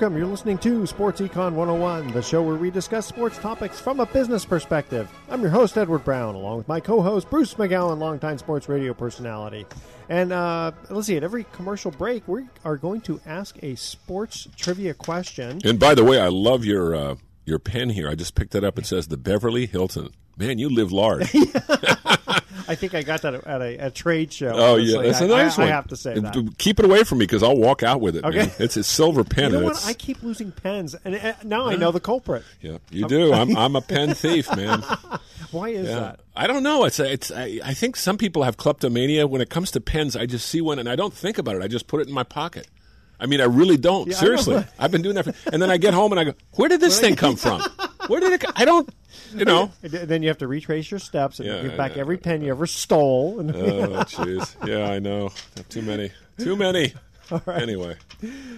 Welcome. 0.00 0.16
You're 0.16 0.28
listening 0.28 0.56
to 0.58 0.86
Sports 0.86 1.20
Econ 1.20 1.52
101, 1.52 2.12
the 2.12 2.22
show 2.22 2.42
where 2.42 2.54
we 2.54 2.70
discuss 2.70 3.04
sports 3.06 3.36
topics 3.36 3.78
from 3.78 4.00
a 4.00 4.06
business 4.06 4.46
perspective. 4.46 5.12
I'm 5.28 5.42
your 5.42 5.50
host, 5.50 5.76
Edward 5.76 6.04
Brown, 6.04 6.34
along 6.34 6.56
with 6.56 6.68
my 6.68 6.80
co 6.80 7.02
host, 7.02 7.28
Bruce 7.28 7.52
McGowan, 7.52 7.98
longtime 7.98 8.38
sports 8.38 8.66
radio 8.66 8.94
personality. 8.94 9.66
And 10.08 10.32
uh, 10.32 10.72
let's 10.88 11.06
see, 11.06 11.18
at 11.18 11.22
every 11.22 11.44
commercial 11.52 11.90
break, 11.90 12.26
we 12.26 12.44
are 12.64 12.78
going 12.78 13.02
to 13.02 13.20
ask 13.26 13.62
a 13.62 13.74
sports 13.74 14.48
trivia 14.56 14.94
question. 14.94 15.60
And 15.64 15.78
by 15.78 15.94
the 15.94 16.02
way, 16.02 16.18
I 16.18 16.28
love 16.28 16.64
your 16.64 16.94
uh, 16.94 17.16
your 17.44 17.58
pen 17.58 17.90
here. 17.90 18.08
I 18.08 18.14
just 18.14 18.34
picked 18.34 18.54
it 18.54 18.64
up. 18.64 18.78
It 18.78 18.86
says 18.86 19.08
the 19.08 19.18
Beverly 19.18 19.66
Hilton. 19.66 20.14
Man, 20.38 20.58
you 20.58 20.70
live 20.70 20.92
large. 20.92 21.30
I 22.70 22.74
think 22.76 22.94
I 22.94 23.02
got 23.02 23.22
that 23.22 23.34
at 23.34 23.60
a, 23.60 23.86
a 23.86 23.90
trade 23.90 24.32
show. 24.32 24.48
Oh 24.54 24.74
honestly. 24.74 24.94
yeah, 24.94 25.02
that's 25.02 25.20
a 25.20 25.24
I- 25.24 25.26
nice 25.26 25.58
I, 25.58 25.62
one. 25.62 25.68
I 25.72 25.74
have 25.74 25.88
to 25.88 25.96
say 25.96 26.18
that. 26.18 26.54
Keep 26.58 26.78
it 26.78 26.84
away 26.84 27.02
from 27.04 27.18
me 27.18 27.24
because 27.26 27.42
I'll 27.42 27.56
walk 27.56 27.82
out 27.82 28.00
with 28.00 28.16
it. 28.16 28.24
Okay. 28.24 28.36
man. 28.38 28.50
It's 28.58 28.76
a 28.76 28.84
silver 28.84 29.24
pen. 29.24 29.52
You 29.52 29.58
know 29.60 29.64
what? 29.66 29.84
I 29.86 29.92
keep 29.92 30.22
losing 30.22 30.52
pens, 30.52 30.94
and 31.04 31.16
uh, 31.16 31.34
now 31.44 31.66
I 31.66 31.76
know 31.76 31.90
the 31.90 32.00
culprit. 32.00 32.44
yeah, 32.60 32.78
you 32.90 33.06
do. 33.08 33.32
I'm 33.32 33.56
I'm 33.56 33.76
a 33.76 33.80
pen 33.82 34.14
thief, 34.14 34.48
man. 34.56 34.82
Why 35.50 35.70
is 35.70 35.88
Yeah. 35.88 35.94
that? 36.00 36.20
I 36.36 36.46
don't 36.46 36.62
know. 36.62 36.84
It's 36.84 37.00
it's. 37.00 37.30
I, 37.32 37.60
I 37.64 37.74
think 37.74 37.96
some 37.96 38.16
people 38.16 38.44
have 38.44 38.56
kleptomania. 38.56 39.26
When 39.26 39.40
it 39.40 39.50
comes 39.50 39.70
to 39.72 39.80
pens, 39.80 40.14
I 40.16 40.26
just 40.26 40.46
see 40.48 40.60
one 40.60 40.78
and 40.78 40.88
I 40.88 40.94
don't 40.96 41.12
think 41.12 41.38
about 41.38 41.56
it. 41.56 41.62
I 41.62 41.68
just 41.68 41.86
put 41.88 42.00
it 42.00 42.08
in 42.08 42.14
my 42.14 42.22
pocket. 42.22 42.68
I 43.18 43.26
mean, 43.26 43.40
I 43.40 43.44
really 43.44 43.76
don't. 43.76 44.08
Yeah, 44.08 44.16
I. 44.16 44.20
Seriously, 44.20 44.64
I've 44.78 44.90
been 44.90 45.02
doing 45.02 45.16
that. 45.16 45.24
For, 45.24 45.34
and 45.52 45.60
then 45.60 45.70
I 45.70 45.76
get 45.76 45.92
home 45.92 46.12
and 46.12 46.20
I 46.20 46.24
go, 46.24 46.34
"Where 46.54 46.68
did 46.68 46.80
this 46.80 47.00
thing 47.00 47.16
come 47.16 47.36
from? 47.36 47.60
Where 48.06 48.20
did 48.20 48.32
it? 48.32 48.44
I 48.56 48.64
don't. 48.64 48.88
You 49.34 49.44
know. 49.44 49.70
Then 49.82 50.22
you 50.22 50.28
have 50.28 50.38
to 50.38 50.48
retrace 50.48 50.90
your 50.90 51.00
steps 51.00 51.38
and 51.40 51.48
Yeah, 51.48 51.62
give 51.62 51.76
back 51.76 51.96
every 51.96 52.16
pen 52.16 52.42
you 52.42 52.50
ever 52.50 52.66
stole. 52.66 53.36
Oh, 53.40 53.42
jeez. 54.04 54.54
Yeah, 54.66 54.90
I 54.90 54.98
know. 54.98 55.30
Too 55.68 55.82
many. 55.82 56.10
Too 56.38 56.56
many. 56.56 56.92
Anyway, 57.46 57.94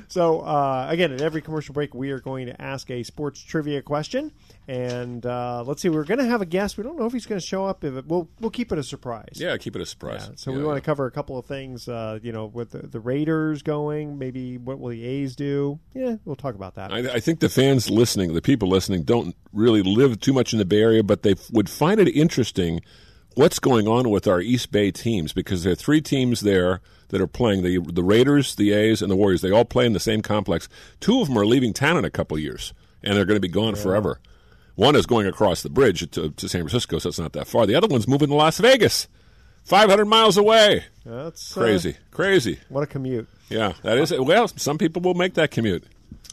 So 0.08 0.40
uh, 0.40 0.86
again, 0.88 1.12
at 1.12 1.20
every 1.20 1.42
commercial 1.42 1.74
break, 1.74 1.94
we 1.94 2.10
are 2.10 2.20
going 2.20 2.46
to 2.46 2.58
ask 2.58 2.90
a 2.90 3.02
sports 3.02 3.42
trivia 3.42 3.82
question, 3.82 4.32
and 4.68 5.26
uh, 5.26 5.64
let's 5.66 5.82
see, 5.82 5.88
we're 5.88 6.04
going 6.04 6.18
to 6.18 6.26
have 6.26 6.40
a 6.40 6.46
guest. 6.46 6.76
We 6.76 6.84
don't 6.84 6.98
know 6.98 7.06
if 7.06 7.12
he's 7.12 7.26
going 7.26 7.40
to 7.40 7.46
show 7.46 7.66
up. 7.66 7.84
If 7.84 7.94
it, 7.94 8.06
we'll 8.06 8.28
we'll 8.40 8.50
keep 8.50 8.72
it 8.72 8.78
a 8.78 8.82
surprise. 8.82 9.34
yeah, 9.34 9.56
keep 9.56 9.74
it 9.74 9.82
a 9.82 9.86
surprise. 9.86 10.26
Yeah, 10.28 10.34
So 10.36 10.50
Yeah, 10.50 10.58
we 10.58 10.64
want 10.64 10.76
yeah. 10.76 10.80
to 10.80 10.86
cover 10.86 11.06
a 11.06 11.10
couple 11.10 11.38
of 11.38 11.46
things. 11.46 11.88
Uh, 11.88 12.18
you 12.22 12.32
know, 12.32 12.46
with 12.46 12.70
the, 12.70 12.78
the 12.78 13.00
Raiders 13.00 13.62
going, 13.62 14.18
maybe 14.18 14.58
what 14.58 14.78
will 14.78 14.90
the 14.90 15.04
A's 15.04 15.34
do? 15.34 15.80
Yeah, 15.94 16.16
we'll 16.24 16.36
talk 16.36 16.54
about 16.54 16.76
that. 16.76 16.92
I, 16.92 17.14
I 17.14 17.20
think 17.20 17.40
the 17.40 17.48
fans 17.48 17.90
listening, 17.90 18.34
the 18.34 18.42
people 18.42 18.68
listening, 18.68 19.02
don't 19.02 19.34
really 19.52 19.82
live 19.82 20.20
too 20.20 20.32
much 20.32 20.52
in 20.52 20.58
the 20.58 20.64
Bay 20.64 20.80
Area, 20.80 21.02
but 21.02 21.22
they 21.22 21.34
would 21.50 21.68
find 21.68 21.98
it 22.00 22.08
interesting 22.08 22.80
what's 23.34 23.58
going 23.58 23.88
on 23.88 24.10
with 24.10 24.26
our 24.26 24.40
East 24.40 24.70
Bay 24.70 24.90
teams 24.90 25.32
because 25.32 25.62
there 25.62 25.72
are 25.72 25.76
three 25.76 26.00
teams 26.00 26.40
there 26.40 26.80
that 27.08 27.20
are 27.20 27.26
playing 27.26 27.62
the 27.62 27.78
the 27.78 28.04
Raiders, 28.04 28.54
the 28.54 28.72
A's, 28.72 29.02
and 29.02 29.10
the 29.10 29.16
Warriors. 29.16 29.42
They 29.42 29.50
all 29.50 29.64
play 29.64 29.86
in 29.86 29.92
the 29.92 30.00
same 30.00 30.22
complex. 30.22 30.68
Two 31.00 31.20
of 31.20 31.28
them 31.28 31.38
are 31.38 31.46
leaving 31.46 31.72
town 31.72 31.96
in 31.96 32.04
a 32.04 32.10
couple 32.10 32.36
of 32.36 32.42
years, 32.42 32.72
and 33.02 33.16
they're 33.16 33.24
going 33.24 33.36
to 33.36 33.40
be 33.40 33.48
gone 33.48 33.74
forever. 33.74 34.20
One 34.74 34.96
is 34.96 35.06
going 35.06 35.26
across 35.26 35.62
the 35.62 35.70
bridge 35.70 36.10
to, 36.12 36.30
to 36.30 36.48
San 36.48 36.62
Francisco, 36.62 36.98
so 36.98 37.08
it's 37.10 37.18
not 37.18 37.32
that 37.34 37.46
far. 37.46 37.66
The 37.66 37.74
other 37.74 37.88
one's 37.88 38.08
moving 38.08 38.28
to 38.28 38.34
Las 38.34 38.58
Vegas, 38.58 39.06
500 39.64 40.04
miles 40.06 40.36
away. 40.36 40.84
That's 41.04 41.56
uh, 41.56 41.60
Crazy, 41.60 41.96
crazy. 42.10 42.58
what 42.68 42.82
a 42.82 42.86
commute. 42.86 43.28
Yeah, 43.50 43.74
that 43.82 43.98
is 43.98 44.10
it. 44.12 44.24
Well, 44.24 44.48
some 44.48 44.78
people 44.78 45.02
will 45.02 45.14
make 45.14 45.34
that 45.34 45.50
commute. 45.50 45.84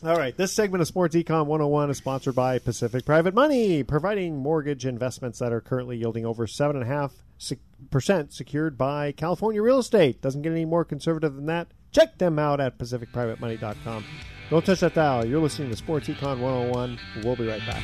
All 0.01 0.15
right, 0.15 0.35
this 0.37 0.53
segment 0.53 0.81
of 0.81 0.87
Sports 0.87 1.13
Econ 1.13 1.45
101 1.47 1.89
is 1.89 1.97
sponsored 1.97 2.33
by 2.33 2.57
Pacific 2.59 3.05
Private 3.05 3.33
Money, 3.33 3.83
providing 3.83 4.37
mortgage 4.37 4.85
investments 4.85 5.39
that 5.39 5.51
are 5.51 5.59
currently 5.59 5.97
yielding 5.97 6.25
over 6.25 6.47
7.5% 6.47 8.31
secured 8.31 8.77
by 8.77 9.11
California 9.11 9.61
real 9.61 9.79
estate. 9.79 10.21
Doesn't 10.21 10.41
get 10.43 10.53
any 10.53 10.63
more 10.63 10.85
conservative 10.85 11.35
than 11.35 11.47
that. 11.47 11.67
Check 11.91 12.17
them 12.17 12.39
out 12.39 12.61
at 12.61 12.77
pacificprivatemoney.com. 12.77 14.05
Don't 14.49 14.65
touch 14.65 14.79
that 14.79 14.95
dial. 14.95 15.25
You're 15.25 15.41
listening 15.41 15.69
to 15.69 15.75
Sports 15.75 16.07
Econ 16.07 16.39
101. 16.39 16.99
We'll 17.23 17.35
be 17.35 17.47
right 17.47 17.61
back. 17.67 17.83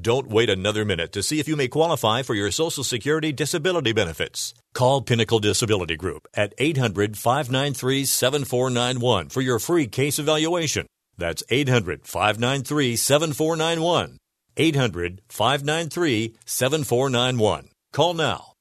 Don't 0.00 0.26
wait 0.26 0.50
another 0.50 0.84
minute 0.84 1.12
to 1.12 1.22
see 1.22 1.38
if 1.38 1.46
you 1.46 1.54
may 1.54 1.68
qualify 1.68 2.22
for 2.22 2.34
your 2.34 2.50
Social 2.50 2.82
Security 2.82 3.30
disability 3.30 3.92
benefits. 3.92 4.52
Call 4.72 5.02
Pinnacle 5.02 5.38
Disability 5.38 5.96
Group 5.96 6.26
at 6.34 6.52
800 6.58 7.16
593 7.16 8.04
7491 8.04 9.28
for 9.28 9.40
your 9.40 9.60
free 9.60 9.86
case 9.86 10.18
evaluation. 10.18 10.86
That's 11.16 11.44
800 11.48 12.06
593 12.08 12.96
7491. 12.96 14.18
800 14.56 15.22
593 15.28 16.34
7491. 16.44 17.68
Call 17.92 18.14
now. 18.14 18.54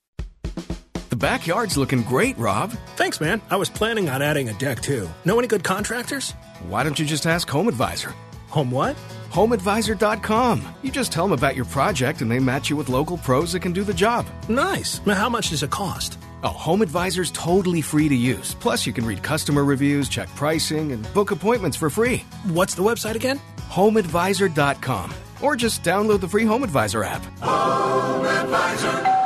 The 1.09 1.15
backyard's 1.15 1.77
looking 1.77 2.03
great, 2.03 2.37
Rob. 2.37 2.71
Thanks, 2.95 3.19
man. 3.19 3.41
I 3.49 3.55
was 3.55 3.71
planning 3.71 4.07
on 4.07 4.21
adding 4.21 4.49
a 4.49 4.53
deck 4.53 4.81
too. 4.81 5.09
Know 5.25 5.39
any 5.39 5.47
good 5.47 5.63
contractors? 5.63 6.31
Why 6.67 6.83
don't 6.83 6.99
you 6.99 7.07
just 7.07 7.25
ask 7.25 7.49
Home 7.49 7.67
Advisor? 7.67 8.13
Home 8.53 8.69
what? 8.69 8.95
HomeAdvisor.com. 9.31 10.75
You 10.83 10.91
just 10.91 11.11
tell 11.11 11.25
them 11.25 11.31
about 11.31 11.55
your 11.55 11.65
project 11.65 12.21
and 12.21 12.29
they 12.29 12.37
match 12.37 12.69
you 12.69 12.75
with 12.75 12.87
local 12.87 13.17
pros 13.17 13.53
that 13.53 13.61
can 13.61 13.73
do 13.73 13.83
the 13.83 13.95
job. 13.95 14.27
Nice. 14.47 15.01
Now, 15.07 15.15
how 15.15 15.27
much 15.27 15.49
does 15.49 15.63
it 15.63 15.71
cost? 15.71 16.19
Oh, 16.43 16.49
Home 16.49 16.81
Advisor's 16.81 17.31
totally 17.31 17.81
free 17.81 18.07
to 18.09 18.15
use. 18.15 18.53
Plus, 18.59 18.85
you 18.85 18.93
can 18.93 19.07
read 19.07 19.23
customer 19.23 19.63
reviews, 19.63 20.07
check 20.07 20.29
pricing, 20.35 20.91
and 20.91 21.01
book 21.15 21.31
appointments 21.31 21.77
for 21.77 21.89
free. 21.89 22.19
What's 22.43 22.75
the 22.75 22.83
website 22.83 23.15
again? 23.15 23.39
HomeAdvisor.com. 23.71 25.11
Or 25.41 25.55
just 25.55 25.81
download 25.81 26.19
the 26.19 26.27
free 26.27 26.43
HomeAdvisor 26.43 27.03
app. 27.03 27.23
Home 27.39 28.23
Advisor. 28.23 29.22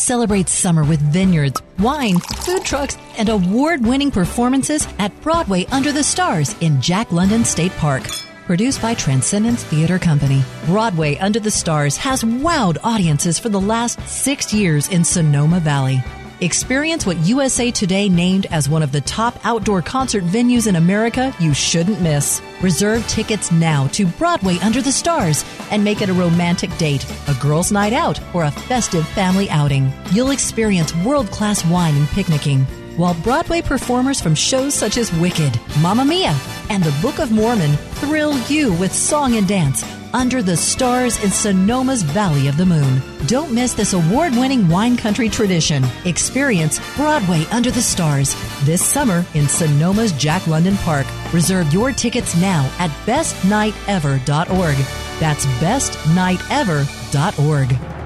Celebrate 0.00 0.48
summer 0.48 0.82
with 0.82 0.98
vineyards, 1.12 1.60
wine, 1.78 2.18
food 2.20 2.64
trucks, 2.64 2.96
and 3.18 3.28
award 3.28 3.84
winning 3.84 4.10
performances 4.10 4.88
at 4.98 5.12
Broadway 5.20 5.66
Under 5.66 5.92
the 5.92 6.02
Stars 6.02 6.56
in 6.62 6.80
Jack 6.80 7.12
London 7.12 7.44
State 7.44 7.72
Park. 7.72 8.04
Produced 8.46 8.80
by 8.80 8.94
Transcendence 8.94 9.62
Theater 9.62 9.98
Company, 9.98 10.42
Broadway 10.64 11.18
Under 11.18 11.38
the 11.38 11.50
Stars 11.50 11.98
has 11.98 12.24
wowed 12.24 12.78
audiences 12.82 13.38
for 13.38 13.50
the 13.50 13.60
last 13.60 14.00
six 14.08 14.54
years 14.54 14.88
in 14.88 15.04
Sonoma 15.04 15.60
Valley. 15.60 16.02
Experience 16.42 17.04
what 17.04 17.18
USA 17.18 17.70
Today 17.70 18.08
named 18.08 18.46
as 18.46 18.66
one 18.66 18.82
of 18.82 18.92
the 18.92 19.02
top 19.02 19.38
outdoor 19.44 19.82
concert 19.82 20.24
venues 20.24 20.66
in 20.66 20.76
America 20.76 21.34
you 21.38 21.52
shouldn't 21.52 22.00
miss. 22.00 22.40
Reserve 22.62 23.06
tickets 23.08 23.52
now 23.52 23.88
to 23.88 24.06
Broadway 24.06 24.56
Under 24.60 24.80
the 24.80 24.90
Stars 24.90 25.44
and 25.70 25.84
make 25.84 26.00
it 26.00 26.08
a 26.08 26.14
romantic 26.14 26.74
date, 26.78 27.04
a 27.28 27.34
girls' 27.34 27.70
night 27.70 27.92
out, 27.92 28.18
or 28.32 28.44
a 28.44 28.50
festive 28.50 29.06
family 29.08 29.50
outing. 29.50 29.92
You'll 30.12 30.30
experience 30.30 30.96
world 30.96 31.30
class 31.30 31.62
wine 31.66 31.94
and 31.94 32.08
picnicking, 32.08 32.64
while 32.96 33.14
Broadway 33.22 33.60
performers 33.60 34.22
from 34.22 34.34
shows 34.34 34.72
such 34.72 34.96
as 34.96 35.12
Wicked, 35.12 35.60
Mamma 35.82 36.06
Mia, 36.06 36.34
and 36.70 36.82
The 36.82 36.98
Book 37.02 37.18
of 37.18 37.30
Mormon 37.30 37.76
thrill 38.00 38.38
you 38.48 38.72
with 38.72 38.94
song 38.94 39.36
and 39.36 39.46
dance 39.46 39.84
under 40.12 40.42
the 40.42 40.56
stars 40.56 41.22
in 41.22 41.30
Sonoma's 41.30 42.02
Valley 42.02 42.48
of 42.48 42.56
the 42.56 42.66
Moon. 42.66 43.00
Don't 43.26 43.52
miss 43.52 43.74
this 43.74 43.92
award 43.92 44.32
winning 44.32 44.68
wine 44.68 44.96
country 44.96 45.28
tradition. 45.28 45.84
Experience 46.04 46.80
Broadway 46.96 47.44
Under 47.50 47.70
the 47.70 47.82
Stars 47.82 48.34
this 48.64 48.84
summer 48.84 49.24
in 49.34 49.48
Sonoma's 49.48 50.12
Jack 50.12 50.46
London 50.46 50.76
Park. 50.78 51.06
Reserve 51.32 51.72
your 51.72 51.92
tickets 51.92 52.36
now 52.40 52.70
at 52.78 52.90
bestnightever.org. 53.06 54.76
That's 55.20 55.46
bestnightever.org. 55.46 57.99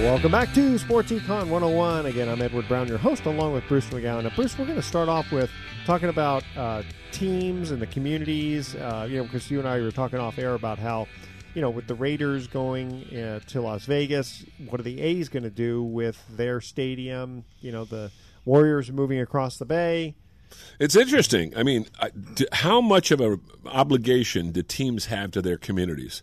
Welcome 0.00 0.32
back 0.32 0.54
to 0.54 0.78
Sports 0.78 1.12
Econ 1.12 1.50
101. 1.50 2.06
Again, 2.06 2.30
I'm 2.30 2.40
Edward 2.40 2.66
Brown, 2.68 2.88
your 2.88 2.96
host, 2.96 3.26
along 3.26 3.52
with 3.52 3.68
Bruce 3.68 3.84
McGowan. 3.90 4.22
Now, 4.22 4.30
Bruce, 4.34 4.58
we're 4.58 4.64
going 4.64 4.76
to 4.76 4.82
start 4.82 5.10
off 5.10 5.30
with 5.30 5.50
talking 5.84 6.08
about 6.08 6.42
uh, 6.56 6.82
teams 7.12 7.70
and 7.70 7.82
the 7.82 7.86
communities. 7.86 8.74
Uh, 8.74 9.06
you 9.08 9.18
know, 9.18 9.24
because 9.24 9.50
you 9.50 9.58
and 9.58 9.68
I 9.68 9.78
were 9.78 9.90
talking 9.90 10.18
off 10.18 10.38
air 10.38 10.54
about 10.54 10.78
how, 10.78 11.06
you 11.52 11.60
know, 11.60 11.68
with 11.68 11.86
the 11.86 11.94
Raiders 11.94 12.46
going 12.46 13.14
uh, 13.14 13.40
to 13.48 13.60
Las 13.60 13.84
Vegas, 13.84 14.42
what 14.70 14.80
are 14.80 14.84
the 14.84 15.02
A's 15.02 15.28
going 15.28 15.42
to 15.42 15.50
do 15.50 15.82
with 15.82 16.24
their 16.30 16.62
stadium? 16.62 17.44
You 17.60 17.70
know, 17.70 17.84
the 17.84 18.10
Warriors 18.46 18.90
moving 18.90 19.20
across 19.20 19.58
the 19.58 19.66
bay. 19.66 20.14
It's 20.78 20.96
interesting. 20.96 21.54
I 21.54 21.62
mean, 21.62 21.84
how 22.52 22.80
much 22.80 23.10
of 23.10 23.20
an 23.20 23.42
obligation 23.66 24.52
do 24.52 24.62
teams 24.62 25.06
have 25.06 25.30
to 25.32 25.42
their 25.42 25.58
communities? 25.58 26.22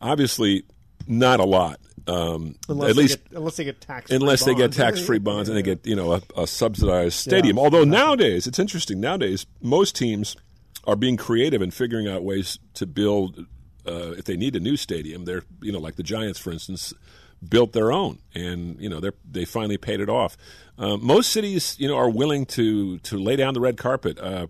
Obviously, 0.00 0.64
not 1.06 1.38
a 1.38 1.44
lot. 1.44 1.80
Um, 2.10 2.56
unless 2.68 2.90
at 2.90 2.96
least 2.96 3.24
get, 3.24 3.38
unless 3.38 3.56
they 3.56 3.64
get 3.64 3.80
tax 3.80 4.10
unless 4.10 4.44
they 4.44 4.54
get 4.54 4.72
tax 4.72 5.00
free 5.00 5.20
bonds 5.20 5.48
yeah. 5.48 5.54
and 5.56 5.58
they 5.58 5.62
get 5.62 5.86
you 5.86 5.94
know 5.94 6.14
a, 6.14 6.22
a 6.36 6.46
subsidized 6.46 7.14
stadium. 7.14 7.56
Yeah, 7.56 7.62
Although 7.62 7.84
nowadays 7.84 8.48
it's 8.48 8.58
interesting. 8.58 9.00
Nowadays 9.00 9.46
most 9.60 9.94
teams 9.94 10.36
are 10.86 10.96
being 10.96 11.16
creative 11.16 11.62
and 11.62 11.72
figuring 11.72 12.08
out 12.08 12.24
ways 12.24 12.58
to 12.74 12.86
build. 12.86 13.46
Uh, 13.86 14.12
if 14.12 14.24
they 14.24 14.36
need 14.36 14.56
a 14.56 14.60
new 14.60 14.76
stadium, 14.76 15.24
they're 15.24 15.44
you 15.62 15.70
know 15.70 15.78
like 15.78 15.96
the 15.96 16.02
Giants, 16.02 16.38
for 16.38 16.50
instance, 16.50 16.92
built 17.46 17.72
their 17.72 17.92
own, 17.92 18.18
and 18.34 18.80
you 18.80 18.88
know 18.88 18.98
they 18.98 19.10
they 19.30 19.44
finally 19.44 19.78
paid 19.78 20.00
it 20.00 20.08
off. 20.08 20.36
Uh, 20.78 20.96
most 20.96 21.30
cities 21.30 21.76
you 21.78 21.86
know 21.86 21.96
are 21.96 22.10
willing 22.10 22.44
to 22.46 22.98
to 22.98 23.18
lay 23.18 23.36
down 23.36 23.54
the 23.54 23.60
red 23.60 23.76
carpet. 23.76 24.18
Uh, 24.18 24.48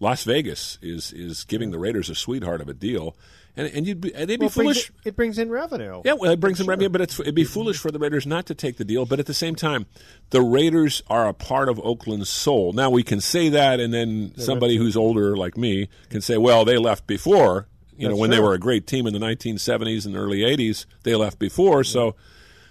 Las 0.00 0.24
Vegas 0.24 0.78
is 0.80 1.12
is 1.12 1.44
giving 1.44 1.70
the 1.70 1.78
Raiders 1.78 2.08
a 2.08 2.14
sweetheart 2.14 2.60
of 2.60 2.68
a 2.68 2.74
deal 2.74 3.14
and 3.56 3.68
and 3.68 3.86
you'd 3.86 4.00
be, 4.00 4.10
they'd 4.10 4.26
be 4.26 4.36
well, 4.38 4.48
foolish. 4.48 4.90
It, 4.90 5.08
it, 5.08 5.16
brings 5.16 5.38
in 5.38 5.48
revenue. 5.48 6.02
Yeah, 6.04 6.14
well, 6.14 6.32
it 6.32 6.40
brings 6.40 6.60
in 6.60 6.66
revenue, 6.66 6.88
but 6.88 7.00
it'd 7.00 7.34
be 7.34 7.42
mm-hmm. 7.42 7.52
foolish 7.52 7.78
for 7.78 7.90
the 7.90 7.98
Raiders 7.98 8.26
not 8.26 8.46
to 8.46 8.54
take 8.54 8.78
the 8.78 8.84
deal. 8.84 9.06
But 9.06 9.20
at 9.20 9.26
the 9.26 9.34
same 9.34 9.54
time, 9.54 9.86
the 10.30 10.42
Raiders 10.42 11.02
are 11.08 11.28
a 11.28 11.32
part 11.32 11.68
of 11.68 11.78
Oakland's 11.80 12.28
soul. 12.28 12.72
Now 12.72 12.90
we 12.90 13.02
can 13.02 13.20
say 13.20 13.48
that, 13.50 13.78
and 13.78 13.94
then 13.94 14.32
somebody 14.36 14.76
who's 14.76 14.96
older 14.96 15.36
like 15.36 15.56
me 15.56 15.88
can 16.10 16.20
say, 16.20 16.36
"Well, 16.36 16.64
they 16.64 16.78
left 16.78 17.06
before." 17.06 17.68
You 17.96 18.08
That's 18.08 18.16
know, 18.16 18.20
when 18.20 18.30
true. 18.30 18.36
they 18.36 18.42
were 18.42 18.54
a 18.54 18.58
great 18.58 18.88
team 18.88 19.06
in 19.06 19.12
the 19.12 19.20
1970s 19.20 20.04
and 20.04 20.16
early 20.16 20.40
80s, 20.40 20.84
they 21.04 21.14
left 21.14 21.38
before. 21.38 21.84
Yeah. 21.84 21.92
So, 21.92 22.16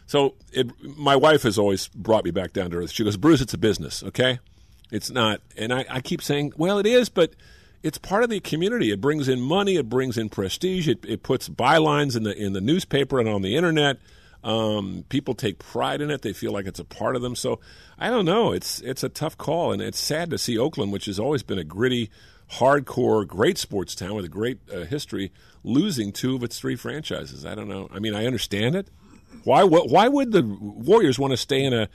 so 0.05 0.35
it, 0.51 0.69
my 0.83 1.15
wife 1.15 1.43
has 1.43 1.57
always 1.57 1.87
brought 1.87 2.25
me 2.25 2.31
back 2.31 2.51
down 2.51 2.71
to 2.71 2.77
earth. 2.77 2.91
She 2.91 3.05
goes, 3.05 3.15
"Bruce, 3.15 3.39
it's 3.39 3.53
a 3.53 3.57
business, 3.57 4.03
okay? 4.03 4.39
It's 4.91 5.09
not." 5.09 5.39
And 5.55 5.73
I, 5.73 5.85
I 5.89 6.01
keep 6.01 6.21
saying, 6.21 6.53
"Well, 6.57 6.77
it 6.77 6.85
is, 6.85 7.07
but." 7.07 7.33
It's 7.83 7.97
part 7.97 8.23
of 8.23 8.29
the 8.29 8.39
community. 8.39 8.91
It 8.91 9.01
brings 9.01 9.27
in 9.27 9.41
money. 9.41 9.75
It 9.75 9.89
brings 9.89 10.17
in 10.17 10.29
prestige. 10.29 10.87
It, 10.87 11.05
it 11.05 11.21
puts 11.21 11.49
bylines 11.49 12.15
in 12.15 12.23
the 12.23 12.35
in 12.35 12.53
the 12.53 12.61
newspaper 12.61 13.19
and 13.19 13.27
on 13.27 13.41
the 13.41 13.55
internet. 13.55 13.97
Um, 14.43 15.05
people 15.09 15.35
take 15.35 15.59
pride 15.59 16.01
in 16.01 16.09
it. 16.09 16.21
They 16.21 16.33
feel 16.33 16.51
like 16.51 16.65
it's 16.65 16.79
a 16.79 16.85
part 16.85 17.15
of 17.15 17.21
them. 17.21 17.35
So 17.35 17.59
I 17.99 18.09
don't 18.09 18.25
know. 18.25 18.53
It's 18.53 18.79
it's 18.81 19.03
a 19.03 19.09
tough 19.09 19.37
call, 19.37 19.73
and 19.73 19.81
it's 19.81 19.99
sad 19.99 20.29
to 20.31 20.37
see 20.37 20.57
Oakland, 20.57 20.93
which 20.93 21.05
has 21.05 21.19
always 21.19 21.43
been 21.43 21.59
a 21.59 21.63
gritty, 21.63 22.09
hardcore, 22.53 23.27
great 23.27 23.57
sports 23.57 23.95
town 23.95 24.15
with 24.15 24.25
a 24.25 24.29
great 24.29 24.59
uh, 24.73 24.85
history, 24.85 25.33
losing 25.63 26.13
two 26.13 26.35
of 26.35 26.43
its 26.43 26.59
three 26.59 26.77
franchises. 26.77 27.45
I 27.45 27.53
don't 27.53 27.67
know. 27.67 27.89
I 27.93 27.99
mean, 27.99 28.15
I 28.15 28.25
understand 28.25 28.75
it. 28.75 28.87
Why 29.43 29.63
why 29.65 30.07
would 30.07 30.31
the 30.31 30.43
Warriors 30.43 31.19
want 31.19 31.31
to 31.31 31.37
stay 31.37 31.63
in 31.63 31.73
a 31.73 31.89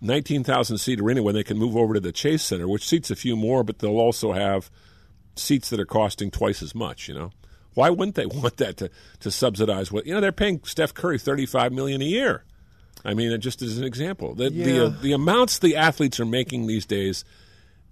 19,000 0.00 0.78
seat 0.78 1.00
arena 1.00 1.22
when 1.22 1.34
they 1.34 1.44
can 1.44 1.56
move 1.56 1.76
over 1.76 1.94
to 1.94 2.00
the 2.00 2.12
Chase 2.12 2.42
Center, 2.42 2.68
which 2.68 2.86
seats 2.86 3.10
a 3.10 3.16
few 3.16 3.36
more, 3.36 3.62
but 3.62 3.78
they'll 3.78 3.98
also 3.98 4.32
have 4.32 4.70
seats 5.36 5.70
that 5.70 5.80
are 5.80 5.86
costing 5.86 6.30
twice 6.30 6.62
as 6.62 6.74
much. 6.74 7.08
You 7.08 7.14
know, 7.14 7.30
why 7.74 7.90
wouldn't 7.90 8.14
they 8.14 8.26
want 8.40 8.56
that 8.58 8.76
to 8.78 8.90
to 9.20 9.30
subsidize 9.30 9.90
what 9.92 10.06
you 10.06 10.14
know? 10.14 10.20
They're 10.20 10.32
paying 10.32 10.60
Steph 10.64 10.94
Curry 10.94 11.18
thirty 11.18 11.46
five 11.46 11.72
million 11.72 12.02
a 12.02 12.06
year. 12.06 12.44
I 13.04 13.14
mean, 13.14 13.38
just 13.40 13.62
as 13.62 13.78
an 13.78 13.84
example, 13.84 14.34
the 14.34 14.50
yeah. 14.52 14.64
the, 14.64 14.86
uh, 14.86 14.88
the 15.00 15.12
amounts 15.12 15.58
the 15.58 15.76
athletes 15.76 16.20
are 16.20 16.26
making 16.26 16.66
these 16.66 16.86
days 16.86 17.24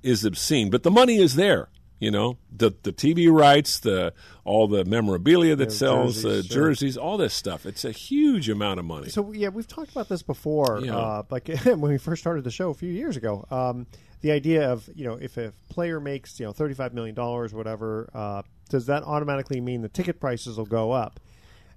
is 0.02 0.24
obscene, 0.24 0.70
but 0.70 0.82
the 0.82 0.90
money 0.90 1.16
is 1.16 1.34
there. 1.34 1.68
You 1.98 2.10
know, 2.10 2.38
the 2.50 2.72
the 2.82 2.92
TV 2.94 3.30
rights, 3.30 3.80
the 3.80 4.14
all 4.44 4.66
the 4.66 4.86
memorabilia 4.86 5.54
that 5.56 5.68
yeah, 5.68 5.76
sells, 5.76 6.22
jerseys, 6.22 6.50
uh, 6.50 6.54
jerseys 6.54 6.96
all 6.96 7.18
this 7.18 7.34
stuff. 7.34 7.66
It's 7.66 7.84
a 7.84 7.92
huge 7.92 8.48
amount 8.48 8.78
of 8.80 8.86
money. 8.86 9.10
So 9.10 9.32
yeah, 9.32 9.48
we've 9.48 9.68
talked 9.68 9.90
about 9.90 10.08
this 10.08 10.22
before. 10.22 10.80
Yeah. 10.82 10.96
Uh, 10.96 11.22
like 11.28 11.48
when 11.64 11.80
we 11.80 11.98
first 11.98 12.22
started 12.22 12.44
the 12.44 12.50
show 12.50 12.70
a 12.70 12.74
few 12.74 12.90
years 12.90 13.18
ago. 13.18 13.46
Um, 13.50 13.86
the 14.20 14.32
idea 14.32 14.70
of 14.70 14.88
you 14.94 15.04
know 15.04 15.14
if 15.14 15.36
a 15.36 15.52
player 15.68 16.00
makes 16.00 16.38
you 16.40 16.46
know 16.46 16.52
thirty 16.52 16.74
five 16.74 16.94
million 16.94 17.14
dollars, 17.14 17.52
whatever, 17.52 18.08
uh, 18.14 18.42
does 18.68 18.86
that 18.86 19.02
automatically 19.04 19.60
mean 19.60 19.82
the 19.82 19.88
ticket 19.88 20.20
prices 20.20 20.56
will 20.56 20.66
go 20.66 20.92
up? 20.92 21.20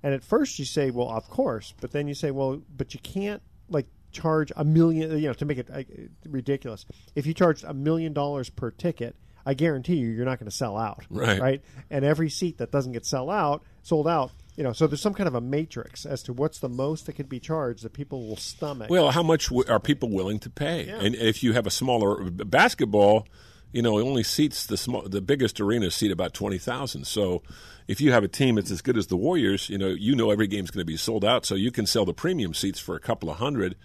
And 0.02 0.14
at 0.14 0.24
first 0.24 0.60
you 0.60 0.66
say, 0.66 0.92
well, 0.92 1.10
of 1.10 1.30
course, 1.30 1.74
but 1.80 1.92
then 1.92 2.08
you 2.08 2.14
say, 2.14 2.32
well, 2.32 2.62
but 2.76 2.94
you 2.94 3.00
can't 3.00 3.42
like 3.70 3.88
charge 4.12 4.52
a 4.56 4.64
million, 4.64 5.18
you 5.18 5.28
know, 5.28 5.34
to 5.34 5.46
make 5.46 5.58
it 5.58 5.70
uh, 5.72 5.84
ridiculous. 6.30 6.86
If 7.16 7.26
you 7.26 7.34
charge 7.34 7.64
a 7.64 7.74
million 7.74 8.14
dollars 8.14 8.50
per 8.50 8.70
ticket, 8.72 9.16
I 9.46 9.54
guarantee 9.54 9.96
you, 9.96 10.10
you're 10.10 10.26
not 10.26 10.40
going 10.40 10.50
to 10.50 10.56
sell 10.56 10.78
out, 10.78 11.04
right? 11.10 11.42
Right, 11.42 11.62
and 11.90 12.06
every 12.06 12.30
seat 12.30 12.58
that 12.60 12.72
doesn't 12.72 12.92
get 12.92 13.06
sell 13.06 13.30
out, 13.30 13.64
sold 13.82 14.08
out, 14.08 14.32
you 14.56 14.64
know, 14.64 14.74
so 14.74 14.88
there's 14.88 15.02
some 15.02 15.14
kind 15.14 15.28
of 15.28 15.36
a 15.36 15.42
matrix 15.42 16.06
as 16.06 16.22
to 16.24 16.34
what's 16.34 16.60
the 16.60 16.70
most 16.70 17.06
that 17.08 17.14
can 17.14 17.26
be 17.26 17.40
charged 17.40 17.84
that 17.84 17.94
people 17.94 18.28
will 18.28 18.38
stomach. 18.38 18.90
Well, 18.90 19.12
how 19.12 19.24
much 19.24 19.50
w- 19.50 19.68
are 19.68 19.80
people 19.80 20.10
willing 20.10 20.40
to 20.40 20.50
pay? 20.50 20.88
Yeah. 20.88 21.00
And 21.00 21.16
if 21.16 21.44
you 21.44 21.54
have 21.54 21.66
a 21.66 21.72
smaller 21.72 22.30
basketball, 22.30 23.28
you 23.72 23.82
know, 23.82 23.98
it 23.98 24.04
only 24.04 24.24
seats 24.24 24.66
the 24.68 24.78
small, 24.78 25.02
the 25.02 25.22
biggest 25.22 25.60
arenas 25.60 25.96
seat 25.96 26.12
about 26.12 26.34
twenty 26.34 26.60
thousand. 26.60 27.08
So, 27.08 27.42
if 27.88 28.00
you 28.00 28.12
have 28.12 28.24
a 28.24 28.28
team 28.28 28.56
that's 28.56 28.70
as 28.70 28.82
good 28.82 28.98
as 28.98 29.08
the 29.08 29.18
Warriors, 29.18 29.70
you 29.70 29.80
know, 29.80 29.88
you 29.88 30.16
know 30.16 30.30
every 30.30 30.48
game's 30.48 30.70
going 30.70 30.82
to 30.82 30.86
be 30.86 30.98
sold 30.98 31.26
out, 31.26 31.46
so 31.46 31.56
you 31.56 31.72
can 31.72 31.88
sell 31.88 32.06
the 32.06 32.14
premium 32.14 32.54
seats 32.54 32.80
for 32.80 32.96
a 32.96 33.00
couple 33.00 33.32
of 33.32 33.38
hundred. 33.38 33.76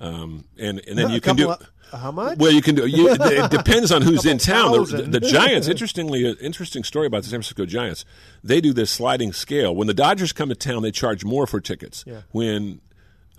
Um, 0.00 0.44
and 0.58 0.80
and 0.86 0.98
then 0.98 1.10
you 1.10 1.20
can 1.20 1.36
do. 1.36 1.50
of- 1.50 1.66
how 1.92 2.10
much? 2.12 2.36
Well, 2.38 2.52
you 2.52 2.60
can 2.60 2.74
do. 2.74 2.86
You, 2.86 3.08
it 3.18 3.50
depends 3.50 3.90
on 3.90 4.02
who's 4.02 4.26
in 4.26 4.36
town. 4.38 4.72
The, 4.84 5.02
the 5.08 5.20
Giants, 5.20 5.68
interestingly, 5.68 6.30
interesting 6.40 6.84
story 6.84 7.06
about 7.06 7.22
the 7.22 7.30
San 7.30 7.38
Francisco 7.38 7.64
Giants. 7.64 8.04
They 8.44 8.60
do 8.60 8.72
this 8.74 8.90
sliding 8.90 9.32
scale. 9.32 9.74
When 9.74 9.86
the 9.86 9.94
Dodgers 9.94 10.32
come 10.32 10.50
to 10.50 10.54
town, 10.54 10.82
they 10.82 10.90
charge 10.90 11.24
more 11.24 11.46
for 11.46 11.60
tickets. 11.60 12.04
Yeah. 12.06 12.20
When, 12.30 12.82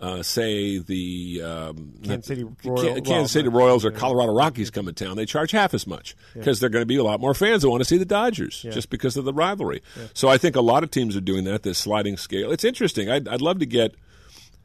uh, 0.01 0.23
say 0.23 0.79
the 0.79 1.41
um, 1.43 1.93
Kansas 2.03 2.25
City 2.25 2.43
Royal- 2.63 2.83
Kansas 2.95 3.07
well, 3.07 3.27
City 3.27 3.49
Royals 3.49 3.85
or 3.85 3.91
Colorado 3.91 4.33
Rockies 4.33 4.71
come 4.71 4.87
to 4.87 4.93
town, 4.93 5.15
they 5.15 5.27
charge 5.27 5.51
half 5.51 5.73
as 5.75 5.85
much 5.85 6.15
because 6.33 6.59
they're 6.59 6.69
going 6.69 6.81
to 6.81 6.87
be 6.87 6.95
a 6.95 7.03
lot 7.03 7.19
more 7.19 7.35
fans 7.35 7.61
that 7.61 7.69
want 7.69 7.81
to 7.81 7.85
see 7.85 7.97
the 7.97 8.05
Dodgers 8.05 8.63
just 8.63 8.89
because 8.89 9.15
of 9.15 9.25
the 9.25 9.33
rivalry. 9.33 9.83
So 10.15 10.27
I 10.27 10.39
think 10.39 10.55
a 10.55 10.61
lot 10.61 10.83
of 10.83 10.89
teams 10.89 11.15
are 11.15 11.21
doing 11.21 11.43
that. 11.43 11.61
This 11.63 11.77
sliding 11.77 12.17
scale. 12.17 12.51
It's 12.51 12.63
interesting. 12.63 13.11
I'd, 13.11 13.27
I'd 13.27 13.41
love 13.41 13.59
to 13.59 13.65
get. 13.67 13.93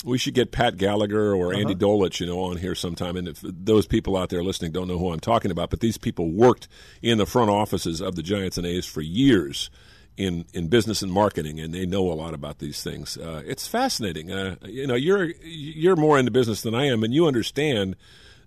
We 0.04 0.18
should 0.18 0.34
get 0.34 0.52
Pat 0.52 0.76
Gallagher 0.76 1.34
or 1.34 1.54
Andy 1.54 1.74
Dolich, 1.74 2.20
you 2.20 2.26
know, 2.26 2.40
on 2.40 2.58
here 2.58 2.74
sometime. 2.74 3.16
And 3.16 3.26
if 3.26 3.40
those 3.42 3.86
people 3.86 4.16
out 4.16 4.28
there 4.28 4.44
listening 4.44 4.70
don't 4.72 4.86
know 4.86 4.98
who 4.98 5.12
I'm 5.12 5.20
talking 5.20 5.50
about, 5.50 5.70
but 5.70 5.80
these 5.80 5.96
people 5.96 6.30
worked 6.30 6.68
in 7.02 7.18
the 7.18 7.26
front 7.26 7.50
offices 7.50 8.00
of 8.00 8.14
the 8.14 8.22
Giants 8.22 8.58
and 8.58 8.66
A's 8.66 8.84
for 8.84 9.00
years 9.00 9.70
in 10.16 10.44
in 10.52 10.68
business 10.68 11.02
and 11.02 11.10
marketing, 11.12 11.58
and 11.60 11.74
they 11.74 11.86
know 11.86 12.10
a 12.12 12.14
lot 12.14 12.34
about 12.34 12.58
these 12.58 12.82
things. 12.82 13.16
Uh, 13.16 13.42
it's 13.44 13.66
fascinating. 13.66 14.30
Uh, 14.30 14.56
you 14.64 14.86
know, 14.86 14.94
you're 14.94 15.30
you're 15.42 15.96
more 15.96 16.18
into 16.18 16.30
business 16.30 16.62
than 16.62 16.74
I 16.74 16.86
am, 16.86 17.02
and 17.02 17.12
you 17.12 17.26
understand 17.26 17.96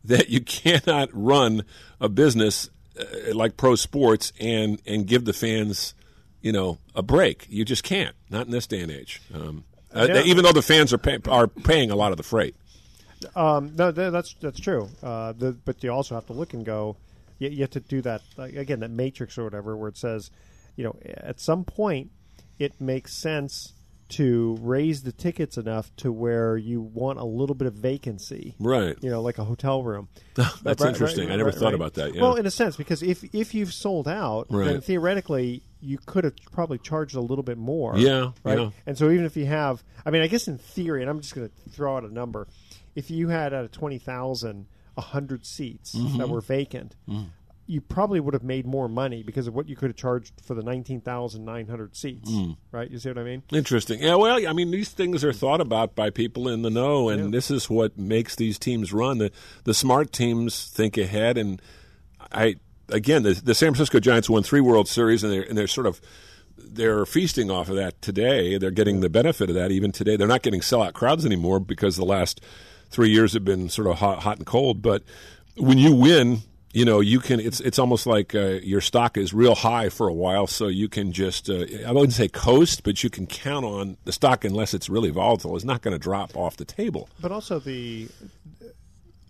that 0.03 0.29
you 0.29 0.41
cannot 0.45 1.09
run 1.11 1.63
a 1.99 2.09
business 2.09 2.69
uh, 2.99 3.33
like 3.33 3.57
pro 3.57 3.75
sports 3.75 4.31
and 4.39 4.81
and 4.85 5.07
give 5.07 5.25
the 5.25 5.33
fans, 5.33 5.93
you 6.41 6.51
know, 6.51 6.77
a 6.95 7.03
break. 7.03 7.45
You 7.49 7.65
just 7.65 7.83
can't. 7.83 8.15
Not 8.29 8.45
in 8.45 8.51
this 8.51 8.67
day 8.67 8.81
and 8.81 8.91
age. 8.91 9.21
Um, 9.33 9.63
uh, 9.95 10.07
Yeah. 10.09 10.21
even 10.23 10.43
though 10.43 10.51
the 10.51 10.61
fans 10.61 10.93
are 10.93 10.97
pay, 10.97 11.19
are 11.27 11.47
paying 11.47 11.91
a 11.91 11.95
lot 11.95 12.11
of 12.11 12.17
the 12.17 12.23
freight. 12.23 12.55
Um, 13.35 13.75
no, 13.75 13.91
that's 13.91 14.35
that's 14.35 14.59
true. 14.59 14.89
Uh, 15.01 15.33
the, 15.33 15.51
but 15.65 15.83
you 15.83 15.91
also 15.91 16.15
have 16.15 16.27
to 16.27 16.33
look 16.33 16.53
and 16.53 16.63
go. 16.65 16.97
You, 17.39 17.49
you 17.49 17.61
have 17.61 17.71
to 17.71 17.79
do 17.79 18.01
that 18.03 18.21
like, 18.37 18.55
again. 18.55 18.81
That 18.81 18.91
matrix 18.91 19.37
or 19.37 19.43
whatever, 19.43 19.75
where 19.75 19.89
it 19.89 19.97
says, 19.97 20.29
you 20.75 20.83
know, 20.83 20.95
at 21.03 21.39
some 21.39 21.63
point, 21.63 22.11
it 22.59 22.79
makes 22.79 23.13
sense 23.13 23.73
to 24.09 24.57
raise 24.61 25.03
the 25.03 25.11
tickets 25.11 25.57
enough 25.57 25.93
to 25.97 26.11
where 26.11 26.55
you 26.57 26.79
want 26.81 27.19
a 27.19 27.23
little 27.25 27.55
bit 27.55 27.67
of 27.67 27.73
vacancy, 27.73 28.55
Right. 28.59 28.95
You 29.01 29.09
know, 29.09 29.21
like 29.21 29.37
a 29.37 29.43
hotel 29.43 29.83
room. 29.83 30.07
That's 30.63 30.83
interesting. 30.83 31.29
I 31.31 31.35
never 31.35 31.51
thought 31.51 31.73
about 31.73 31.95
that, 31.95 32.15
yeah. 32.15 32.21
Well, 32.21 32.35
in 32.35 32.45
a 32.45 32.51
sense, 32.51 32.75
because 32.77 33.03
if 33.03 33.23
if 33.33 33.53
you've 33.53 33.73
sold 33.73 34.07
out, 34.07 34.47
then 34.49 34.81
theoretically 34.81 35.63
you 35.81 35.97
could 36.05 36.23
have 36.23 36.33
probably 36.51 36.77
charged 36.77 37.15
a 37.15 37.21
little 37.21 37.43
bit 37.43 37.57
more. 37.57 37.97
Yeah, 37.97 38.31
right. 38.43 38.59
yeah. 38.59 38.69
And 38.85 38.97
so 38.97 39.09
even 39.11 39.25
if 39.25 39.35
you 39.37 39.45
have, 39.45 39.83
I 40.05 40.09
mean, 40.11 40.21
I 40.21 40.27
guess 40.27 40.47
in 40.47 40.57
theory, 40.57 41.01
and 41.01 41.09
I'm 41.09 41.19
just 41.21 41.35
going 41.35 41.49
to 41.49 41.69
throw 41.69 41.97
out 41.97 42.03
a 42.03 42.13
number, 42.13 42.47
if 42.95 43.11
you 43.11 43.27
had 43.27 43.53
out 43.53 43.63
of 43.65 43.71
twenty 43.71 43.97
thousand 43.97 44.67
a 44.95 45.01
hundred 45.01 45.45
seats 45.45 45.93
Mm-hmm. 45.95 46.17
that 46.17 46.29
were 46.29 46.41
vacant. 46.41 46.95
Mm. 47.07 47.27
You 47.69 47.81
probably 47.81 48.19
would 48.21 48.33
have 48.33 48.43
made 48.43 48.65
more 48.65 48.87
money 48.87 49.23
because 49.23 49.45
of 49.47 49.53
what 49.53 49.67
you 49.67 49.75
could 49.75 49.89
have 49.89 49.97
charged 49.97 50.33
for 50.41 50.53
the 50.53 50.63
nineteen 50.63 51.01
thousand 51.01 51.43
nine 51.43 51.67
hundred 51.67 51.95
seats, 51.97 52.31
Mm. 52.31 52.55
right? 52.71 52.89
You 52.89 52.97
see 52.97 53.09
what 53.09 53.17
I 53.17 53.23
mean? 53.23 53.43
Interesting. 53.51 54.01
Yeah, 54.01 54.15
well, 54.15 54.47
I 54.47 54.53
mean, 54.53 54.71
these 54.71 54.89
things 54.89 55.23
are 55.23 55.33
thought 55.33 55.59
about 55.59 55.93
by 55.93 56.09
people 56.09 56.47
in 56.47 56.61
the 56.61 56.69
know, 56.69 57.09
and 57.09 57.33
this 57.33 57.51
is 57.51 57.69
what 57.69 57.97
makes 57.97 58.35
these 58.37 58.57
teams 58.57 58.93
run. 58.93 59.17
The, 59.17 59.31
the 59.65 59.73
smart 59.73 60.13
teams 60.13 60.65
think 60.69 60.97
ahead, 60.97 61.37
and 61.37 61.61
I 62.31 62.55
again, 62.89 63.23
the, 63.23 63.33
the 63.33 63.53
San 63.53 63.71
Francisco 63.73 63.99
Giants 63.99 64.29
won 64.29 64.43
three 64.43 64.61
World 64.61 64.87
Series, 64.87 65.23
and 65.23 65.33
they're 65.33 65.43
and 65.43 65.57
they're 65.57 65.67
sort 65.67 65.87
of 65.87 65.99
they're 66.57 67.05
feasting 67.05 67.51
off 67.51 67.69
of 67.69 67.75
that 67.75 68.01
today. 68.01 68.57
They're 68.57 68.71
getting 68.71 69.01
the 69.01 69.09
benefit 69.09 69.49
of 69.49 69.55
that 69.55 69.71
even 69.71 69.91
today. 69.91 70.15
They're 70.15 70.25
not 70.27 70.41
getting 70.41 70.61
sellout 70.61 70.93
crowds 70.93 71.25
anymore 71.25 71.59
because 71.59 71.97
the 71.97 72.05
last 72.05 72.41
three 72.89 73.09
years 73.09 73.33
have 73.33 73.43
been 73.45 73.67
sort 73.69 73.87
of 73.87 73.97
hot, 73.99 74.23
hot 74.23 74.37
and 74.37 74.45
cold. 74.45 74.81
But 74.81 75.03
when 75.57 75.77
you 75.77 75.93
win, 75.93 76.39
you 76.77 76.85
know 76.85 76.99
you 76.99 77.19
can. 77.19 77.39
It's 77.39 77.59
it's 77.59 77.79
almost 77.79 78.05
like 78.05 78.35
uh, 78.35 78.59
your 78.73 78.81
stock 78.81 79.17
is 79.17 79.33
real 79.33 79.55
high 79.55 79.89
for 79.89 80.07
a 80.07 80.13
while, 80.13 80.47
so 80.47 80.67
you 80.67 80.87
can 80.89 81.11
just 81.11 81.49
uh, 81.49 81.65
I 81.87 81.91
wouldn't 81.91 82.13
say 82.13 82.27
coast, 82.27 82.83
but 82.83 83.03
you 83.03 83.09
can 83.09 83.25
count 83.27 83.65
on 83.65 83.97
the 84.05 84.11
stock 84.11 84.45
unless 84.45 84.73
it's 84.73 84.87
really 84.89 85.09
volatile 85.09 85.55
is 85.55 85.65
not 85.65 85.81
going 85.81 85.93
to 85.93 85.99
drop 85.99 86.35
off 86.35 86.57
the 86.57 86.65
table. 86.65 87.09
But 87.19 87.31
also 87.31 87.59
the 87.59 88.07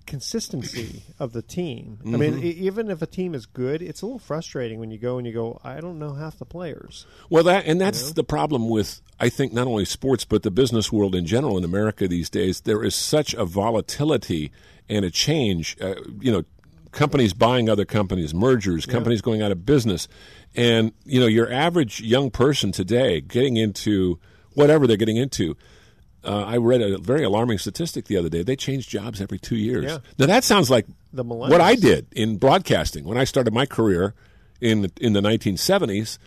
consistency 0.05 1.03
of 1.19 1.33
the 1.33 1.41
team. 1.41 1.99
I 2.01 2.07
Mm-hmm. 2.07 2.19
mean, 2.19 2.39
e- 2.43 2.49
even 2.67 2.89
if 2.89 3.01
a 3.01 3.05
team 3.05 3.35
is 3.35 3.45
good, 3.45 3.81
it's 3.81 4.01
a 4.01 4.05
little 4.05 4.19
frustrating 4.19 4.79
when 4.79 4.89
you 4.89 4.97
go 4.97 5.17
and 5.17 5.27
you 5.27 5.33
go, 5.33 5.59
I 5.63 5.81
don't 5.81 5.99
know 5.99 6.13
half 6.13 6.37
the 6.39 6.45
players. 6.45 7.05
Well, 7.29 7.43
that 7.43 7.65
and 7.65 7.79
that's 7.81 8.13
the 8.13 8.23
problem 8.23 8.69
with 8.69 9.01
I 9.19 9.29
think 9.29 9.51
not 9.53 9.67
only 9.67 9.85
sports 9.85 10.23
but 10.25 10.43
the 10.43 10.51
business 10.51 10.91
world 10.91 11.13
in 11.15 11.25
general 11.25 11.57
in 11.57 11.63
America 11.63 12.07
these 12.07 12.29
days. 12.29 12.61
There 12.61 12.83
is 12.83 12.95
such 12.95 13.33
a 13.33 13.45
volatility 13.45 14.51
and 14.89 15.03
a 15.03 15.11
change. 15.11 15.75
Uh, 15.81 15.95
you 16.21 16.31
know, 16.31 16.43
companies 16.97 17.31
buying 17.31 17.69
other 17.69 17.85
companies, 17.85 18.33
mergers, 18.33 18.87
companies 18.87 19.21
going 19.21 19.41
out 19.43 19.51
of 19.51 19.65
business, 19.65 20.07
and 20.55 20.91
you 21.05 21.19
know 21.19 21.27
your 21.27 21.51
average 21.51 22.01
young 22.01 22.31
person 22.31 22.71
today 22.71 23.21
getting 23.21 23.55
into 23.55 24.19
whatever 24.55 24.87
they're 24.87 24.97
getting 24.97 25.17
into. 25.17 25.55
Uh, 26.23 26.43
I 26.43 26.57
read 26.57 26.81
a 26.81 26.97
very 26.97 27.23
alarming 27.23 27.59
statistic 27.59 28.05
the 28.05 28.17
other 28.17 28.29
day. 28.29 28.41
They 28.41 28.55
change 28.55 28.89
jobs 28.89 29.21
every 29.21 29.37
two 29.37 29.55
years. 29.55 29.85
Yeah. 29.85 29.99
Now 30.17 30.25
that 30.25 30.43
sounds 30.43 30.69
like 30.69 30.87
The 31.13 31.23
what 31.23 31.61
I 31.61 31.75
did 31.75 32.07
in 32.11 32.37
broadcasting 32.37 33.05
when 33.05 33.17
I 33.17 33.23
started 33.23 33.53
my 33.53 33.67
career 33.67 34.15
in 34.59 34.91
in 34.99 35.13
the 35.13 35.21
1970s. 35.21 36.17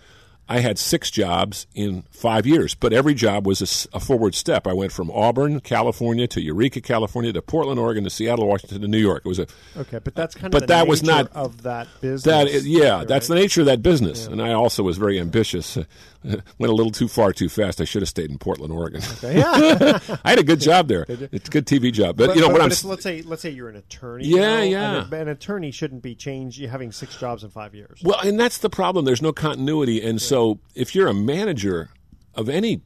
I 0.53 0.59
had 0.59 0.81
six 0.81 1.13
jobs 1.13 1.69
in 1.77 2.03
five 2.11 2.45
years, 2.45 2.75
but 2.75 2.93
every 2.93 3.15
job 3.15 3.47
was 3.47 3.89
a 3.93 4.01
forward 4.01 4.35
step. 4.35 4.67
I 4.67 4.73
went 4.73 4.91
from 4.91 5.09
Auburn, 5.13 5.61
California, 5.61 6.27
to 6.27 6.41
Eureka, 6.43 6.81
California, 6.81 7.33
to 7.33 7.41
Portland, 7.41 7.79
Oregon, 7.79 8.03
to 8.03 8.11
Seattle, 8.11 8.49
Washington, 8.49 8.81
to 8.81 8.89
New 8.89 8.99
York. 8.99 9.23
It 9.25 9.29
was 9.29 9.39
a 9.39 9.47
Okay, 9.77 10.01
but 10.03 10.17
that's 10.17 10.35
kind 10.35 10.47
of 10.47 10.51
But 10.51 10.63
the 10.63 10.67
that 10.75 10.89
was 10.89 11.05
not- 11.05 11.31
of 11.37 11.63
that 11.63 11.87
business. 12.01 12.25
that 12.25 12.49
is, 12.49 12.67
yeah, 12.67 12.97
right? 12.97 13.07
that's 13.09 13.29
the 13.29 13.37
nature 13.37 13.61
of 13.61 13.67
that 13.69 13.81
business. 13.81 14.27
And 14.27 14.43
I 14.43 14.53
also 14.53 14.83
was 14.83 14.99
very 14.99 15.21
ambitious. 15.21 15.77
Uh, 15.77 15.85
Went 16.25 16.43
a 16.71 16.75
little 16.75 16.91
too 16.93 17.09
far 17.09 17.33
too 17.33 17.49
fast. 17.49 17.81
I 17.81 17.85
should 17.85 18.03
have 18.03 18.09
stayed 18.09 18.31
in 18.31 18.39
Portland, 18.39 18.73
Oregon. 18.73 19.01
Yeah. 19.23 19.99
I 20.25 20.31
had 20.31 20.39
a 20.39 20.45
good 20.45 20.61
job 20.61 20.89
there. 20.89 21.07
It's 21.09 21.49
a 21.49 21.51
good 21.51 21.67
TV 21.67 21.93
job, 21.93 22.17
but, 22.17 22.29
But, 22.29 22.37
you 22.37 22.43
know 22.43 22.49
but, 22.49 22.61
what 22.61 22.69
but 22.71 22.83
I'm. 22.85 22.89
let's 22.91 23.03
say 23.03 23.23
let's 23.23 23.43
say 23.43 23.51
you're 23.51 23.69
an 23.69 23.77
attorney. 23.77 24.27
Yeah, 24.27 24.57
now, 24.59 24.63
yeah. 24.63 25.09
a- 25.11 25.15
an 25.21 25.29
attorney 25.29 25.71
shouldn't 25.71 26.03
be 26.03 26.15
changed. 26.15 26.61
Having 26.63 26.93
six 26.93 27.17
jobs 27.17 27.43
in 27.45 27.51
five 27.51 27.75
years. 27.75 28.01
Well, 28.05 28.21
and 28.21 28.39
that's 28.39 28.59
the 28.59 28.71
problem. 28.71 29.05
There's 29.05 29.23
no 29.23 29.33
continuity, 29.33 30.03
and 30.03 30.21
so 30.21 30.59
if 30.75 30.95
you're 30.95 31.09
a 31.09 31.15
manager 31.15 31.91
of 32.35 32.49
any 32.49 32.83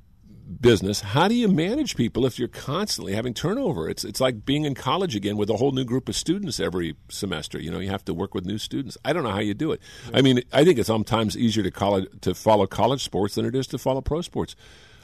business, 0.60 1.00
how 1.00 1.28
do 1.28 1.34
you 1.34 1.48
manage 1.48 1.96
people 1.96 2.26
if 2.26 2.38
you're 2.38 2.48
constantly 2.48 3.14
having 3.14 3.34
turnover? 3.34 3.88
It's 3.88 4.04
it's 4.04 4.20
like 4.20 4.44
being 4.44 4.64
in 4.64 4.74
college 4.74 5.16
again 5.16 5.36
with 5.36 5.50
a 5.50 5.56
whole 5.56 5.72
new 5.72 5.84
group 5.84 6.08
of 6.08 6.16
students 6.16 6.60
every 6.60 6.96
semester. 7.08 7.58
You 7.58 7.70
know, 7.70 7.80
you 7.80 7.90
have 7.90 8.04
to 8.06 8.14
work 8.14 8.34
with 8.34 8.44
new 8.44 8.58
students. 8.58 8.98
I 9.04 9.12
don't 9.12 9.24
know 9.24 9.30
how 9.30 9.40
you 9.40 9.54
do 9.54 9.72
it. 9.72 9.80
I 10.12 10.22
mean, 10.22 10.42
I 10.52 10.64
think 10.64 10.78
it's 10.78 10.86
sometimes 10.86 11.36
easier 11.36 11.62
to 11.64 11.70
college 11.70 12.08
to 12.22 12.34
follow 12.34 12.66
college 12.66 13.02
sports 13.02 13.34
than 13.34 13.46
it 13.46 13.54
is 13.54 13.66
to 13.68 13.78
follow 13.78 14.00
pro 14.00 14.20
sports. 14.20 14.54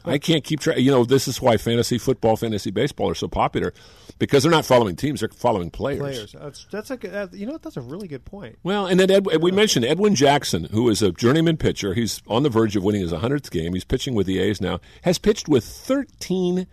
I 0.04 0.18
can't 0.18 0.44
keep 0.44 0.60
track. 0.60 0.78
You 0.78 0.90
know, 0.90 1.04
this 1.04 1.28
is 1.28 1.40
why 1.40 1.56
fantasy 1.56 1.98
football, 1.98 2.36
fantasy 2.36 2.70
baseball 2.70 3.10
are 3.10 3.14
so 3.14 3.28
popular 3.28 3.72
because 4.18 4.42
they're 4.42 4.52
not 4.52 4.64
following 4.64 4.96
teams; 4.96 5.20
they're 5.20 5.28
following 5.28 5.70
players. 5.70 6.00
Players. 6.00 6.32
That's 6.32 6.66
that's 6.70 6.90
a 6.90 6.96
good, 6.96 7.30
you 7.32 7.46
know 7.46 7.52
what? 7.52 7.62
That's 7.62 7.76
a 7.76 7.82
really 7.82 8.08
good 8.08 8.24
point. 8.24 8.58
Well, 8.62 8.86
and 8.86 8.98
then 8.98 9.10
Ed, 9.10 9.26
we 9.42 9.50
mentioned 9.50 9.84
Edwin 9.84 10.14
Jackson, 10.14 10.64
who 10.64 10.88
is 10.88 11.02
a 11.02 11.12
journeyman 11.12 11.56
pitcher. 11.56 11.94
He's 11.94 12.22
on 12.26 12.42
the 12.42 12.50
verge 12.50 12.76
of 12.76 12.82
winning 12.82 13.02
his 13.02 13.12
100th 13.12 13.50
game. 13.50 13.74
He's 13.74 13.84
pitching 13.84 14.14
with 14.14 14.26
the 14.26 14.38
A's 14.38 14.60
now. 14.60 14.80
Has 15.02 15.18
pitched 15.18 15.48
with 15.48 15.64
13 15.64 16.66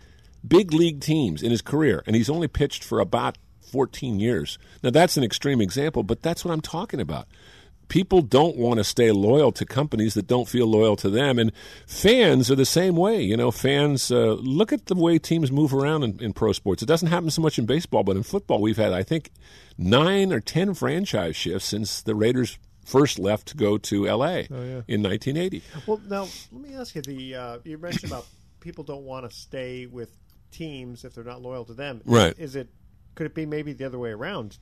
big 0.46 0.72
league 0.72 1.00
teams 1.00 1.42
in 1.42 1.50
his 1.50 1.62
career, 1.62 2.02
and 2.06 2.14
he's 2.14 2.30
only 2.30 2.48
pitched 2.48 2.84
for 2.84 3.00
about 3.00 3.38
14 3.70 4.18
years. 4.18 4.58
Now, 4.82 4.90
that's 4.90 5.16
an 5.16 5.24
extreme 5.24 5.60
example, 5.60 6.02
but 6.02 6.22
that's 6.22 6.44
what 6.44 6.52
I'm 6.52 6.60
talking 6.60 7.00
about. 7.00 7.28
People 7.88 8.22
don't 8.22 8.56
want 8.56 8.78
to 8.78 8.84
stay 8.84 9.10
loyal 9.10 9.52
to 9.52 9.64
companies 9.64 10.14
that 10.14 10.26
don't 10.26 10.48
feel 10.48 10.66
loyal 10.66 10.96
to 10.96 11.10
them, 11.10 11.38
and 11.38 11.52
fans 11.86 12.50
are 12.50 12.54
the 12.54 12.66
same 12.66 12.96
way. 12.96 13.22
You 13.22 13.36
know, 13.36 13.50
fans 13.50 14.10
uh, 14.10 14.34
look 14.34 14.72
at 14.72 14.86
the 14.86 14.94
way 14.94 15.18
teams 15.18 15.50
move 15.50 15.72
around 15.72 16.02
in, 16.02 16.22
in 16.22 16.32
pro 16.32 16.52
sports. 16.52 16.82
It 16.82 16.86
doesn't 16.86 17.08
happen 17.08 17.30
so 17.30 17.42
much 17.42 17.58
in 17.58 17.66
baseball, 17.66 18.04
but 18.04 18.16
in 18.16 18.22
football, 18.22 18.60
we've 18.60 18.76
had, 18.76 18.92
I 18.92 19.02
think, 19.02 19.30
nine 19.76 20.32
or 20.32 20.40
ten 20.40 20.74
franchise 20.74 21.36
shifts 21.36 21.66
since 21.66 22.02
the 22.02 22.14
Raiders 22.14 22.58
first 22.84 23.18
left 23.18 23.48
to 23.48 23.56
go 23.56 23.78
to 23.78 24.08
L.A. 24.08 24.46
in 24.88 25.02
1980. 25.02 25.62
Well, 25.86 26.00
now 26.08 26.26
let 26.52 26.62
me 26.62 26.74
ask 26.74 26.94
you: 26.94 27.02
the 27.02 27.34
uh, 27.34 27.58
you 27.64 27.78
mentioned 27.78 28.10
about 28.10 28.26
people 28.60 28.84
don't 28.84 29.04
want 29.04 29.28
to 29.28 29.34
stay 29.34 29.86
with 29.86 30.10
teams 30.50 31.04
if 31.04 31.14
they're 31.14 31.24
not 31.24 31.42
loyal 31.42 31.64
to 31.66 31.74
them. 31.74 32.00
Right. 32.04 32.34
Is 32.38 32.56
it? 32.56 32.68
Could 33.14 33.26
it 33.26 33.34
be 33.34 33.46
maybe 33.46 33.72
the 33.72 33.84
other 33.84 33.98
way 33.98 34.10
around? 34.10 34.58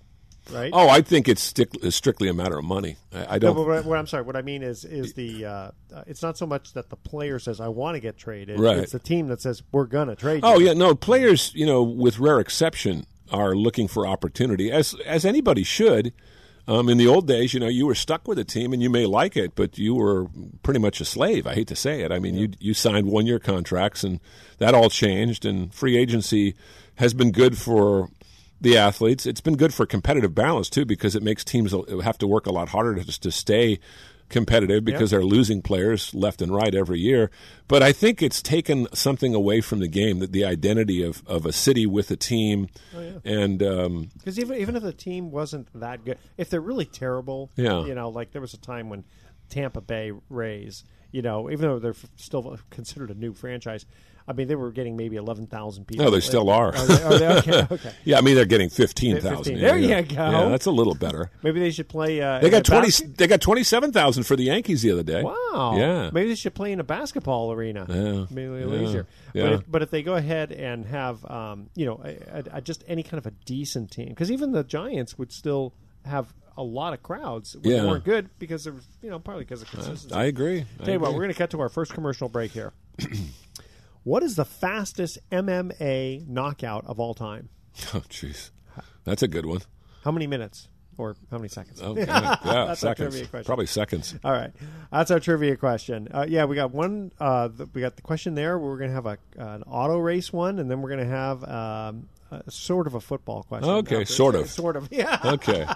Right. 0.51 0.71
Oh, 0.73 0.89
I 0.89 1.01
think 1.01 1.29
it's 1.29 1.53
strictly 1.91 2.29
a 2.29 2.35
matter 2.35 2.59
of 2.59 2.65
money. 2.65 2.97
I, 3.13 3.35
I 3.35 3.39
don't. 3.39 3.57
but 3.57 3.67
what, 3.67 3.85
what 3.85 3.99
I'm 3.99 4.07
sorry. 4.07 4.23
What 4.23 4.37
I 4.37 4.43
mean 4.43 4.63
is, 4.63 4.85
is 4.85 5.15
the 5.15 5.45
uh, 5.45 5.51
uh, 5.51 6.05
it's 6.07 6.23
not 6.23 6.39
so 6.39 6.47
much 6.47 6.73
that 6.75 6.89
the 6.89 6.97
player 6.97 7.39
says 7.39 7.61
I 7.61 7.69
want 7.69 7.97
to 7.97 8.01
get 8.01 8.17
traded. 8.17 8.61
Right. 8.61 8.79
It's 8.79 8.93
the 8.93 8.99
team 8.99 9.29
that 9.29 9.41
says 9.41 9.63
we're 9.73 9.87
gonna 9.87 10.15
trade. 10.15 10.41
Oh 10.45 10.59
you. 10.59 10.67
yeah, 10.67 10.73
no. 10.75 10.95
Players, 10.95 11.53
you 11.55 11.67
know, 11.67 11.83
with 11.83 12.19
rare 12.19 12.39
exception, 12.39 13.07
are 13.31 13.55
looking 13.55 13.89
for 13.89 14.07
opportunity, 14.07 14.71
as 14.71 14.95
as 15.05 15.25
anybody 15.25 15.65
should. 15.65 16.13
Um, 16.69 16.89
in 16.89 16.99
the 16.99 17.07
old 17.07 17.29
days, 17.29 17.55
you 17.55 17.61
know, 17.61 17.69
you 17.69 17.87
were 17.87 17.95
stuck 17.95 18.27
with 18.27 18.41
a 18.41 18.45
team, 18.45 18.73
and 18.73 18.83
you 18.83 18.91
may 18.91 19.07
like 19.07 19.37
it, 19.37 19.55
but 19.55 19.79
you 19.79 19.95
were 19.95 20.27
pretty 20.65 20.81
much 20.81 21.01
a 21.01 21.05
slave. 21.05 21.47
I 21.47 21.55
hate 21.55 21.69
to 21.69 21.77
say 21.77 22.01
it. 22.01 22.11
I 22.11 22.19
mean, 22.19 22.35
you 22.35 22.51
you 22.59 22.75
signed 22.75 23.07
one 23.07 23.25
year 23.25 23.39
contracts, 23.39 24.03
and 24.03 24.21
that 24.59 24.75
all 24.75 24.91
changed. 24.91 25.45
And 25.45 25.73
free 25.73 25.97
agency 25.97 26.57
has 26.97 27.15
been 27.15 27.31
good 27.31 27.57
for 27.57 28.11
the 28.61 28.77
athletes. 28.77 29.27
It's 29.27 29.41
been 29.41 29.57
good 29.57 29.75
for 29.75 29.87
competitive 29.87 30.35
balance 30.35 30.71
too 30.71 30.85
because 30.85 31.15
it 31.15 31.23
makes 31.23 31.45
teams 31.45 31.75
have 32.03 32.19
to 32.19 32.27
work 32.27 32.47
a 32.47 32.53
lot 32.53 32.71
harder 32.71 33.03
to, 33.03 33.21
to 33.21 33.31
stay 33.31 33.79
competitive 34.29 34.85
because 34.85 35.13
yep. 35.13 35.21
they're 35.21 35.27
losing 35.27 35.63
players 35.63 36.13
left 36.15 36.43
and 36.43 36.53
right 36.53 36.75
every 36.75 36.99
year. 36.99 37.31
But 37.69 37.83
I 37.83 37.93
think 37.93 38.23
it's 38.23 38.43
taken 38.43 38.89
something 38.93 39.35
away 39.35 39.61
from 39.61 39.79
the 39.79 39.89
game 39.89 40.19
that 40.19 40.33
the 40.33 40.45
identity 40.45 41.03
of, 41.03 41.23
of 41.27 41.47
a 41.47 41.53
city 41.53 41.87
with 41.87 42.11
a 42.11 42.17
team, 42.17 42.69
oh, 42.95 43.01
yeah. 43.01 43.19
and 43.25 43.59
because 43.59 44.39
um, 44.39 44.43
even 44.43 44.59
even 44.59 44.77
if 44.77 44.83
the 44.83 44.93
team 44.93 45.31
wasn't 45.31 45.69
that 45.81 46.05
good, 46.05 46.19
if 46.37 46.51
they're 46.51 46.61
really 46.61 46.87
terrible, 46.87 47.51
yeah. 47.57 47.85
you 47.85 47.95
know, 47.95 48.09
like 48.09 48.33
there 48.33 48.43
was 48.43 48.55
a 48.55 48.59
time 48.59 48.89
when 48.89 49.05
Tampa 49.49 49.81
Bay 49.81 50.13
Rays, 50.29 50.85
you 51.13 51.23
know, 51.23 51.51
even 51.51 51.69
though 51.69 51.79
they're 51.79 51.95
still 52.17 52.59
considered 52.71 53.11
a 53.11 53.15
new 53.15 53.33
franchise, 53.33 53.87
I 54.29 54.33
mean, 54.33 54.49
they 54.49 54.57
were 54.57 54.73
getting 54.73 54.97
maybe 54.97 55.17
eleven 55.17 55.47
thousand 55.47 55.87
people. 55.87 56.05
No, 56.05 56.11
they 56.11 56.21
still 56.21 56.51
are. 56.51 56.75
Are 56.75 56.87
they, 56.87 57.03
are 57.03 57.19
they? 57.19 57.27
Okay, 57.39 57.67
okay. 57.75 57.93
yeah, 58.05 58.19
I 58.19 58.21
mean, 58.23 58.35
they're 58.35 58.45
getting 58.45 58.71
fifteen 58.71 59.21
thousand. 59.21 59.61
There 59.61 59.79
yeah, 59.79 60.01
you 60.01 60.05
go. 60.05 60.15
Yeah, 60.15 60.49
that's 60.49 60.67
a 60.67 60.71
little 60.71 60.95
better. 60.95 61.31
maybe 61.43 61.61
they 61.61 61.71
should 61.71 61.89
play. 61.89 62.21
Uh, 62.21 62.41
they 62.41 62.51
got 62.51 62.65
twenty. 62.65 62.89
Basket? 62.89 63.17
They 63.17 63.27
got 63.27 63.41
twenty 63.41 63.63
seven 63.63 63.93
thousand 63.93 64.25
for 64.25 64.35
the 64.35 64.45
Yankees 64.45 64.83
the 64.83 64.91
other 64.91 65.05
day. 65.05 65.23
Wow. 65.23 65.75
Yeah. 65.77 66.11
Maybe 66.13 66.31
they 66.31 66.35
should 66.35 66.55
play 66.55 66.73
in 66.73 66.81
a 66.81 66.85
basketball 66.85 67.53
arena. 67.53 67.87
Yeah. 67.89 68.27
Maybe 68.31 68.61
yeah. 68.61 68.83
easier. 68.83 69.07
Yeah. 69.33 69.43
But 69.43 69.53
if, 69.53 69.71
but 69.71 69.83
if 69.83 69.91
they 69.91 70.03
go 70.03 70.15
ahead 70.15 70.53
and 70.53 70.87
have, 70.87 71.25
um, 71.31 71.71
you 71.75 71.87
know, 71.87 72.01
a, 72.05 72.39
a, 72.39 72.45
a, 72.55 72.61
just 72.61 72.85
any 72.89 73.03
kind 73.03 73.19
of 73.19 73.27
a 73.27 73.33
decent 73.45 73.91
team, 73.91 74.09
because 74.09 74.31
even 74.31 74.53
the 74.53 74.65
Giants 74.65 75.19
would 75.19 75.33
still 75.33 75.73
have 76.05 76.33
a 76.57 76.63
lot 76.63 76.95
of 76.95 77.03
crowds 77.03 77.55
which 77.57 77.67
yeah. 77.67 77.85
weren't 77.85 78.05
good 78.05 78.31
because 78.39 78.67
was, 78.67 78.87
you 79.03 79.11
know, 79.11 79.19
partly 79.19 79.45
because 79.45 79.63
of 79.63 79.71
consistency. 79.71 80.15
I 80.15 80.25
agree. 80.25 80.61
I 80.61 80.63
Tell 80.63 80.83
agree. 80.83 80.93
you 80.95 81.01
what, 81.01 81.13
we're 81.13 81.21
going 81.21 81.33
to 81.33 81.35
cut 81.35 81.51
to 81.51 81.61
our 81.61 81.69
first 81.69 81.93
commercial 81.93 82.29
break 82.29 82.53
here. 82.53 82.73
what 84.07 84.23
is 84.23 84.37
the 84.37 84.45
fastest 84.45 85.19
MMA 85.33 86.29
knockout 86.29 86.87
of 86.87 87.01
all 87.01 87.13
time? 87.13 87.49
Oh, 87.93 88.03
jeez, 88.09 88.51
that's 89.05 89.23
a 89.23 89.29
good 89.29 89.45
one. 89.45 89.61
How 90.03 90.11
many 90.11 90.27
minutes? 90.27 90.69
Or 90.97 91.15
how 91.31 91.37
many 91.37 91.49
seconds? 91.49 91.83
Oh, 91.83 91.95
yeah, 91.99 92.37
That's 92.43 92.81
seconds. 92.81 92.85
Our 92.85 93.11
trivia 93.11 93.27
question. 93.27 93.45
Probably 93.45 93.67
seconds. 93.67 94.15
All 94.25 94.33
right, 94.33 94.51
that's 94.91 95.11
our 95.11 95.21
trivia 95.21 95.57
question. 95.57 96.09
Uh, 96.11 96.25
yeah, 96.27 96.47
we 96.47 96.57
got 96.57 96.71
one. 96.71 97.13
Uh, 97.21 97.49
the, 97.49 97.69
we 97.75 97.83
got 97.83 97.97
the 97.97 98.03
question 98.03 98.35
there. 98.35 98.59
We're 98.59 98.79
going 98.79 98.91
to 98.91 98.95
have 98.95 99.07
a, 99.07 99.19
an 99.37 99.63
auto 99.65 99.99
race 99.99 100.33
one, 100.33 100.59
and 100.59 100.71
then 100.71 100.81
we're 100.81 100.89
going 100.89 101.07
to 101.07 101.15
have 101.15 101.45
um, 101.45 102.09
a, 102.31 102.51
sort 102.51 102.87
of 102.87 102.95
a 102.95 103.01
football 103.01 103.43
question. 103.43 103.69
Okay, 103.69 104.03
after. 104.03 104.13
sort 104.15 104.35
of, 104.37 104.49
sort 104.63 104.77
of. 104.77 104.89
Yeah. 104.91 105.19
Okay. 105.23 105.67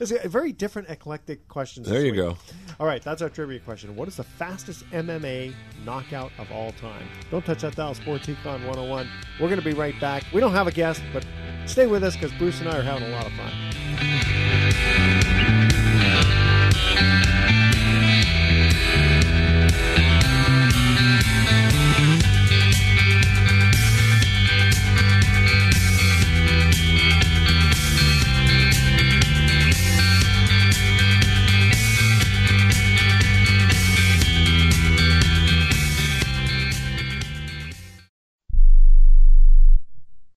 It's 0.00 0.10
a 0.10 0.28
very 0.28 0.52
different, 0.52 0.88
eclectic 0.88 1.46
questions. 1.48 1.88
There 1.88 2.04
you 2.04 2.12
week. 2.12 2.20
go. 2.20 2.36
All 2.80 2.86
right, 2.86 3.02
that's 3.02 3.22
our 3.22 3.28
trivia 3.28 3.60
question. 3.60 3.94
What 3.96 4.08
is 4.08 4.16
the 4.16 4.24
fastest 4.24 4.88
MMA 4.90 5.54
knockout 5.84 6.32
of 6.38 6.50
all 6.50 6.72
time? 6.72 7.08
Don't 7.30 7.44
touch 7.44 7.62
that 7.62 7.76
dial. 7.76 7.94
Sports 7.94 8.26
Econ 8.26 8.66
101. 8.66 9.08
We're 9.40 9.48
going 9.48 9.60
to 9.60 9.64
be 9.64 9.74
right 9.74 9.98
back. 10.00 10.24
We 10.32 10.40
don't 10.40 10.52
have 10.52 10.66
a 10.66 10.72
guest, 10.72 11.02
but 11.12 11.26
stay 11.66 11.86
with 11.86 12.02
us 12.02 12.14
because 12.14 12.32
Bruce 12.32 12.60
and 12.60 12.68
I 12.68 12.78
are 12.78 12.82
having 12.82 13.08
a 13.08 13.10
lot 13.10 13.26
of 13.26 13.32
fun. 13.32 15.23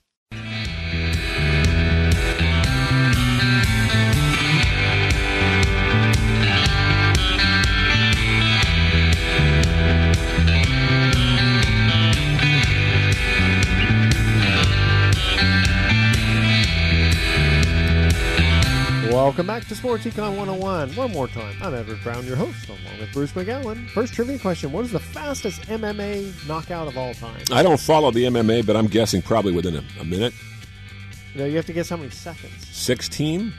Welcome 19.21 19.45
back 19.45 19.67
to 19.67 19.75
Sports 19.75 20.05
Econ 20.05 20.35
101. 20.35 20.95
One 20.95 21.11
more 21.11 21.27
time, 21.27 21.55
I'm 21.61 21.75
Edward 21.75 21.99
Brown, 22.01 22.25
your 22.25 22.35
host, 22.35 22.67
along 22.67 22.79
with 22.99 23.13
Bruce 23.13 23.31
McGowan. 23.33 23.87
First 23.91 24.13
trivia 24.15 24.39
question 24.39 24.71
What 24.71 24.83
is 24.83 24.91
the 24.91 24.99
fastest 24.99 25.61
MMA 25.67 26.47
knockout 26.47 26.87
of 26.87 26.97
all 26.97 27.13
time? 27.13 27.39
I 27.51 27.61
don't 27.61 27.79
follow 27.79 28.09
the 28.09 28.23
MMA, 28.23 28.65
but 28.65 28.75
I'm 28.75 28.87
guessing 28.87 29.21
probably 29.21 29.53
within 29.53 29.75
a, 29.75 29.83
a 29.99 30.03
minute. 30.03 30.33
No, 31.35 31.45
you 31.45 31.55
have 31.57 31.67
to 31.67 31.73
guess 31.73 31.89
how 31.89 31.97
many 31.97 32.09
seconds. 32.09 32.65
16? 32.69 33.53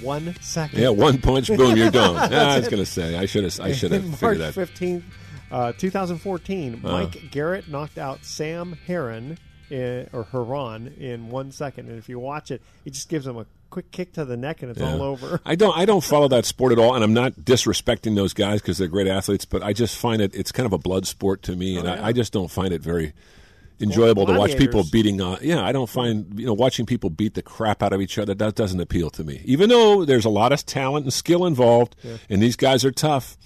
One 0.00 0.32
second. 0.40 0.78
Yeah, 0.78 0.90
one 0.90 1.18
punch, 1.18 1.48
boom, 1.48 1.76
you're 1.76 1.90
done. 1.90 2.14
That's 2.14 2.32
Ah, 2.32 2.54
I 2.54 2.58
was 2.60 2.68
going 2.68 2.84
to 2.84 2.86
say, 2.88 3.16
I 3.18 3.26
should 3.26 3.42
have 3.42 3.58
I 3.60 3.72
should 3.72 3.90
have 3.90 4.04
March 4.04 4.20
figured 4.20 4.38
that. 4.38 4.54
15th, 4.54 5.02
uh, 5.50 5.72
2014, 5.72 6.80
Uh. 6.84 6.88
Mike 6.92 7.32
Garrett 7.32 7.68
knocked 7.68 7.98
out 7.98 8.24
Sam 8.24 8.78
Heron, 8.86 9.38
in, 9.70 10.08
or 10.12 10.24
Heron, 10.30 10.94
in 10.98 11.28
one 11.30 11.52
second. 11.52 11.88
And 11.88 11.98
if 11.98 12.08
you 12.08 12.18
watch 12.18 12.50
it, 12.50 12.62
it 12.84 12.90
just 12.94 13.08
gives 13.08 13.26
him 13.26 13.36
a 13.38 13.46
quick 13.70 13.90
kick 13.90 14.12
to 14.12 14.24
the 14.24 14.36
neck 14.36 14.62
and 14.62 14.70
it's 14.70 14.80
Yeah. 14.80 14.92
all 14.94 15.02
over. 15.02 15.40
I 15.46 15.54
don't. 15.56 15.76
I 15.76 15.84
don't 15.84 16.04
follow 16.04 16.28
that 16.28 16.44
sport 16.44 16.72
at 16.72 16.78
all, 16.78 16.94
and 16.94 17.02
I'm 17.02 17.14
not 17.14 17.32
disrespecting 17.32 18.14
those 18.14 18.32
guys 18.34 18.60
because 18.60 18.78
they're 18.78 18.88
great 18.88 19.08
athletes. 19.08 19.44
But 19.44 19.62
I 19.62 19.72
just 19.72 19.96
find 19.98 20.22
it. 20.22 20.34
It's 20.34 20.52
kind 20.52 20.66
of 20.66 20.72
a 20.72 20.78
blood 20.78 21.06
sport 21.06 21.42
to 21.44 21.56
me, 21.56 21.76
and 21.78 21.88
Oh, 21.88 21.94
yeah. 21.94 22.02
I, 22.04 22.08
I 22.08 22.12
just 22.12 22.32
don't 22.32 22.50
find 22.50 22.72
it 22.72 22.80
very 22.82 23.12
enjoyable 23.80 24.24
to 24.24 24.38
watch 24.38 24.56
people 24.56 24.84
beating. 24.92 25.20
Uh, 25.20 25.36
yeah, 25.42 25.64
I 25.64 25.72
don't 25.72 25.88
find 25.90 26.38
you 26.38 26.46
know 26.46 26.52
watching 26.52 26.86
people 26.86 27.10
beat 27.10 27.34
the 27.34 27.42
crap 27.42 27.82
out 27.82 27.92
of 27.92 28.00
each 28.00 28.18
other. 28.18 28.32
That 28.34 28.54
doesn't 28.54 28.80
appeal 28.80 29.10
to 29.10 29.24
me. 29.24 29.42
Even 29.44 29.68
though 29.68 30.04
there's 30.04 30.24
a 30.24 30.30
lot 30.30 30.52
of 30.52 30.64
talent 30.64 31.04
and 31.04 31.12
skill 31.12 31.44
involved, 31.44 31.96
Yeah. 32.04 32.18
and 32.30 32.40
these 32.40 32.54
guys 32.56 32.84
are 32.84 32.92
tough. 32.92 33.36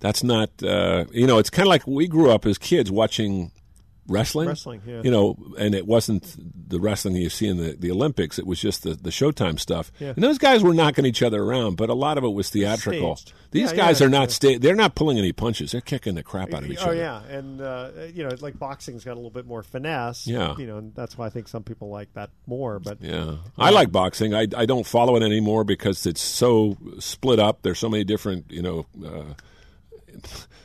That's 0.00 0.22
not. 0.22 0.50
Uh, 0.62 1.06
you 1.10 1.26
know, 1.26 1.38
it's 1.38 1.50
kind 1.50 1.66
of 1.66 1.70
like 1.70 1.84
we 1.86 2.06
grew 2.06 2.30
up 2.30 2.46
as 2.46 2.58
kids 2.58 2.90
watching. 2.92 3.50
Wrestling, 4.08 4.48
Wrestling, 4.48 4.80
yeah. 4.86 5.02
you 5.04 5.10
know, 5.10 5.36
and 5.58 5.74
it 5.74 5.86
wasn't 5.86 6.34
the 6.70 6.80
wrestling 6.80 7.14
you 7.16 7.28
see 7.28 7.46
in 7.46 7.58
the, 7.58 7.72
the 7.78 7.90
Olympics. 7.90 8.38
It 8.38 8.46
was 8.46 8.58
just 8.60 8.82
the, 8.82 8.94
the 8.94 9.10
Showtime 9.10 9.60
stuff. 9.60 9.92
Yeah. 10.00 10.14
And 10.16 10.24
those 10.24 10.38
guys 10.38 10.62
were 10.62 10.72
knocking 10.72 11.04
each 11.04 11.22
other 11.22 11.42
around, 11.42 11.76
but 11.76 11.90
a 11.90 11.94
lot 11.94 12.16
of 12.18 12.24
it 12.24 12.28
was 12.32 12.48
theatrical. 12.50 13.16
Staged. 13.16 13.32
These 13.50 13.70
Yeah, 13.72 13.76
guys 13.76 14.00
yeah, 14.00 14.06
are 14.06 14.10
not 14.10 14.30
sta- 14.30 14.58
They're 14.58 14.74
not 14.74 14.94
pulling 14.94 15.18
any 15.18 15.32
punches. 15.32 15.72
They're 15.72 15.80
kicking 15.80 16.14
the 16.14 16.22
crap 16.22 16.52
out 16.54 16.62
of 16.64 16.70
each 16.70 16.78
oh 16.80 16.86
other. 16.86 16.94
yeah, 16.96 17.22
and 17.24 17.60
uh, 17.60 17.90
you 18.12 18.22
know, 18.26 18.34
like 18.40 18.58
boxing's 18.58 19.04
got 19.04 19.12
a 19.12 19.14
little 19.14 19.30
bit 19.30 19.46
more 19.46 19.62
finesse. 19.62 20.26
Yeah. 20.26 20.56
you 20.56 20.66
know, 20.66 20.78
and 20.78 20.94
that's 20.94 21.16
why 21.18 21.26
I 21.26 21.30
think 21.30 21.48
some 21.48 21.62
people 21.62 21.88
like 21.90 22.12
that 22.14 22.30
more. 22.46 22.78
But 22.78 23.02
Yeah, 23.02 23.36
I 23.58 23.70
like 23.70 23.92
boxing. 23.92 24.34
I, 24.34 24.46
I 24.56 24.66
don't 24.66 24.86
follow 24.86 25.16
it 25.16 25.22
anymore 25.22 25.64
because 25.64 26.06
it's 26.06 26.20
so 26.22 26.76
split 26.98 27.38
up. 27.38 27.62
There's 27.62 27.78
so 27.78 27.88
many 27.88 28.04
different, 28.04 28.50
you 28.50 28.62
know, 28.62 28.86
uh, 29.04 29.34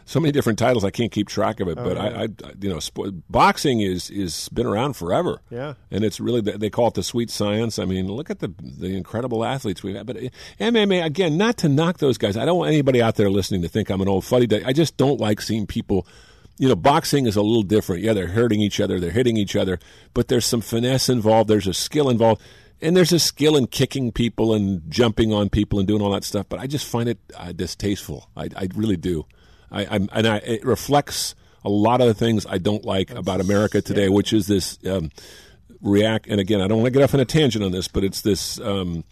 so 0.06 0.20
many 0.20 0.32
different 0.32 0.60
titles. 0.60 0.84
I 0.84 0.90
can't 0.92 1.12
keep 1.12 1.28
track 1.28 1.60
of 1.60 1.68
it. 1.68 1.78
Oh, 1.78 1.84
but 1.84 1.98
yeah. 1.98 2.04
I, 2.04 2.24
I, 2.24 2.54
you 2.60 2.70
know, 2.70 2.80
sp- 2.82 3.24
boxing 3.30 3.82
is 3.82 4.10
is 4.10 4.50
been 4.50 4.66
around 4.66 4.96
forever. 4.96 5.42
Yeah. 5.50 5.74
and 5.92 6.04
it's 6.04 6.20
really 6.20 6.42
they 6.42 6.70
call 6.70 6.88
it 6.88 6.94
the 6.96 7.04
sweet 7.04 7.30
science. 7.30 7.80
I 7.80 7.86
mean, 7.86 8.08
look 8.08 8.30
at 8.30 8.40
the 8.40 8.54
the 8.62 8.96
incredible 8.96 9.44
athletes 9.44 9.84
we 9.84 9.94
have. 9.94 10.08
Had. 10.08 10.08
But 10.08 10.18
uh, 10.18 10.30
MMA 10.60 11.04
again, 11.06 11.38
not 11.38 11.58
to 11.58 11.70
knock 11.70 12.00
those 12.00 12.18
guys. 12.18 12.38
I 12.38 12.46
don't 12.46 12.58
want 12.58 12.70
anybody 12.70 13.02
out 13.02 13.16
there 13.16 13.30
listening 13.30 13.62
to 13.62 13.70
think 13.70 13.90
I'm 13.90 14.02
an 14.02 14.08
old 14.08 14.26
fuddy. 14.26 14.48
duddy. 14.48 14.66
I 14.66 14.74
just 14.74 14.98
don't 14.98 15.20
like 15.20 15.42
seeing 15.42 15.66
people. 15.66 16.08
You 16.60 16.68
know, 16.68 16.76
boxing 16.76 17.26
is 17.26 17.36
a 17.36 17.42
little 17.42 17.64
different. 17.64 18.04
Yeah, 18.04 18.14
they're 18.14 18.28
hurting 18.28 18.62
each 18.62 18.80
other, 18.80 19.00
they're 19.00 19.10
hitting 19.12 19.38
each 19.38 19.56
other, 19.56 19.80
but 20.14 20.28
there's 20.28 20.46
some 20.46 20.62
finesse 20.62 21.10
involved. 21.10 21.50
There's 21.50 21.68
a 21.68 21.74
skill 21.74 22.10
involved. 22.10 22.42
And 22.80 22.98
there's 22.98 23.14
a 23.14 23.20
skill 23.20 23.56
in 23.56 23.68
kicking 23.68 24.12
people 24.12 24.54
and 24.54 24.82
jumping 24.92 25.32
on 25.32 25.50
people 25.50 25.80
and 25.80 25.88
doing 25.88 26.02
all 26.02 26.12
that 26.12 26.26
stuff, 26.26 26.48
but 26.50 26.60
I 26.60 26.68
just 26.68 26.86
find 26.86 27.08
it 27.08 27.18
uh, 27.36 27.54
distasteful. 27.54 28.30
I, 28.36 28.50
I 28.58 28.68
really 28.76 28.98
do. 28.98 29.26
I, 29.74 29.86
I'm, 29.90 30.10
and 30.14 30.28
I, 30.28 30.38
it 30.38 30.64
reflects 30.66 31.36
a 31.66 31.70
lot 31.70 32.00
of 32.02 32.08
the 32.08 32.14
things 32.14 32.46
I 32.46 32.58
don't 32.60 32.86
like 32.86 33.12
about 33.12 33.42
America 33.42 33.82
today, 33.82 34.08
which 34.10 34.32
is 34.34 34.48
this 34.48 34.78
um, 34.86 35.12
react. 35.82 36.28
And 36.28 36.40
again, 36.40 36.62
I 36.62 36.68
don't 36.68 36.78
want 36.82 36.94
to 36.94 37.00
get 37.00 37.04
off 37.04 37.14
on 37.14 37.20
a 37.20 37.26
tangent 37.26 37.64
on 37.64 37.72
this, 37.72 37.88
but 37.88 38.04
it's 38.04 38.22
this 38.22 38.60
um, 38.60 39.04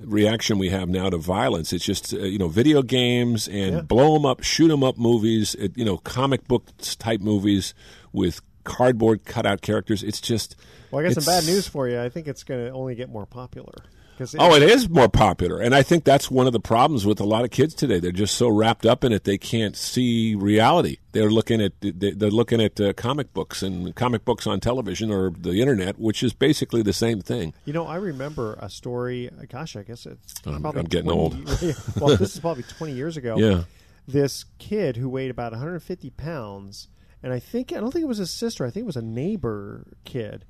reaction 0.00 0.58
we 0.58 0.68
have 0.68 0.88
now 0.88 1.10
to 1.10 1.16
violence. 1.18 1.72
It's 1.72 1.84
just 1.84 2.12
uh, 2.14 2.18
you 2.18 2.38
know 2.38 2.48
video 2.48 2.82
games 2.82 3.48
and 3.48 3.74
Yeah. 3.76 3.80
blow 3.82 4.14
them 4.14 4.26
up, 4.26 4.42
shoot 4.42 4.68
them 4.68 4.84
up 4.84 4.98
movies. 4.98 5.54
It, 5.54 5.76
you 5.76 5.84
know 5.84 5.96
comic 5.98 6.46
book 6.46 6.64
type 6.98 7.20
movies 7.20 7.74
with 8.12 8.40
cardboard 8.64 9.24
cutout 9.24 9.62
characters. 9.62 10.02
It's 10.02 10.20
just 10.20 10.56
well, 10.90 11.04
I 11.04 11.08
got 11.08 11.22
some 11.22 11.24
bad 11.24 11.46
news 11.46 11.66
for 11.66 11.88
you. 11.88 12.00
I 12.00 12.08
think 12.08 12.28
it's 12.28 12.44
going 12.44 12.64
to 12.66 12.70
only 12.72 12.94
get 12.94 13.08
more 13.08 13.26
popular. 13.26 13.74
Oh, 14.38 14.54
it 14.54 14.62
is 14.62 14.88
more 14.88 15.08
popular, 15.08 15.60
and 15.60 15.74
I 15.74 15.82
think 15.82 16.04
that's 16.04 16.30
one 16.30 16.46
of 16.46 16.52
the 16.52 16.60
problems 16.60 17.04
with 17.04 17.20
a 17.20 17.24
lot 17.24 17.44
of 17.44 17.50
kids 17.50 17.74
today. 17.74 18.00
They're 18.00 18.12
just 18.12 18.34
so 18.34 18.48
wrapped 18.48 18.86
up 18.86 19.04
in 19.04 19.12
it 19.12 19.24
they 19.24 19.38
can't 19.38 19.76
see 19.76 20.34
reality. 20.34 20.98
They're 21.12 21.30
looking 21.30 21.60
at 21.60 21.72
they're 21.80 22.30
looking 22.30 22.60
at 22.62 22.80
uh, 22.80 22.92
comic 22.94 23.32
books 23.32 23.62
and 23.62 23.94
comic 23.94 24.24
books 24.24 24.46
on 24.46 24.60
television 24.60 25.10
or 25.10 25.30
the 25.30 25.60
internet, 25.60 25.98
which 25.98 26.22
is 26.22 26.32
basically 26.32 26.82
the 26.82 26.92
same 26.92 27.20
thing. 27.20 27.54
You 27.64 27.72
know, 27.72 27.86
I 27.86 27.96
remember 27.96 28.56
a 28.60 28.68
story. 28.70 29.30
Gosh, 29.50 29.76
I 29.76 29.82
guess 29.82 30.06
it's 30.06 30.34
I'm- 30.46 30.62
probably 30.62 30.80
I'm 30.80 30.86
getting 30.86 31.10
20 31.10 31.20
old. 31.20 31.44
well, 32.00 32.16
this 32.16 32.34
is 32.34 32.40
probably 32.46 32.62
20 32.64 32.92
years 32.92 33.16
ago. 33.16 33.36
Yeah. 33.38 33.64
This 34.08 34.44
kid 34.58 34.96
who 34.96 35.08
weighed 35.08 35.30
about 35.30 35.52
150 35.52 36.10
pounds, 36.10 36.88
and 37.22 37.32
I 37.32 37.38
think 37.38 37.72
I 37.72 37.80
don't 37.80 37.90
think 37.90 38.04
it 38.04 38.08
was 38.08 38.18
his 38.18 38.30
sister. 38.30 38.64
I 38.64 38.70
think 38.70 38.84
it 38.84 38.86
was 38.86 38.96
a 38.96 39.02
neighbor 39.02 39.86
kid. 40.04 40.44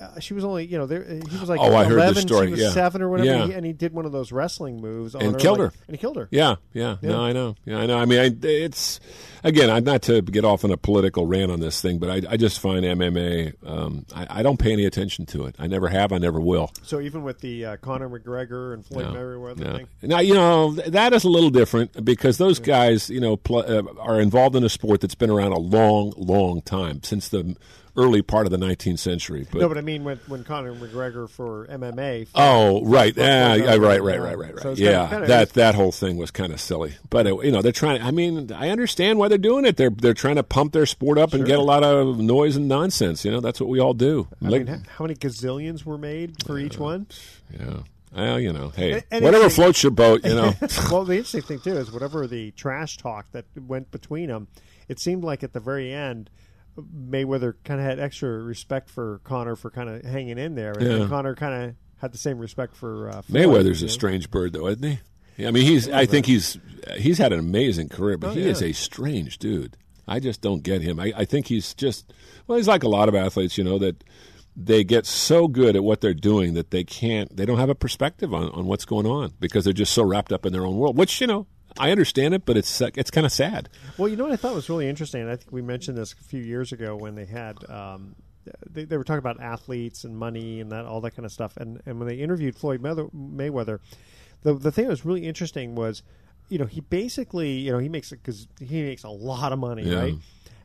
Uh, 0.00 0.18
she 0.20 0.32
was 0.34 0.42
only, 0.42 0.64
you 0.66 0.78
know, 0.78 0.86
there, 0.86 1.04
he 1.04 1.38
was 1.38 1.48
like 1.50 1.60
Oh, 1.60 1.64
I 1.64 1.84
11, 1.84 1.92
heard 1.98 2.14
the 2.14 2.20
story, 2.22 2.46
she 2.46 2.50
was 2.52 2.60
yeah. 2.60 2.70
seven 2.70 3.02
or 3.02 3.10
whatever, 3.10 3.28
Yeah. 3.28 3.46
he- 3.46 3.52
and 3.52 3.64
he 3.66 3.72
did 3.74 3.92
one 3.92 4.06
of 4.06 4.12
those 4.12 4.32
wrestling 4.32 4.80
moves 4.80 5.14
on 5.14 5.20
and 5.22 5.32
her, 5.34 5.38
killed 5.38 5.58
like- 5.58 5.72
her. 5.72 5.78
and 5.86 5.94
he 5.96 6.00
killed 6.00 6.16
her. 6.16 6.28
Yeah, 6.30 6.56
yeah, 6.72 6.96
Yeah. 7.02 7.10
No, 7.10 7.20
I 7.20 7.32
know. 7.32 7.56
Yeah, 7.66 7.78
I 7.78 7.86
know. 7.86 7.98
I 7.98 8.06
mean, 8.06 8.18
I, 8.18 8.34
it's 8.46 9.00
again, 9.44 9.68
I'm 9.70 9.84
not 9.84 10.00
to 10.02 10.22
get 10.22 10.44
off 10.46 10.64
on 10.64 10.70
a 10.70 10.76
political 10.78 11.26
rant 11.26 11.52
on 11.52 11.60
this 11.60 11.80
thing, 11.82 11.98
but 11.98 12.08
I, 12.08 12.32
I 12.32 12.36
just 12.38 12.58
find 12.58 12.84
MMA. 12.86 13.52
Um, 13.66 14.06
I, 14.14 14.26
I 14.38 14.42
don't 14.42 14.58
pay 14.58 14.72
any 14.72 14.86
attention 14.86 15.26
to 15.26 15.44
it. 15.44 15.56
I 15.58 15.66
never 15.66 15.88
have. 15.88 16.10
I 16.10 16.18
never 16.18 16.40
will. 16.40 16.70
So 16.82 16.98
even 17.00 17.22
with 17.22 17.40
the 17.40 17.64
uh, 17.66 17.76
Conor 17.76 18.08
McGregor 18.08 18.72
and 18.72 18.84
Floyd 18.86 19.06
No, 19.06 19.12
Mayweather 19.12 19.58
no. 19.58 19.76
thing, 19.76 19.88
Now 20.02 20.20
you 20.20 20.32
know 20.34 20.72
that 20.72 21.12
is 21.12 21.24
a 21.24 21.28
little 21.28 21.50
different 21.50 22.02
because 22.02 22.38
those 22.38 22.58
guys, 22.58 23.10
you 23.10 23.20
know, 23.20 23.36
pl- 23.36 23.58
uh, 23.68 23.82
are 24.00 24.20
involved 24.20 24.56
in 24.56 24.64
a 24.64 24.70
sport 24.70 25.02
that's 25.02 25.14
been 25.14 25.30
around 25.30 25.52
a 25.52 25.58
long, 25.60 26.14
long 26.16 26.62
time 26.62 27.02
since 27.02 27.28
the 27.28 27.54
early 27.96 28.22
part 28.22 28.46
of 28.46 28.50
the 28.50 28.56
19th 28.56 28.98
century. 28.98 29.46
But, 29.50 29.60
no, 29.60 29.68
but 29.68 29.76
I 29.76 29.82
mean 29.82 30.02
when 30.04 30.18
when 30.26 30.44
Conor 30.44 30.74
McGregor 30.74 31.28
for 31.28 31.66
MMA. 31.66 32.28
oh, 32.34 32.82
right, 32.84 33.14
Floyd 33.14 33.26
yeah, 33.26 33.54
yeah, 33.54 33.64
Mayweather, 33.76 33.80
right, 33.82 34.02
right, 34.02 34.18
uh, 34.18 34.22
right, 34.22 34.38
right, 34.38 34.54
right. 34.54 34.62
so 34.62 34.70
yeah, 34.72 35.00
kinda- 35.02 35.08
kinda- 35.10 35.26
that 35.28 35.52
that 35.54 35.74
whole 35.74 35.92
thing 35.92 36.16
was 36.16 36.30
kind 36.30 36.52
of 36.52 36.60
silly. 36.60 36.94
But 37.10 37.26
uh, 37.26 37.38
you 37.40 37.52
know, 37.52 37.60
they're 37.62 37.72
trying. 37.72 38.00
I 38.02 38.10
mean, 38.10 38.50
I 38.52 38.70
understand 38.70 39.18
why 39.18 39.28
they're 39.28 39.38
doing 39.38 39.64
it. 39.64 39.76
They're 39.76 39.90
they're 39.90 40.14
trying 40.14 40.36
to 40.36 40.42
pump 40.42 40.72
their 40.72 40.86
sport 40.86 41.18
up 41.18 41.34
and 41.34 41.44
get 41.44 41.58
a 41.58 41.62
lot 41.62 41.84
of 41.84 42.18
noise 42.18 42.56
and 42.56 42.66
nonsense. 42.68 43.24
You 43.24 43.30
know, 43.30 43.40
that's 43.40 43.60
what 43.60 43.68
we 43.68 43.78
all 43.80 43.94
do. 43.94 44.28
I 44.42 44.48
Like- 44.48 44.66
mean, 44.66 44.84
how 44.96 45.04
many 45.04 45.14
gazillions 45.14 45.84
were 45.84 45.98
made 45.98 46.42
for 46.46 46.58
each 46.58 46.78
one? 46.78 47.06
yeah. 47.52 47.80
Well, 48.14 48.38
you 48.40 48.52
know, 48.52 48.68
hey, 48.68 48.92
And- 48.92 49.04
and 49.10 49.24
whatever 49.24 49.48
floats 49.48 49.82
your 49.82 49.90
boat, 49.92 50.22
you 50.24 50.34
know. 50.34 50.52
well, 50.90 51.04
the 51.04 51.14
interesting 51.16 51.40
thing 51.42 51.60
too 51.60 51.78
is 51.78 51.90
whatever 51.90 52.26
the 52.26 52.50
trash 52.50 52.98
talk 52.98 53.24
that 53.32 53.46
went 53.66 53.90
between 53.90 54.28
them, 54.28 54.48
it 54.86 54.98
seemed 55.00 55.24
like 55.24 55.42
at 55.42 55.54
the 55.54 55.60
very 55.60 55.90
end, 55.92 56.28
Mayweather 56.78 57.54
kind 57.64 57.80
of 57.80 57.86
had 57.86 57.98
extra 58.00 58.30
respect 58.42 58.88
for 58.88 59.20
Conor 59.24 59.56
for 59.56 59.70
kind 59.70 59.88
of 59.88 60.02
hanging 60.04 60.38
in 60.38 60.54
there, 60.54 60.72
and, 60.72 61.00
Yeah. 61.02 61.06
Conor 61.08 61.34
kind 61.34 61.64
of 61.70 61.74
had 61.98 62.12
the 62.12 62.18
same 62.18 62.38
respect 62.38 62.74
for 62.74 63.08
uh, 63.10 63.22
Floyd, 63.22 63.42
Mayweather's 63.46 63.82
you 63.82 63.86
a 63.86 63.90
strange 63.90 64.30
bird, 64.30 64.52
though, 64.52 64.66
isn't 64.68 64.82
he? 64.82 64.98
Yeah, 65.36 65.48
I 65.48 65.50
mean, 65.50 65.64
he's. 65.64 65.88
I 65.88 66.04
think 66.06 66.26
he's. 66.26 66.58
He's 66.98 67.18
had 67.18 67.32
an 67.32 67.38
amazing 67.38 67.88
career, 67.88 68.18
but 68.18 68.28
Oh, 68.30 68.34
he 68.34 68.42
yeah. 68.42 68.48
is 68.50 68.62
a 68.62 68.72
strange 68.72 69.38
dude. 69.38 69.76
I 70.06 70.18
just 70.20 70.40
don't 70.42 70.62
get 70.62 70.82
him. 70.82 70.98
I, 71.00 71.12
I 71.16 71.24
think 71.24 71.46
he's 71.46 71.72
just. 71.74 72.12
Well, 72.46 72.58
he's 72.58 72.68
like 72.68 72.82
a 72.82 72.88
lot 72.88 73.08
of 73.08 73.14
athletes, 73.14 73.56
you 73.56 73.64
know, 73.64 73.78
that 73.78 74.04
they 74.54 74.84
get 74.84 75.06
so 75.06 75.48
good 75.48 75.74
at 75.76 75.82
what 75.84 76.00
they're 76.02 76.12
doing 76.12 76.52
that 76.54 76.70
they 76.70 76.84
can't. 76.84 77.34
They 77.34 77.46
don't 77.46 77.58
have 77.58 77.70
a 77.70 77.74
perspective 77.74 78.34
on, 78.34 78.50
on 78.50 78.66
what's 78.66 78.84
going 78.84 79.06
on 79.06 79.32
because 79.40 79.64
they're 79.64 79.72
just 79.72 79.94
so 79.94 80.02
wrapped 80.02 80.32
up 80.32 80.44
in 80.44 80.52
their 80.52 80.66
own 80.66 80.76
world. 80.76 80.98
Which 80.98 81.20
you 81.20 81.26
know, 81.26 81.46
I 81.78 81.90
understand 81.90 82.34
it, 82.34 82.44
but 82.44 82.56
it's 82.56 82.80
it's 82.80 83.10
kind 83.10 83.24
of 83.26 83.32
sad. 83.32 83.68
Well, 83.98 84.08
you 84.08 84.16
know 84.16 84.24
what 84.24 84.32
I 84.32 84.36
thought 84.36 84.54
was 84.54 84.68
really 84.68 84.88
interesting, 84.88 85.28
I 85.28 85.36
think 85.36 85.52
we 85.52 85.62
mentioned 85.62 85.96
this 85.96 86.12
a 86.12 86.16
few 86.24 86.42
years 86.42 86.72
ago 86.72 86.96
when 86.96 87.14
they 87.14 87.24
had 87.24 87.56
um, 87.70 88.14
they, 88.70 88.84
they 88.84 88.96
were 88.96 89.04
talking 89.04 89.18
about 89.18 89.40
athletes 89.40 90.04
and 90.04 90.16
money 90.16 90.60
and 90.60 90.70
that 90.72 90.84
all 90.84 91.00
that 91.02 91.12
kind 91.16 91.24
of 91.26 91.32
stuff, 91.32 91.56
and 91.56 91.80
and 91.86 91.98
when 91.98 92.08
they 92.08 92.16
interviewed 92.16 92.56
Floyd 92.56 92.82
Mayweather, 92.82 93.78
the 94.42 94.54
the 94.54 94.72
thing 94.72 94.84
that 94.84 94.90
was 94.90 95.04
really 95.04 95.26
interesting 95.26 95.74
was, 95.74 96.02
you 96.48 96.58
know, 96.58 96.66
he 96.66 96.80
basically 96.80 97.52
you 97.52 97.72
know 97.72 97.78
he 97.78 97.88
makes 97.88 98.10
because 98.10 98.46
he 98.60 98.82
makes 98.82 99.04
a 99.04 99.10
lot 99.10 99.52
of 99.52 99.58
money, 99.58 99.84
Yeah. 99.84 99.98
right? 100.00 100.14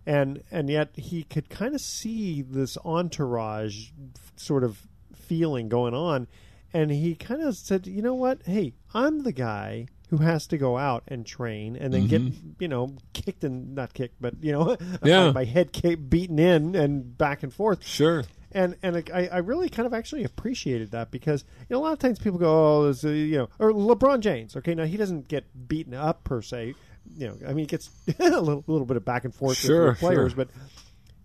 And 0.06 0.42
and 0.52 0.70
yet 0.70 0.90
he 0.96 1.24
could 1.24 1.50
kind 1.50 1.76
of 1.76 1.82
see 1.82 2.42
this 2.42 2.78
entourage 2.86 3.90
sort 4.38 4.64
of 4.64 4.88
feeling 5.16 5.68
going 5.70 5.94
on, 5.94 6.28
and 6.74 6.92
he 6.92 7.14
kind 7.16 7.42
of 7.42 7.56
said, 7.58 7.88
you 7.88 8.02
know 8.02 8.14
what? 8.16 8.42
Hey, 8.46 8.74
I'm 8.94 9.24
the 9.24 9.34
guy 9.34 9.88
who 10.10 10.18
has 10.18 10.48
to 10.48 10.58
go 10.58 10.78
out 10.78 11.04
and 11.10 11.26
train 11.26 11.76
and 11.76 11.94
then 11.94 12.08
get 12.08 12.22
you 12.60 12.68
know 12.68 12.96
kicked 13.14 13.44
and 13.44 13.76
not 13.76 13.94
kicked 13.94 14.16
but 14.22 14.34
you 14.42 14.52
know 14.52 14.66
Mm-hmm. 14.78 15.08
Yeah. 15.08 15.32
my, 15.32 15.44
head 15.46 15.72
beaten 16.10 16.40
in 16.40 16.76
and 16.76 17.18
back 17.18 17.44
and 17.44 17.54
forth 17.54 17.86
Sure. 17.86 18.24
and 18.52 18.76
and 18.82 19.04
I, 19.14 19.28
I 19.32 19.38
really 19.40 19.70
kind 19.70 19.86
of 19.86 19.94
actually 19.94 20.24
appreciated 20.24 20.92
that 20.92 21.12
because 21.12 21.44
you 21.62 21.76
know 21.76 21.80
a 21.80 21.84
lot 21.84 21.94
of 21.94 22.00
times 22.00 22.20
people 22.20 22.40
go 22.40 22.78
oh 22.78 22.84
there's 22.84 23.04
a, 23.06 23.12
you 23.12 23.38
know 23.38 23.50
or 23.60 23.72
LeBron 23.72 24.22
James 24.22 24.56
okay 24.56 24.74
now 24.76 24.86
he 24.86 24.98
doesn't 24.98 25.28
get 25.28 25.68
beaten 25.68 25.94
up 25.94 26.24
per 26.24 26.42
se 26.42 26.74
you 27.16 27.28
know 27.28 27.36
I 27.46 27.50
mean 27.50 27.60
he 27.60 27.66
gets 27.66 27.90
a 28.20 28.24
little, 28.24 28.64
little 28.68 28.86
bit 28.86 28.98
of 28.98 29.04
back 29.06 29.26
and 29.26 29.34
forth 29.36 29.58
Sure, 29.58 29.90
with 29.90 30.00
players 30.00 30.32
sure. 30.34 30.46
but 30.46 30.50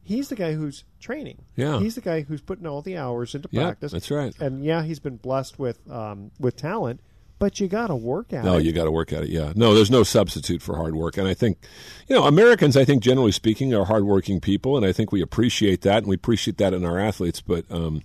he's 0.02 0.28
the 0.28 0.36
guy 0.36 0.54
who's 0.54 0.84
training 1.00 1.38
Yeah. 1.56 1.78
he's 1.78 1.94
the 1.94 2.00
guy 2.00 2.22
who's 2.22 2.40
putting 2.40 2.66
all 2.66 2.82
the 2.82 2.96
hours 2.96 3.34
into 3.34 3.48
Yeah, 3.52 3.62
practice 3.64 3.92
that's 3.92 4.10
right. 4.10 4.34
and 4.40 4.64
yeah 4.64 4.82
he's 4.82 4.98
been 4.98 5.16
blessed 5.16 5.58
with 5.58 5.78
um, 5.90 6.30
with 6.40 6.56
talent 6.56 7.00
But 7.42 7.58
you 7.58 7.66
got 7.66 7.88
to 7.88 7.96
work 7.96 8.32
at 8.32 8.44
no, 8.44 8.52
it. 8.52 8.52
No, 8.52 8.58
you 8.58 8.70
got 8.70 8.84
to 8.84 8.92
work 8.92 9.12
at 9.12 9.24
it. 9.24 9.30
Yeah. 9.30 9.52
No, 9.56 9.74
there's 9.74 9.90
no 9.90 10.04
substitute 10.04 10.62
for 10.62 10.76
hard 10.76 10.94
work. 10.94 11.16
And 11.16 11.26
I 11.26 11.34
think, 11.34 11.58
you 12.06 12.14
know, 12.14 12.22
Americans, 12.22 12.76
I 12.76 12.84
think 12.84 13.02
generally 13.02 13.32
speaking, 13.32 13.74
are 13.74 13.84
hardworking 13.84 14.40
people, 14.40 14.76
and 14.76 14.86
I 14.86 14.92
think 14.92 15.10
we 15.10 15.20
appreciate 15.20 15.80
that, 15.80 15.98
and 15.98 16.06
we 16.06 16.14
appreciate 16.14 16.58
that 16.58 16.72
in 16.72 16.84
our 16.84 17.00
athletes. 17.00 17.40
But, 17.40 17.64
um, 17.68 18.02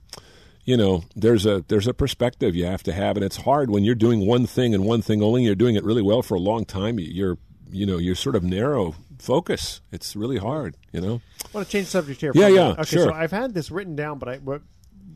you 0.65 0.75
know, 0.75 1.03
there's 1.15 1.45
a 1.45 1.63
there's 1.67 1.85
a 1.85 1.93
perspective 1.93 2.55
you 2.55 2.65
have 2.65 2.81
to 2.81 2.93
have, 2.93 3.15
and 3.15 3.23
it's 3.23 3.37
hard 3.37 3.69
when 3.69 3.83
you're 3.83 3.93
doing 3.93 4.25
one 4.25 4.47
thing 4.47 4.73
and 4.73 4.85
one 4.85 5.03
thing 5.03 5.21
only. 5.21 5.43
You're 5.43 5.53
doing 5.53 5.75
it 5.75 5.83
really 5.83 6.01
well 6.01 6.23
for 6.23 6.33
a 6.33 6.39
long 6.39 6.65
time. 6.65 6.97
You're 6.97 7.37
you 7.69 7.85
know 7.85 7.99
you're 7.99 8.15
sort 8.15 8.35
of 8.35 8.43
narrow 8.43 8.95
focus. 9.19 9.81
It's 9.91 10.15
really 10.15 10.39
hard. 10.39 10.77
You 10.91 11.01
know. 11.01 11.21
I 11.45 11.49
want 11.53 11.67
to 11.67 11.71
change 11.71 11.85
subject 11.85 12.21
here. 12.21 12.31
Yeah, 12.33 12.47
yeah, 12.47 12.69
okay, 12.69 12.85
sure. 12.85 13.03
So 13.09 13.13
I've 13.13 13.29
had 13.29 13.53
this 13.53 13.69
written 13.69 13.95
down, 13.95 14.17
but 14.17 14.29
I 14.29 14.37
but 14.39 14.63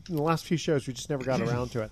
in 0.08 0.16
the 0.16 0.22
last 0.22 0.46
few 0.46 0.58
shows 0.58 0.86
we 0.86 0.94
just 0.94 1.10
never 1.10 1.24
got 1.24 1.42
around 1.42 1.72
to 1.72 1.82
it. 1.82 1.92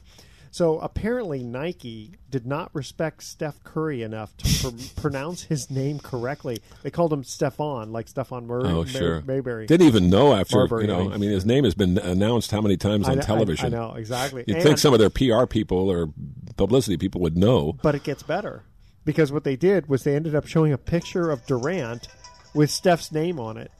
So 0.51 0.79
apparently 0.79 1.43
Nike 1.43 2.15
did 2.31 2.45
not 2.47 2.73
respect 2.73 3.23
Steph 3.23 3.63
Curry 3.63 4.01
enough 4.01 4.35
to 4.37 4.71
pr- 4.71 4.77
pronounce 5.01 5.43
his 5.43 5.69
name 5.69 5.99
correctly. 5.99 6.59
They 6.83 6.89
called 6.91 7.13
him 7.13 7.23
Stefan, 7.23 7.91
like 7.91 8.07
Stefan 8.07 8.47
Mur- 8.47 8.65
Oh, 8.65 8.73
Mar- 8.77 8.87
sure. 8.87 9.21
Marbury. 9.21 9.67
Didn't 9.67 9.87
even 9.87 10.09
know 10.09 10.33
after 10.33 10.57
Marbury, 10.57 10.83
you 10.83 10.87
know. 10.87 10.99
I 10.99 11.03
mean. 11.03 11.13
I 11.13 11.17
mean, 11.17 11.29
his 11.31 11.45
name 11.45 11.63
has 11.65 11.75
been 11.75 11.97
announced 11.97 12.49
how 12.51 12.61
many 12.61 12.77
times 12.77 13.07
I 13.07 13.11
on 13.13 13.19
I- 13.19 13.21
television? 13.21 13.73
I 13.73 13.77
know, 13.77 13.93
exactly. 13.93 14.43
You'd 14.47 14.55
And- 14.57 14.63
think 14.63 14.77
some 14.79 14.93
of 14.93 14.99
their 14.99 15.09
PR 15.11 15.45
people 15.45 15.89
or 15.89 16.09
publicity 16.57 16.97
people 16.97 17.21
would 17.21 17.37
know. 17.37 17.77
But 17.83 17.95
it 17.95 18.03
gets 18.03 18.23
better 18.23 18.63
because 19.05 19.31
what 19.31 19.43
they 19.43 19.55
did 19.55 19.87
was 19.87 20.03
they 20.03 20.15
ended 20.15 20.35
up 20.35 20.47
showing 20.47 20.73
a 20.73 20.77
picture 20.77 21.29
of 21.29 21.45
Durant 21.45 22.07
with 22.53 22.71
Steph's 22.71 23.11
name 23.11 23.39
on 23.39 23.57
it. 23.57 23.71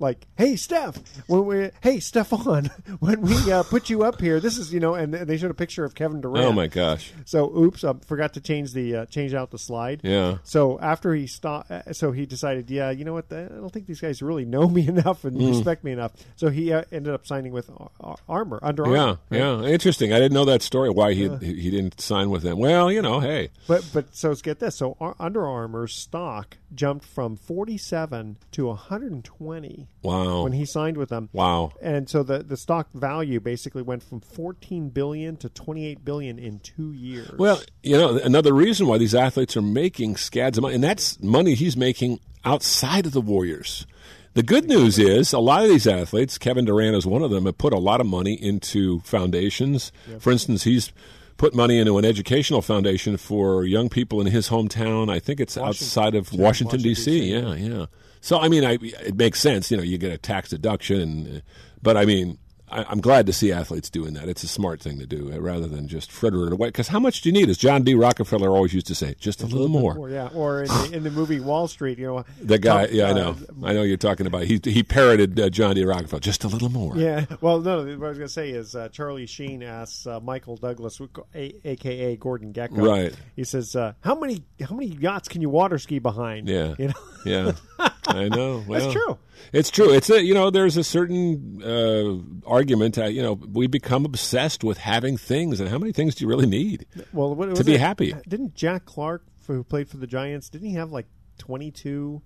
Like, 0.00 0.26
hey 0.36 0.56
Steph, 0.56 0.98
when 1.26 1.46
we, 1.46 1.70
hey 1.82 2.00
Stefan, 2.00 2.66
when 3.00 3.20
we 3.22 3.50
uh, 3.52 3.62
put 3.62 3.90
you 3.90 4.02
up 4.04 4.20
here, 4.20 4.40
this 4.40 4.56
is 4.58 4.72
you 4.72 4.80
know, 4.80 4.94
and 4.94 5.12
they 5.14 5.36
showed 5.36 5.50
a 5.50 5.54
picture 5.54 5.84
of 5.84 5.94
Kevin 5.94 6.20
Durant. 6.20 6.44
Oh 6.46 6.52
my 6.52 6.66
gosh! 6.66 7.12
So, 7.24 7.54
oops, 7.56 7.84
I 7.84 7.94
forgot 8.06 8.34
to 8.34 8.40
change 8.40 8.72
the 8.72 8.94
uh, 8.96 9.06
change 9.06 9.34
out 9.34 9.50
the 9.50 9.58
slide. 9.58 10.00
Yeah. 10.04 10.38
So 10.44 10.78
after 10.80 11.14
he 11.14 11.26
stopped, 11.26 11.70
uh, 11.70 11.92
so 11.92 12.12
he 12.12 12.26
decided, 12.26 12.70
yeah, 12.70 12.90
you 12.90 13.04
know 13.04 13.14
what? 13.14 13.32
I 13.32 13.44
don't 13.44 13.70
think 13.72 13.86
these 13.86 14.00
guys 14.00 14.22
really 14.22 14.44
know 14.44 14.68
me 14.78 14.86
enough 14.88 15.24
and 15.24 15.36
Mm. 15.38 15.48
respect 15.50 15.84
me 15.84 15.92
enough. 15.92 16.12
So 16.36 16.48
he 16.50 16.72
uh, 16.72 16.84
ended 16.92 17.12
up 17.14 17.26
signing 17.26 17.52
with 17.52 17.70
Ar- 18.00 18.16
Armor 18.28 18.58
Under 18.62 18.84
Yeah, 18.86 18.98
Armour. 19.00 19.18
right? 19.30 19.38
yeah, 19.38 19.62
interesting. 19.62 20.12
I 20.12 20.18
didn't 20.18 20.34
know 20.34 20.44
that 20.46 20.62
story. 20.62 20.90
Why 20.90 21.14
he 21.14 21.24
Yeah. 21.26 21.38
he 21.38 21.70
didn't 21.70 22.00
sign 22.00 22.30
with 22.30 22.42
them? 22.42 22.58
Well, 22.58 22.90
you 22.92 23.02
know, 23.02 23.20
hey, 23.20 23.50
But 23.66 23.88
but 23.92 24.14
so 24.14 24.28
let's 24.28 24.42
get 24.42 24.58
this. 24.60 24.76
So 24.76 24.96
Ar- 25.00 25.16
Under 25.18 25.46
Armour's 25.46 25.94
stock 25.94 26.56
jumped 26.74 27.04
from 27.04 27.36
47 27.36 28.36
to 28.52 28.66
120 28.66 29.88
Wow. 30.02 30.42
when 30.44 30.52
he 30.52 30.64
signed 30.64 30.96
with 30.96 31.08
them. 31.08 31.28
Wow. 31.32 31.72
And 31.82 32.08
so 32.08 32.22
the 32.22 32.42
the 32.42 32.56
stock 32.56 32.88
value 32.92 33.40
basically 33.40 33.82
went 33.82 34.02
from 34.02 34.20
14 34.20 34.90
billion 34.90 35.36
to 35.38 35.48
28 35.48 36.04
billion 36.04 36.38
in 36.38 36.60
2 36.60 36.92
years. 36.92 37.30
Well, 37.38 37.60
you 37.82 37.96
know, 37.96 38.18
another 38.18 38.52
reason 38.52 38.86
why 38.86 38.98
these 38.98 39.14
athletes 39.14 39.56
are 39.56 39.62
making 39.62 40.16
scads 40.16 40.58
of 40.58 40.62
money, 40.62 40.74
and 40.74 40.84
that's 40.84 41.20
money 41.22 41.54
he's 41.54 41.76
making 41.76 42.20
outside 42.44 43.06
of 43.06 43.12
the 43.12 43.20
Warriors. 43.20 43.86
The 44.34 44.42
good 44.42 44.68
news 44.68 44.98
is 44.98 45.32
a 45.32 45.38
lot 45.40 45.64
of 45.64 45.68
these 45.68 45.86
athletes, 45.86 46.38
Kevin 46.38 46.64
Durant 46.64 46.94
is 46.94 47.04
one 47.06 47.22
of 47.22 47.30
them, 47.30 47.46
have 47.46 47.58
put 47.58 47.72
a 47.72 47.78
lot 47.78 48.00
of 48.00 48.06
money 48.06 48.34
into 48.34 49.00
foundations. 49.00 49.90
For 50.20 50.30
instance, 50.30 50.62
he's 50.62 50.92
put 51.38 51.54
money 51.54 51.78
into 51.78 51.96
an 51.96 52.04
educational 52.04 52.60
foundation 52.60 53.16
for 53.16 53.64
young 53.64 53.88
people 53.88 54.20
in 54.20 54.26
his 54.26 54.50
hometown. 54.50 55.10
I 55.10 55.20
think 55.20 55.40
it's 55.40 55.56
outside 55.56 56.14
of 56.14 56.32
Washington, 56.32 56.44
Washington, 56.44 56.80
D.C. 56.82 57.20
D.C., 57.20 57.32
Yeah, 57.32 57.54
yeah. 57.54 57.86
So 58.20 58.38
I 58.38 58.48
mean, 58.48 58.64
I, 58.64 58.78
it 58.82 59.16
makes 59.16 59.40
sense. 59.40 59.70
You 59.70 59.78
know, 59.78 59.82
you 59.82 59.96
get 59.96 60.12
a 60.12 60.18
tax 60.18 60.50
deduction, 60.50 61.00
and, 61.00 61.42
but 61.80 61.96
I 61.96 62.04
mean, 62.04 62.38
I, 62.70 62.84
I'm 62.88 63.00
glad 63.00 63.26
to 63.26 63.32
see 63.32 63.52
athletes 63.52 63.90
doing 63.90 64.14
that. 64.14 64.28
It's 64.28 64.42
a 64.42 64.48
smart 64.48 64.80
thing 64.80 64.98
to 64.98 65.06
do 65.06 65.32
uh, 65.32 65.38
rather 65.40 65.66
than 65.66 65.88
just 65.88 66.10
fritter 66.12 66.46
it 66.46 66.52
away. 66.52 66.68
Because 66.68 66.88
how 66.88 67.00
much 67.00 67.20
do 67.22 67.28
you 67.28 67.32
need? 67.32 67.48
As 67.48 67.58
John 67.58 67.82
D. 67.82 67.94
Rockefeller 67.94 68.50
always 68.50 68.72
used 68.74 68.86
to 68.88 68.94
say, 68.94 69.14
just 69.18 69.42
a 69.42 69.46
little 69.46 69.68
more. 69.68 69.96
Or, 69.96 70.10
yeah, 70.10 70.28
or 70.34 70.62
in 70.62 70.68
the, 70.68 70.90
in 70.94 71.02
the 71.04 71.10
movie 71.10 71.40
Wall 71.40 71.68
Street, 71.68 71.98
you 71.98 72.06
know, 72.06 72.24
The 72.40 72.58
guy, 72.58 72.86
Tom- 72.86 72.94
yeah, 72.94 73.06
I 73.06 73.10
uh, 73.10 73.14
know, 73.14 73.36
I 73.64 73.72
know 73.72 73.82
you're 73.82 73.96
talking 73.96 74.26
about. 74.26 74.42
He 74.44 74.60
he 74.62 74.82
parroted 74.82 75.38
uh, 75.38 75.48
John 75.50 75.74
D. 75.74 75.84
Rockefeller, 75.84 76.20
just 76.20 76.44
a 76.44 76.48
little 76.48 76.68
more. 76.70 76.96
Yeah. 76.96 77.24
Well, 77.40 77.60
no. 77.60 77.84
What 77.84 78.06
I 78.06 78.08
was 78.08 78.18
going 78.18 78.28
to 78.28 78.28
say 78.28 78.50
is 78.50 78.74
uh, 78.74 78.88
Charlie 78.88 79.26
Sheen 79.26 79.62
asks 79.62 80.06
uh, 80.06 80.18
Michael 80.20 80.56
Douglas, 80.56 81.00
a- 81.34 81.54
aka 81.64 82.16
Gordon 82.16 82.52
Gekko. 82.52 82.84
Right. 82.86 83.14
He 83.36 83.44
says, 83.44 83.76
uh, 83.76 83.92
"How 84.00 84.14
many 84.18 84.42
how 84.60 84.74
many 84.74 84.88
yachts 84.88 85.28
can 85.28 85.40
you 85.40 85.48
water 85.48 85.78
ski 85.78 85.98
behind?" 86.00 86.48
Yeah, 86.48 86.74
You 86.78 86.88
know. 86.88 86.94
yeah, 87.24 87.52
I 88.08 88.28
know. 88.28 88.60
That's 88.68 88.92
true. 88.92 89.18
It's 89.52 89.70
true. 89.70 89.92
It's 89.92 90.10
a 90.10 90.22
you 90.22 90.34
know. 90.34 90.50
There's 90.50 90.76
a 90.76 90.84
certain 90.84 91.62
uh, 91.62 92.48
argument. 92.48 92.98
Uh, 92.98 93.06
you 93.06 93.22
know, 93.22 93.34
we 93.34 93.66
become 93.66 94.04
obsessed 94.04 94.64
with 94.64 94.78
having 94.78 95.16
things, 95.16 95.60
and 95.60 95.68
how 95.68 95.78
many 95.78 95.92
things 95.92 96.14
do 96.14 96.24
you 96.24 96.28
really 96.28 96.46
need? 96.46 96.86
Well, 97.12 97.34
what, 97.34 97.54
to 97.56 97.64
be 97.64 97.74
it? 97.74 97.80
happy. 97.80 98.14
Didn't 98.28 98.54
Jack 98.54 98.84
Clark, 98.84 99.24
who 99.46 99.64
played 99.64 99.88
for 99.88 99.96
the 99.96 100.06
Giants, 100.06 100.48
didn't 100.48 100.68
he 100.68 100.74
have 100.74 100.90
like 100.90 101.06
twenty 101.38 101.70
two 101.70 102.22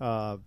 uh, 0.00 0.38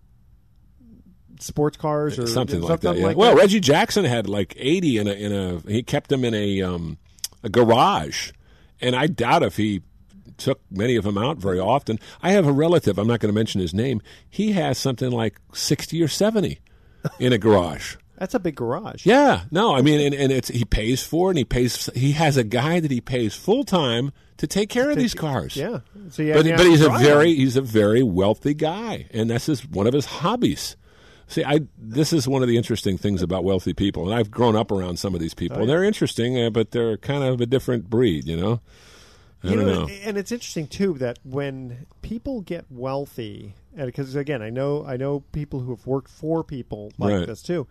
sports 1.40 1.78
cars 1.78 2.20
or 2.20 2.28
something 2.28 2.62
like 2.62 2.82
that. 2.82 2.98
Yeah. 2.98 3.14
well, 3.14 3.36
Reggie 3.36 3.60
Jackson 3.60 4.06
had 4.06 4.28
like 4.28 4.54
eighty 4.58 4.98
in 4.98 5.08
a 5.08 5.12
in 5.12 5.34
a. 5.34 5.60
He 5.72 5.84
kept 5.84 6.10
them 6.10 6.24
in 6.24 6.34
a 6.34 6.62
um, 6.62 6.98
a 7.44 7.50
garage, 7.50 8.32
and 8.82 8.96
I 8.96 9.08
doubt 9.08 9.44
if 9.44 9.58
he 9.58 9.82
took 10.38 10.62
many 10.72 10.96
of 10.96 11.04
them 11.04 11.18
out 11.18 11.38
very 11.38 11.60
often. 11.60 12.00
I 12.22 12.32
have 12.32 12.48
a 12.48 12.52
relative. 12.52 12.98
I'm 12.98 13.08
not 13.08 13.20
going 13.20 13.34
to 13.34 13.38
mention 13.38 13.62
his 13.62 13.74
name. 13.74 14.02
He 14.30 14.54
has 14.54 14.78
something 14.78 15.12
like 15.12 15.40
sixty 15.54 16.02
or 16.02 16.08
seventy 16.08 16.60
in 17.20 17.34
a 17.34 17.38
garage. 17.38 17.96
That's 18.18 18.34
a 18.34 18.40
big 18.40 18.56
garage. 18.56 19.06
Yeah, 19.06 19.44
no, 19.52 19.76
I 19.76 19.84
mean, 19.84 20.02
and, 20.02 20.16
and 20.16 20.32
it's 20.32 20.48
he 20.48 20.66
pays 20.66 21.04
for 21.04 21.30
it, 21.30 21.32
and 21.32 21.38
he 21.38 21.46
pays. 21.46 21.88
He 21.94 22.14
has 22.14 22.36
a 22.36 22.44
guy 22.44 22.80
that 22.80 22.90
he 22.90 23.00
pays 23.00 23.36
full 23.36 23.64
time 23.64 24.12
to 24.38 24.48
take 24.48 24.70
care 24.70 24.90
of 24.90 24.98
these 24.98 25.14
cars. 25.14 25.56
Yeah. 25.56 25.80
So 26.10 26.24
yeah, 26.24 26.34
but 26.34 26.46
but 26.58 26.66
he's 26.66 26.82
a 26.82 26.90
very 26.90 27.36
he's 27.36 27.58
a 27.58 27.62
very 27.62 28.02
wealthy 28.02 28.56
guy, 28.56 29.08
and 29.12 29.30
that's 29.30 29.46
his 29.46 29.68
one 29.68 29.86
of 29.86 29.94
his 29.94 30.06
hobbies. 30.06 30.76
See, 31.28 31.44
I 31.44 31.62
this 31.78 32.14
is 32.14 32.28
one 32.28 32.42
of 32.42 32.48
the 32.48 32.58
interesting 32.58 32.98
things 32.98 33.22
about 33.22 33.44
wealthy 33.44 33.74
people, 33.74 34.10
and 34.10 34.18
I've 34.18 34.32
grown 34.32 34.56
up 34.56 34.72
around 34.72 34.98
some 34.98 35.14
of 35.14 35.20
these 35.20 35.34
people. 35.34 35.58
Oh, 35.58 35.62
yeah. 35.62 35.68
They're 35.68 35.84
interesting, 35.84 36.42
uh, 36.42 36.50
but 36.50 36.72
they're 36.72 36.98
kind 36.98 37.24
of 37.24 37.42
a 37.42 37.46
different 37.46 37.90
breed, 37.90 38.26
you 38.26 38.38
know. 38.38 38.62
I 39.44 39.50
you 39.50 39.56
know, 39.58 39.66
know. 39.86 39.88
and 39.88 40.18
it's 40.18 40.32
interesting 40.32 40.68
too 40.68 40.94
that 40.96 41.20
when 41.24 41.86
people 42.02 42.42
get 42.42 42.66
wealthy, 42.70 43.54
because 43.76 44.16
again, 44.16 44.42
I 44.42 44.50
know 44.50 44.84
I 44.86 44.98
know 44.98 45.22
people 45.32 45.60
who 45.60 45.72
have 45.76 45.86
worked 45.86 46.10
for 46.10 46.44
people 46.44 46.92
like 46.98 47.14
Right. 47.14 47.28
this 47.28 47.42
too. 47.42 47.68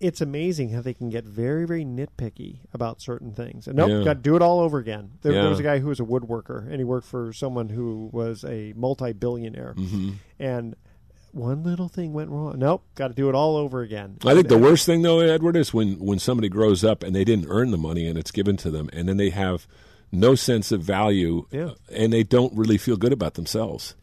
It's 0.00 0.20
amazing 0.20 0.70
how 0.70 0.80
they 0.82 0.92
can 0.92 1.08
get 1.08 1.24
very, 1.24 1.66
very 1.66 1.84
nitpicky 1.84 2.58
about 2.74 3.00
certain 3.00 3.32
things. 3.32 3.68
And 3.68 3.76
nope, 3.76 3.90
Yeah. 3.90 4.02
got 4.04 4.14
to 4.14 4.20
do 4.20 4.34
it 4.36 4.42
all 4.42 4.58
over 4.58 4.78
again. 4.78 5.12
There, 5.22 5.32
there 5.32 5.48
was 5.48 5.60
a 5.60 5.62
guy 5.62 5.78
who 5.78 5.86
was 5.86 6.00
a 6.00 6.04
woodworker, 6.04 6.66
and 6.66 6.76
he 6.78 6.84
worked 6.84 7.06
for 7.06 7.32
someone 7.32 7.68
who 7.68 8.10
was 8.12 8.44
a 8.44 8.72
multi-billionaire. 8.76 9.74
Mhm. 9.78 10.14
And 10.40 10.74
one 11.32 11.62
little 11.62 11.88
thing 11.88 12.12
went 12.12 12.30
wrong. 12.30 12.58
Nope, 12.58 12.82
got 12.96 13.08
to 13.08 13.14
do 13.14 13.28
it 13.28 13.34
all 13.36 13.56
over 13.56 13.82
again. 13.82 14.16
I 14.26 14.34
think 14.34 14.48
the 14.48 14.58
worst 14.58 14.84
thing 14.84 15.02
though, 15.02 15.20
Edward, 15.20 15.56
is 15.56 15.72
when 15.72 15.98
when 16.00 16.18
somebody 16.18 16.48
grows 16.48 16.82
up 16.84 17.02
and 17.04 17.14
they 17.14 17.24
didn't 17.24 17.46
earn 17.48 17.70
the 17.70 17.78
money 17.78 18.06
and 18.06 18.18
it's 18.18 18.32
given 18.32 18.56
to 18.58 18.70
them, 18.72 18.90
and 18.92 19.08
then 19.08 19.16
they 19.16 19.30
have 19.30 19.66
no 20.14 20.34
sense 20.34 20.72
of 20.72 20.80
value, 20.82 21.46
Yeah. 21.50 21.70
and 21.92 22.12
they 22.12 22.22
don't 22.22 22.52
really 22.56 22.78
feel 22.78 22.96
good 22.96 23.12
about 23.12 23.34
themselves. 23.34 23.94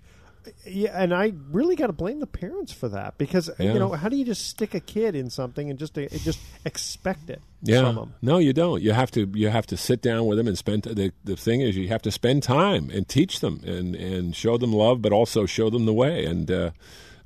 Yeah, 0.66 1.00
and 1.00 1.14
I 1.14 1.34
really 1.52 1.76
got 1.76 1.88
to 1.88 1.94
blame 1.94 2.20
the 2.20 2.26
parents 2.28 2.72
for 2.72 2.90
that 2.90 3.18
because 3.20 3.50
Yeah. 3.60 3.74
you 3.74 3.80
know 3.80 3.90
how 3.92 4.10
do 4.10 4.16
you 4.16 4.26
just 4.26 4.48
stick 4.48 4.74
a 4.74 4.80
kid 4.80 5.16
in 5.16 5.30
something 5.30 5.70
and 5.70 5.78
just 5.78 5.94
just 5.96 6.40
expect 6.66 7.30
it 7.30 7.42
Yeah, 7.62 7.84
from 7.84 7.96
them? 7.96 8.14
no, 8.24 8.38
you 8.40 8.52
don't. 8.54 8.82
You 8.82 8.92
have 8.94 9.12
to 9.12 9.30
you 9.36 9.50
have 9.50 9.68
to 9.68 9.78
sit 9.78 10.02
down 10.02 10.26
with 10.26 10.38
them 10.40 10.48
and 10.48 10.58
spend. 10.58 10.84
The 10.84 11.12
the 11.24 11.36
thing 11.36 11.62
is, 11.62 11.76
you 11.78 11.88
have 11.90 12.02
to 12.04 12.12
spend 12.12 12.42
time 12.44 12.90
and 12.92 13.08
teach 13.08 13.40
them 13.40 13.62
and 13.66 13.96
and 13.96 14.36
show 14.36 14.58
them 14.58 14.74
love, 14.74 15.02
but 15.02 15.12
also 15.14 15.46
show 15.46 15.70
them 15.70 15.86
the 15.86 15.94
way. 15.94 16.26
And 16.26 16.50
uh, 16.50 16.72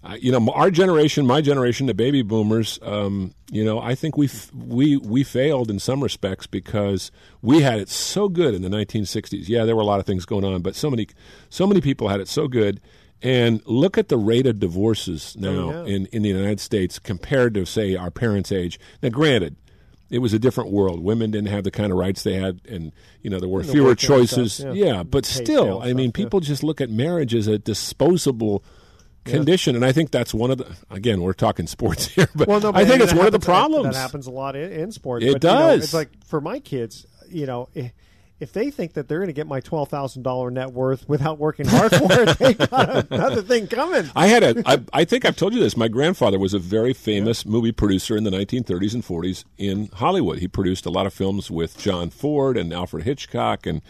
I- 0.06 0.15
you 0.18 0.32
know, 0.32 0.48
our 0.52 0.70
generation, 0.70 1.26
my 1.26 1.41
generation, 1.41 1.88
the 1.88 1.94
baby 1.94 2.22
boomers. 2.22 2.80
Um, 2.84 3.34
you 3.52 3.63
know, 3.65 3.80
I 3.80 3.96
think 3.96 4.18
we 4.18 4.28
f- 4.28 4.52
we 4.54 4.98
we 4.98 5.24
failed 5.24 5.70
in 5.72 5.80
some 5.80 6.02
respects 6.04 6.46
because 6.48 7.12
we 7.41 7.62
had 7.62 7.80
it 7.80 7.89
so 7.89 8.30
good 8.30 8.54
in 8.54 8.62
the 8.62 8.70
1960s. 8.70 9.50
Yeah, 9.50 9.65
there 9.65 9.76
were 9.76 9.82
a 9.82 9.86
lot 9.86 10.00
of 10.00 10.06
things 10.06 10.26
going 10.26 10.46
on, 10.46 10.62
but 10.62 10.76
so 10.76 10.89
many 10.89 11.08
so 11.50 11.65
many 11.65 11.82
people 11.82 12.08
had 12.10 12.20
it 12.20 12.28
so 12.28 12.48
good. 12.48 12.80
And 13.22 13.62
look 13.65 13.98
at 13.98 14.10
the 14.10 14.18
rate 14.18 14.46
of 14.46 14.60
divorces 14.60 15.36
now 15.39 15.50
Oh, 15.72 15.86
yeah. 15.86 15.96
in, 15.96 16.06
in 16.08 16.22
the 16.22 16.30
United 16.30 16.60
States 16.60 17.00
compared 17.00 17.54
to, 17.56 17.65
say, 17.65 17.96
our 17.96 18.12
parents' 18.12 18.52
age. 18.52 18.78
Now, 19.02 19.10
granted, 19.10 19.56
it 20.12 20.20
was 20.20 20.34
a 20.34 20.38
different 20.38 20.70
world. 20.70 21.00
Women 21.02 21.32
didn't 21.32 21.48
have 21.48 21.63
the 21.63 21.72
kind 21.72 21.91
of 21.91 21.98
rights 21.98 22.22
they 22.24 22.36
had, 22.36 22.60
and 22.70 22.91
you 23.24 23.30
know 23.32 23.39
there 23.39 23.50
were 23.50 23.63
the 23.63 23.72
fewer 23.72 23.96
choices. 23.96 24.56
stuff, 24.56 24.76
yeah. 24.76 24.86
yeah. 24.86 25.04
but 25.04 25.26
still, 25.26 25.82
I 25.82 25.94
mean, 25.94 26.10
stuff, 26.12 26.20
yeah. 26.20 26.24
people 26.26 26.39
just 26.41 26.62
look 26.63 26.80
at 26.82 26.89
marriage 26.91 27.34
as 27.34 27.48
a 27.48 27.58
disposable 27.58 28.63
condition, 29.25 29.75
and 29.75 29.83
I 29.83 29.91
think 29.91 30.11
that's 30.11 30.33
one 30.33 30.51
of 30.51 30.57
the. 30.57 30.75
Again, 30.89 31.21
we're 31.21 31.33
talking 31.33 31.67
sports 31.67 32.05
here, 32.15 32.29
but 32.35 32.47
Well, 32.47 32.59
no, 32.59 32.71
but 32.71 32.81
I 32.81 32.85
think 32.85 33.01
it's 33.01 33.13
one 33.13 33.25
of 33.25 33.31
the 33.31 33.39
problems. 33.39 33.93
That 33.93 33.95
happens 33.95 34.27
a 34.27 34.31
lot 34.31 34.55
in, 34.55 34.71
in 34.71 34.91
sports. 34.91 35.25
It 35.25 35.33
but, 35.33 35.43
you 35.43 35.49
know, 35.49 35.67
does. 35.67 35.83
it's 35.83 35.93
like 35.93 36.09
for 36.25 36.41
my 36.41 36.59
kids, 36.59 37.05
you 37.29 37.45
know. 37.45 37.69
If, 37.73 37.91
if 38.38 38.51
they 38.51 38.69
think 38.69 38.93
that 38.93 39.07
they're 39.07 39.19
going 39.19 39.27
to 39.27 39.33
get 39.33 39.47
my 39.47 39.61
twelve 39.61 39.89
thousand 39.89 40.23
dollar 40.23 40.51
net 40.51 40.71
worth 40.71 41.07
without 41.07 41.39
working 41.39 41.65
hard 41.67 41.95
for 41.95 42.21
it, 42.21 42.38
they 42.38 42.53
got 42.67 43.09
another 43.09 43.41
thing 43.41 43.67
coming. 43.67 44.09
I 44.15 44.27
had 44.27 44.43
a. 44.43 44.63
I, 44.65 44.81
I 44.91 45.05
think 45.05 45.25
I've 45.25 45.38
told 45.38 45.53
you 45.53 45.59
this. 45.61 45.77
My 45.77 45.88
grandfather 45.88 46.38
was 46.38 46.53
a 46.53 46.59
very 46.59 46.93
famous 46.93 47.45
movie 47.45 47.71
producer 47.71 48.17
in 48.17 48.25
the 48.25 48.31
1930s 48.31 48.93
and 48.93 49.03
40s 49.03 49.45
in 49.57 49.89
Hollywood. 49.93 50.39
He 50.39 50.47
produced 50.47 50.85
a 50.85 50.89
lot 50.89 51.05
of 51.05 51.13
films 51.13 51.49
with 51.49 51.77
John 51.77 52.09
Ford 52.09 52.57
and 52.57 52.73
Alfred 52.73 53.05
Hitchcock, 53.05 53.65
and 53.65 53.81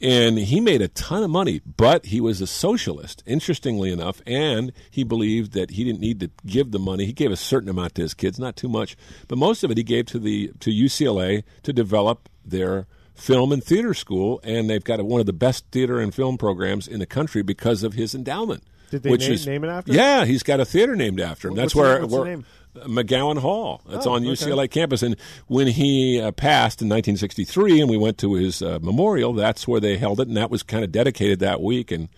and 0.00 0.38
he 0.38 0.60
made 0.60 0.82
a 0.82 0.88
ton 0.88 1.22
of 1.22 1.30
money, 1.30 1.60
but 1.76 2.06
he 2.06 2.20
was 2.20 2.40
a 2.40 2.46
socialist, 2.46 3.22
interestingly 3.26 3.92
enough, 3.92 4.22
and 4.26 4.72
he 4.90 5.04
believed 5.04 5.52
that 5.52 5.72
he 5.72 5.84
didn't 5.84 6.00
need 6.00 6.20
to 6.20 6.30
give 6.46 6.70
the 6.70 6.78
money. 6.78 7.04
He 7.06 7.12
gave 7.12 7.30
a 7.30 7.36
certain 7.36 7.68
amount 7.68 7.94
to 7.96 8.02
his 8.02 8.14
kids, 8.14 8.38
not 8.38 8.56
too 8.56 8.68
much, 8.68 8.96
but 9.28 9.38
most 9.38 9.62
of 9.64 9.70
it 9.70 9.76
he 9.76 9.82
gave 9.82 10.06
to 10.06 10.18
the 10.18 10.52
to 10.60 10.70
UCLA 10.70 11.42
to 11.62 11.72
develop 11.72 12.28
their 12.44 12.86
film 13.14 13.52
and 13.52 13.62
theater 13.62 13.92
school, 13.94 14.40
and 14.42 14.70
they've 14.70 14.82
got 14.84 15.02
one 15.02 15.20
of 15.20 15.26
the 15.26 15.32
best 15.32 15.66
theater 15.70 16.00
and 16.00 16.14
film 16.14 16.38
programs 16.38 16.88
in 16.88 16.98
the 17.00 17.06
country 17.06 17.42
because 17.42 17.82
of 17.82 17.92
his 17.94 18.14
endowment. 18.14 18.62
Did 18.90 19.02
they 19.04 19.10
which 19.10 19.20
name, 19.22 19.32
is, 19.32 19.46
name 19.46 19.62
it 19.64 19.68
after? 19.68 19.92
Yeah, 19.92 20.24
he's 20.24 20.42
got 20.42 20.58
a 20.58 20.64
theater 20.64 20.96
named 20.96 21.20
after 21.20 21.48
him. 21.48 21.54
That's 21.54 21.74
What's 21.74 21.86
where, 21.86 21.94
the- 21.94 22.00
what's 22.02 22.12
the 22.14 22.20
where 22.20 22.30
name? 22.30 22.46
Macgowan 22.76 23.38
Hall. 23.38 23.82
It's 23.88 24.06
Oh, 24.06 24.12
on 24.12 24.22
okay. 24.26 24.32
UCLA 24.32 24.70
campus. 24.70 25.02
And 25.02 25.16
when 25.48 25.66
he 25.66 26.20
uh, 26.20 26.30
passed 26.32 26.80
in 26.82 26.88
1963, 26.88 27.80
and 27.80 27.90
we 27.90 27.96
went 27.96 28.18
to 28.18 28.34
his 28.34 28.62
uh, 28.62 28.78
memorial, 28.80 29.32
that's 29.32 29.66
where 29.66 29.80
they 29.80 29.96
held 29.98 30.20
it, 30.20 30.28
and 30.28 30.36
that 30.36 30.50
was 30.50 30.62
kind 30.62 30.84
of 30.84 30.92
dedicated 30.92 31.40
that 31.40 31.60
week. 31.60 31.90
And 31.90 32.08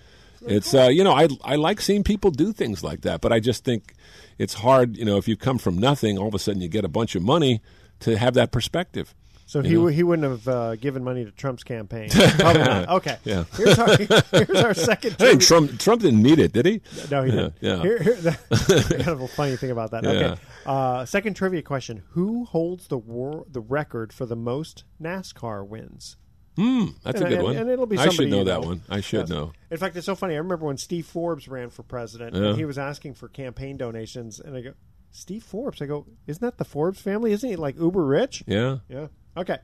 it's 0.46 0.74
uh, 0.74 0.88
you 0.90 1.04
know 1.04 1.12
I 1.12 1.28
I 1.44 1.56
like 1.56 1.80
seeing 1.80 2.02
people 2.04 2.30
do 2.30 2.52
things 2.52 2.82
like 2.82 3.02
that, 3.02 3.20
but 3.20 3.32
I 3.32 3.40
just 3.40 3.64
think 3.64 3.94
it's 4.38 4.54
hard. 4.54 4.96
You 4.96 5.04
know, 5.04 5.16
if 5.16 5.28
you 5.28 5.36
come 5.36 5.58
from 5.58 5.78
nothing, 5.78 6.18
all 6.18 6.28
of 6.28 6.34
a 6.34 6.38
sudden 6.38 6.60
you 6.60 6.68
get 6.68 6.84
a 6.84 6.88
bunch 6.88 7.14
of 7.14 7.22
money 7.22 7.60
to 8.00 8.18
have 8.18 8.34
that 8.34 8.50
perspective. 8.50 9.14
So 9.52 9.60
he 9.60 9.70
know? 9.74 9.74
w- 9.80 9.94
he 9.94 10.02
wouldn't 10.02 10.26
have 10.26 10.48
uh, 10.48 10.76
given 10.76 11.04
money 11.04 11.26
to 11.26 11.30
Trump's 11.30 11.62
campaign. 11.62 12.08
Probably 12.38 12.62
not. 12.62 12.88
Okay. 12.88 13.18
Yeah. 13.22 13.44
Here's 13.54 13.78
our 13.78 13.96
here's 14.32 14.62
our 14.64 14.72
second. 14.72 15.18
Trivia- 15.18 15.36
Trump 15.46 15.78
Trump 15.78 16.00
didn't 16.00 16.22
need 16.22 16.38
it, 16.38 16.54
did 16.54 16.64
he? 16.64 16.80
No, 17.10 17.22
he 17.22 17.30
yeah, 17.32 17.36
didn't. 17.36 17.54
Yeah. 17.60 17.82
Here, 17.82 18.02
here, 18.02 18.14
the, 18.14 18.94
kind 19.04 19.08
of 19.10 19.20
a 19.20 19.28
funny 19.28 19.56
thing 19.56 19.70
about 19.70 19.90
that. 19.90 20.04
Yeah. 20.04 20.10
Okay. 20.10 20.40
Uh, 20.64 21.04
second 21.04 21.34
trivia 21.34 21.60
question: 21.60 22.02
Who 22.12 22.46
holds 22.46 22.86
the 22.88 22.96
war, 22.96 23.44
the 23.46 23.60
record 23.60 24.10
for 24.14 24.24
the 24.24 24.36
most 24.36 24.84
NASCAR 25.02 25.66
wins? 25.68 26.16
Hmm, 26.56 26.86
that's 27.04 27.20
And- 27.20 27.26
a 27.26 27.28
good 27.28 27.38
and- 27.38 27.44
one. 27.44 27.56
and 27.56 27.68
it'll 27.70 27.84
be 27.84 27.98
I 27.98 28.08
should 28.08 28.30
know 28.30 28.38
you 28.38 28.44
that 28.44 28.62
know. 28.62 28.68
one. 28.68 28.82
I 28.88 29.00
should 29.02 29.20
Yes. 29.20 29.28
know. 29.28 29.52
In 29.70 29.76
fact, 29.76 29.96
it's 29.96 30.06
so 30.06 30.14
funny. 30.14 30.32
I 30.34 30.38
remember 30.38 30.64
when 30.64 30.78
Steve 30.78 31.04
Forbes 31.04 31.46
ran 31.46 31.68
for 31.68 31.82
president, 31.82 32.34
Yeah. 32.36 32.42
and 32.48 32.56
he 32.56 32.64
was 32.64 32.78
asking 32.78 33.14
for 33.14 33.28
campaign 33.28 33.76
donations, 33.76 34.40
and 34.40 34.56
I 34.56 34.62
go, 34.62 34.72
"Steve 35.10 35.42
Forbes." 35.42 35.82
I 35.82 35.86
go, 35.86 36.06
"Isn't 36.26 36.40
that 36.40 36.56
the 36.56 36.64
Forbes 36.64 37.02
family? 37.02 37.32
Isn't 37.32 37.50
he 37.50 37.56
like 37.56 37.78
uber 37.78 38.02
rich?" 38.04 38.44
Yeah. 38.46 38.78
Yeah. 38.88 39.08
Okay. 39.36 39.58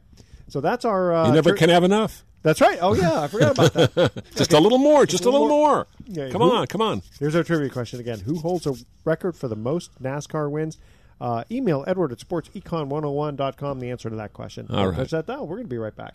So 0.48 0.61
that's 0.61 0.85
our. 0.85 1.14
Uh, 1.14 1.28
you 1.28 1.35
never 1.35 1.54
can 1.54 1.68
have 1.70 1.85
enough. 1.85 2.24
That's 2.42 2.61
right. 2.61 2.78
Oh 2.81 2.94
yeah, 2.94 3.20
I 3.22 3.26
forgot 3.28 3.52
about 3.59 3.72
that. 3.74 4.24
just 4.37 4.52
a 4.52 4.61
little 4.61 4.78
more. 4.78 5.04
Just 5.07 5.24
a 5.24 5.31
little 5.31 5.48
more. 5.48 5.87
Yeah, 6.07 6.31
come 6.31 6.40
who- 6.42 6.52
on, 6.52 6.66
come 6.66 6.81
on. 6.81 7.02
Here's 7.18 7.35
our 7.35 7.42
trivia 7.42 7.68
question 7.68 8.00
again. 8.00 8.20
Who 8.20 8.38
holds 8.38 8.66
a 8.66 8.74
record 9.04 9.37
for 9.37 9.48
the 9.48 9.57
most 9.57 10.00
NASCAR 10.02 10.50
wins? 10.50 10.78
Uh, 11.20 11.42
email 11.50 11.85
Edward 11.88 12.12
at 12.12 12.18
sportsecon101.com 12.18 13.81
the 13.81 13.90
answer 13.90 14.09
to 14.09 14.16
that 14.16 14.33
question. 14.33 14.68
All 14.70 14.87
Don't. 14.87 14.94
Touch 14.94 15.11
that 15.11 15.26
down. 15.26 15.40
We're 15.48 15.57
going 15.57 15.64
to 15.64 15.68
be 15.68 15.78
right 15.78 15.94
back. 15.96 16.14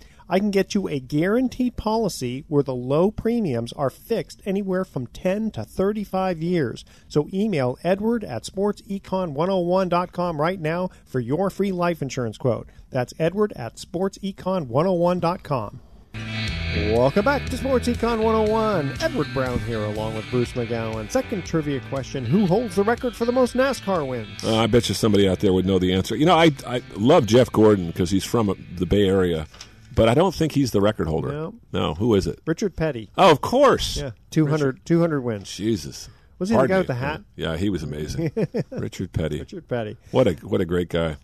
I 0.31 0.39
can 0.39 0.49
get 0.49 0.73
you 0.73 0.87
a 0.87 0.99
guaranteed 1.01 1.75
policy 1.75 2.45
where 2.47 2.63
the 2.63 2.73
low 2.73 3.11
premiums 3.11 3.73
are 3.73 3.89
fixed 3.89 4.41
anywhere 4.45 4.85
from 4.85 5.07
10 5.07 5.51
to 5.51 5.65
35 5.65 6.41
years. 6.41 6.85
So 7.09 7.27
email 7.33 7.77
edward 7.83 8.23
at 8.23 8.43
sportsecon101.com 8.43 10.39
right 10.39 10.61
now 10.61 10.89
for 11.05 11.19
your 11.19 11.49
free 11.49 11.73
life 11.73 12.01
insurance 12.01 12.37
quote. 12.37 12.69
That's 12.91 13.13
edward 13.19 13.51
at 13.57 13.75
sportsecon101.com. 13.75 15.81
Welcome 16.73 17.25
back 17.25 17.49
to 17.49 17.57
Sports 17.57 17.89
Econ 17.89 18.23
101. 18.23 18.93
Edward 19.01 19.27
Brown 19.33 19.59
here, 19.59 19.83
along 19.83 20.15
with 20.15 20.23
Bruce 20.31 20.53
McGowan. 20.53 21.11
Second 21.11 21.45
trivia 21.45 21.81
question 21.89 22.23
Who 22.23 22.45
holds 22.45 22.77
the 22.77 22.83
record 22.83 23.13
for 23.13 23.25
the 23.25 23.33
most 23.33 23.55
NASCAR 23.55 24.07
wins? 24.07 24.41
Uh, 24.41 24.55
I 24.55 24.67
bet 24.67 24.87
you 24.87 24.95
somebody 24.95 25.27
out 25.27 25.39
there 25.39 25.51
would 25.51 25.65
know 25.65 25.79
the 25.79 25.91
answer. 25.91 26.15
You 26.15 26.25
know, 26.25 26.37
I, 26.37 26.51
I 26.65 26.81
love 26.95 27.25
Jeff 27.25 27.51
Gordon 27.51 27.87
because 27.87 28.09
he's 28.09 28.23
from 28.23 28.57
the 28.77 28.85
Bay 28.85 29.05
Area, 29.05 29.47
but 29.93 30.09
I 30.09 30.13
don't 30.13 30.33
think 30.33 30.53
he's 30.53 30.71
the 30.71 30.81
record 30.81 31.07
holder. 31.07 31.31
No. 31.31 31.53
No, 31.71 31.93
who 31.95 32.15
is 32.15 32.27
it? 32.27 32.39
Richard 32.45 32.75
Petty. 32.75 33.09
Oh, 33.17 33.31
of 33.31 33.41
course. 33.41 33.97
Yeah, 33.97 34.11
200, 34.31 34.85
200 34.85 35.21
wins. 35.21 35.53
Jesus. 35.53 36.09
Was 36.39 36.49
he 36.49 36.55
the 36.55 36.67
guy 36.67 36.73
me. 36.73 36.77
with 36.79 36.87
the 36.87 36.95
hat? 36.95 37.21
Yeah, 37.35 37.55
he 37.55 37.69
was 37.69 37.83
amazing. 37.83 38.31
Richard 38.71 39.13
Petty. 39.13 39.39
Richard 39.39 39.67
Petty. 39.67 39.97
What 40.09 40.27
a 40.27 40.33
what 40.33 40.59
a 40.59 40.65
great 40.65 40.89
guy. 40.89 41.17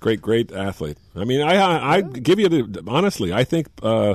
Great, 0.00 0.22
great 0.22 0.52
athlete. 0.52 0.96
I 1.14 1.24
mean, 1.24 1.42
I 1.42 1.56
I, 1.56 1.96
I 1.96 2.00
give 2.00 2.38
you 2.38 2.48
the 2.48 2.82
honestly. 2.86 3.32
I 3.32 3.44
think 3.44 3.68
uh, 3.82 4.14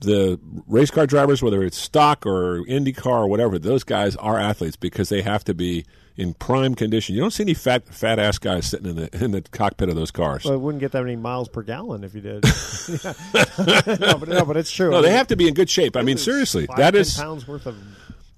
the 0.00 0.40
race 0.66 0.90
car 0.90 1.06
drivers, 1.06 1.42
whether 1.42 1.62
it's 1.62 1.76
stock 1.76 2.24
or 2.24 2.64
IndyCar 2.64 3.06
or 3.06 3.26
whatever, 3.26 3.58
those 3.58 3.84
guys 3.84 4.16
are 4.16 4.38
athletes 4.38 4.76
because 4.76 5.08
they 5.08 5.22
have 5.22 5.44
to 5.44 5.54
be 5.54 5.84
in 6.18 6.34
prime 6.34 6.74
condition. 6.74 7.14
You 7.14 7.22
don't 7.22 7.30
see 7.30 7.44
any 7.44 7.54
fat 7.54 7.86
fat 7.86 8.18
ass 8.18 8.38
guys 8.38 8.66
sitting 8.66 8.90
in 8.90 8.96
the 8.96 9.24
in 9.24 9.30
the 9.30 9.40
cockpit 9.40 9.88
of 9.88 9.94
those 9.94 10.10
cars. 10.10 10.44
Well, 10.44 10.54
it 10.54 10.58
wouldn't 10.58 10.80
get 10.80 10.92
that 10.92 11.02
many 11.02 11.16
miles 11.16 11.48
per 11.48 11.62
gallon 11.62 12.04
if 12.04 12.14
you 12.14 12.20
did. 12.20 12.44
no, 14.00 14.18
but, 14.18 14.28
no, 14.28 14.44
but 14.44 14.56
it's 14.56 14.70
true. 14.70 14.90
No, 14.90 15.00
they 15.00 15.12
have 15.12 15.28
to 15.28 15.36
be 15.36 15.48
in 15.48 15.54
good 15.54 15.70
shape. 15.70 15.96
I 15.96 16.02
mean, 16.02 16.18
seriously, 16.18 16.66
Five, 16.66 16.76
that 16.76 16.94
is 16.94 17.16
pounds 17.16 17.46
worth 17.46 17.66
of. 17.66 17.76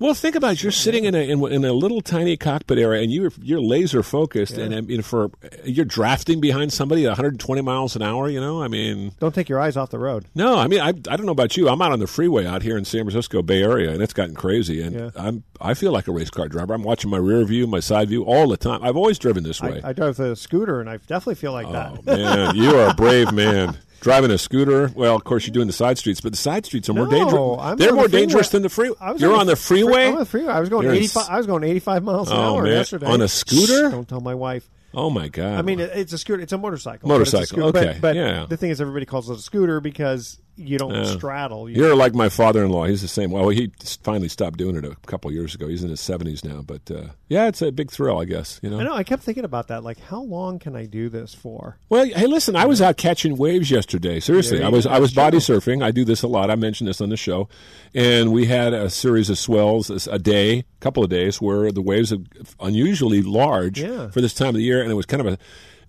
Well, 0.00 0.14
think 0.14 0.34
about 0.34 0.54
it. 0.54 0.62
You're 0.62 0.72
sitting 0.72 1.04
in 1.04 1.14
a 1.14 1.18
in, 1.18 1.44
in 1.52 1.62
a 1.64 1.74
little 1.74 2.00
tiny 2.00 2.38
cockpit 2.38 2.78
area, 2.78 3.02
and 3.02 3.12
you're 3.12 3.30
you're 3.40 3.60
laser 3.60 4.02
focused, 4.02 4.56
and 4.56 4.74
I 4.74 4.80
mean, 4.80 5.02
for 5.02 5.30
you're 5.62 5.84
drafting 5.84 6.40
behind 6.40 6.72
somebody 6.72 7.04
at 7.04 7.10
120 7.10 7.60
miles 7.60 7.96
an 7.96 8.02
hour. 8.02 8.26
You 8.30 8.40
know, 8.40 8.62
I 8.62 8.68
mean, 8.68 9.12
Don't 9.20 9.34
take 9.34 9.50
your 9.50 9.60
eyes 9.60 9.76
off 9.76 9.90
the 9.90 9.98
road. 9.98 10.24
no, 10.34 10.56
I 10.58 10.68
mean, 10.68 10.80
I, 10.80 10.88
I 10.88 10.92
don't 10.92 11.26
know 11.26 11.32
about 11.32 11.58
you. 11.58 11.68
I'm 11.68 11.82
out 11.82 11.92
on 11.92 11.98
the 11.98 12.06
freeway 12.06 12.46
out 12.46 12.62
here 12.62 12.78
in 12.78 12.86
San 12.86 13.02
Francisco 13.02 13.42
Bay 13.42 13.62
Area, 13.62 13.90
and 13.90 14.02
it's 14.02 14.14
gotten 14.14 14.34
crazy. 14.34 14.80
And 14.80 14.94
Yeah. 14.94 15.10
I'm 15.16 15.44
I 15.60 15.74
feel 15.74 15.92
like 15.92 16.08
a 16.08 16.12
race 16.12 16.30
car 16.30 16.48
driver. 16.48 16.72
I'm 16.72 16.82
watching 16.82 17.10
my 17.10 17.18
rear 17.18 17.44
view, 17.44 17.66
my 17.66 17.80
side 17.80 18.08
view 18.08 18.24
all 18.24 18.48
the 18.48 18.56
time. 18.56 18.82
I've 18.82 18.96
always 18.96 19.18
driven 19.18 19.44
this 19.44 19.60
way. 19.60 19.82
I, 19.84 19.90
I 19.90 19.92
drive 19.92 20.16
the 20.16 20.34
scooter, 20.34 20.80
and 20.80 20.88
I 20.88 20.96
definitely 20.96 21.34
feel 21.34 21.52
like 21.52 21.66
oh 21.66 21.72
that. 21.72 22.04
man, 22.06 22.56
you 22.56 22.74
are 22.74 22.88
a 22.88 22.94
brave 22.94 23.32
man. 23.32 23.76
Driving 24.00 24.30
a 24.30 24.38
scooter, 24.38 24.90
well, 24.94 25.14
of 25.14 25.24
course 25.24 25.46
you're 25.46 25.52
doing 25.52 25.66
the 25.66 25.72
side 25.72 25.98
streets, 25.98 26.20
but 26.20 26.32
the 26.32 26.38
side 26.38 26.64
streets 26.64 26.88
are 26.88 26.94
more 26.94 27.04
No, 27.06 27.10
dangerous. 27.10 27.58
I'm 27.60 27.76
They're 27.76 27.92
more 27.94 28.08
the 28.08 28.16
dangerous 28.18 28.48
than 28.48 28.62
the 28.62 28.68
freeway. 28.70 28.96
I 29.00 29.12
was 29.12 29.20
You're 29.20 29.36
on 29.36 29.46
the 29.46 29.56
freeway. 29.56 30.06
I'm 30.06 30.12
on 30.14 30.18
the 30.20 30.24
freeway. 30.24 30.52
I 30.52 30.60
was 30.60 30.68
going 30.70 30.84
You're 30.84 30.94
85. 30.94 31.26
I 31.28 31.36
was 31.36 31.46
going 31.46 31.64
85 31.64 32.02
miles 32.02 32.30
an 32.30 32.36
Oh, 32.36 32.40
hour 32.56 32.62
man. 32.62 32.72
yesterday 32.72 33.06
On 33.06 33.20
a 33.20 33.28
scooter? 33.28 33.88
Shh, 33.88 33.92
don't 33.92 34.08
tell 34.08 34.20
my 34.20 34.34
wife. 34.34 34.68
Oh 34.92 35.08
my 35.08 35.28
god! 35.28 35.56
I 35.58 35.62
mean, 35.62 35.78
it's 35.78 36.12
a 36.12 36.18
scooter. 36.18 36.42
It's 36.42 36.52
a 36.52 36.58
motorcycle. 36.58 37.08
but 37.08 37.14
a 37.14 37.18
Motorcycle. 37.18 37.70
But- 37.72 37.86
okay, 37.86 37.98
But, 38.00 38.16
yeah. 38.16 38.46
the 38.48 38.56
thing 38.56 38.70
is, 38.70 38.80
everybody 38.80 39.06
calls 39.06 39.30
it 39.30 39.34
a 39.36 39.40
scooter 39.40 39.80
because 39.80 40.40
you 40.60 40.78
don't 40.78 40.94
Yeah. 40.94 41.04
straddle. 41.04 41.68
You 41.68 41.76
You're 41.82 41.96
like 41.96 42.14
my 42.14 42.28
father-in-law. 42.28 42.84
He's 42.86 43.02
the 43.02 43.08
same. 43.08 43.30
Well, 43.30 43.48
he 43.48 43.70
finally 44.02 44.28
stopped 44.28 44.58
doing 44.58 44.76
it 44.76 44.84
a 44.84 44.94
couple 45.06 45.30
years 45.32 45.54
ago. 45.54 45.68
He's 45.68 45.82
in 45.82 45.90
his 45.90 46.00
70s 46.00 46.44
now, 46.44 46.62
but 46.62 46.90
uh, 46.90 47.08
yeah, 47.28 47.46
it's 47.48 47.62
a 47.62 47.72
big 47.72 47.90
thrill, 47.90 48.18
I 48.20 48.24
guess. 48.26 48.60
You 48.62 48.70
know. 48.70 48.80
I 48.80 48.82
know. 48.84 48.94
I 48.94 49.02
kept 49.02 49.22
thinking 49.22 49.44
about 49.44 49.68
that. 49.68 49.82
Like, 49.82 49.98
how 50.00 50.20
long 50.22 50.58
can 50.58 50.76
I 50.76 50.86
do 50.86 51.08
this 51.08 51.34
for? 51.34 51.78
Well, 51.88 52.04
hey, 52.04 52.26
listen, 52.26 52.56
I 52.56 52.66
was 52.66 52.80
out 52.82 52.96
catching 52.96 53.36
waves 53.36 53.70
yesterday. 53.70 54.20
Seriously, 54.20 54.62
I 54.62 54.68
was 54.68 54.86
I 54.86 54.98
was 54.98 55.12
body 55.12 55.38
surfing. 55.38 55.82
I 55.82 55.90
do 55.90 56.04
this 56.04 56.22
a 56.22 56.28
lot. 56.28 56.50
I 56.50 56.54
mentioned 56.56 56.88
this 56.88 57.00
on 57.00 57.08
the 57.08 57.16
show, 57.16 57.48
and 57.94 58.32
we 58.32 58.46
had 58.46 58.72
a 58.74 58.90
series 58.90 59.30
of 59.30 59.38
swells 59.38 59.90
a 60.08 60.18
day, 60.18 60.58
a 60.60 60.64
couple 60.80 61.02
of 61.02 61.10
days, 61.10 61.40
where 61.40 61.72
the 61.72 61.82
waves 61.82 62.12
are 62.12 62.18
unusually 62.60 63.22
large 63.22 63.80
Yeah. 63.80 64.08
for 64.10 64.20
this 64.20 64.34
time 64.34 64.48
of 64.50 64.54
the 64.56 64.62
year, 64.62 64.82
and 64.82 64.90
it 64.90 64.94
was 64.94 65.06
kind 65.06 65.20
of 65.26 65.32
a. 65.34 65.38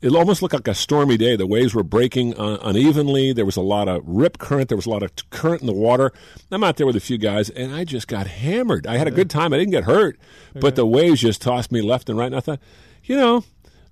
It 0.02 0.16
almost 0.16 0.42
looked 0.42 0.56
like 0.56 0.68
a 0.68 0.74
stormy 0.74 1.16
day. 1.16 1.36
The 1.36 1.46
waves 1.46 1.76
were 1.76 1.84
breaking 1.84 2.38
uh, 2.40 2.58
unevenly. 2.64 3.34
There 3.34 3.46
was 3.46 3.56
a 3.56 3.62
lot 3.62 3.88
of 3.88 4.02
rip 4.06 4.40
current. 4.40 4.68
There 4.70 4.76
was 4.76 4.88
a 4.88 4.90
lot 4.90 5.04
of 5.04 5.16
t- 5.16 5.24
current 5.30 5.62
in 5.62 5.68
the 5.68 5.74
water. 5.74 6.12
I'm 6.50 6.64
out 6.64 6.78
there 6.78 6.88
with 6.88 6.96
a 6.96 7.00
few 7.02 7.20
guys, 7.20 7.50
and 7.52 7.74
I 7.74 7.84
just 7.84 8.08
got 8.08 8.26
hammered. 8.26 8.88
I 8.88 8.98
had 8.98 9.08
a 9.08 9.12
good 9.12 9.30
time. 9.30 9.54
I 9.54 9.58
didn't 9.58 9.72
get 9.72 9.84
hurt, 9.84 10.18
but 10.56 10.76
the 10.76 10.86
waves 10.88 11.22
just 11.22 11.42
tossed 11.42 11.72
me 11.72 11.82
left 11.82 12.10
and 12.10 12.18
right. 12.18 12.26
And 12.26 12.36
I 12.36 12.40
thought, 12.40 12.60
you 13.04 13.16
know, 13.16 13.44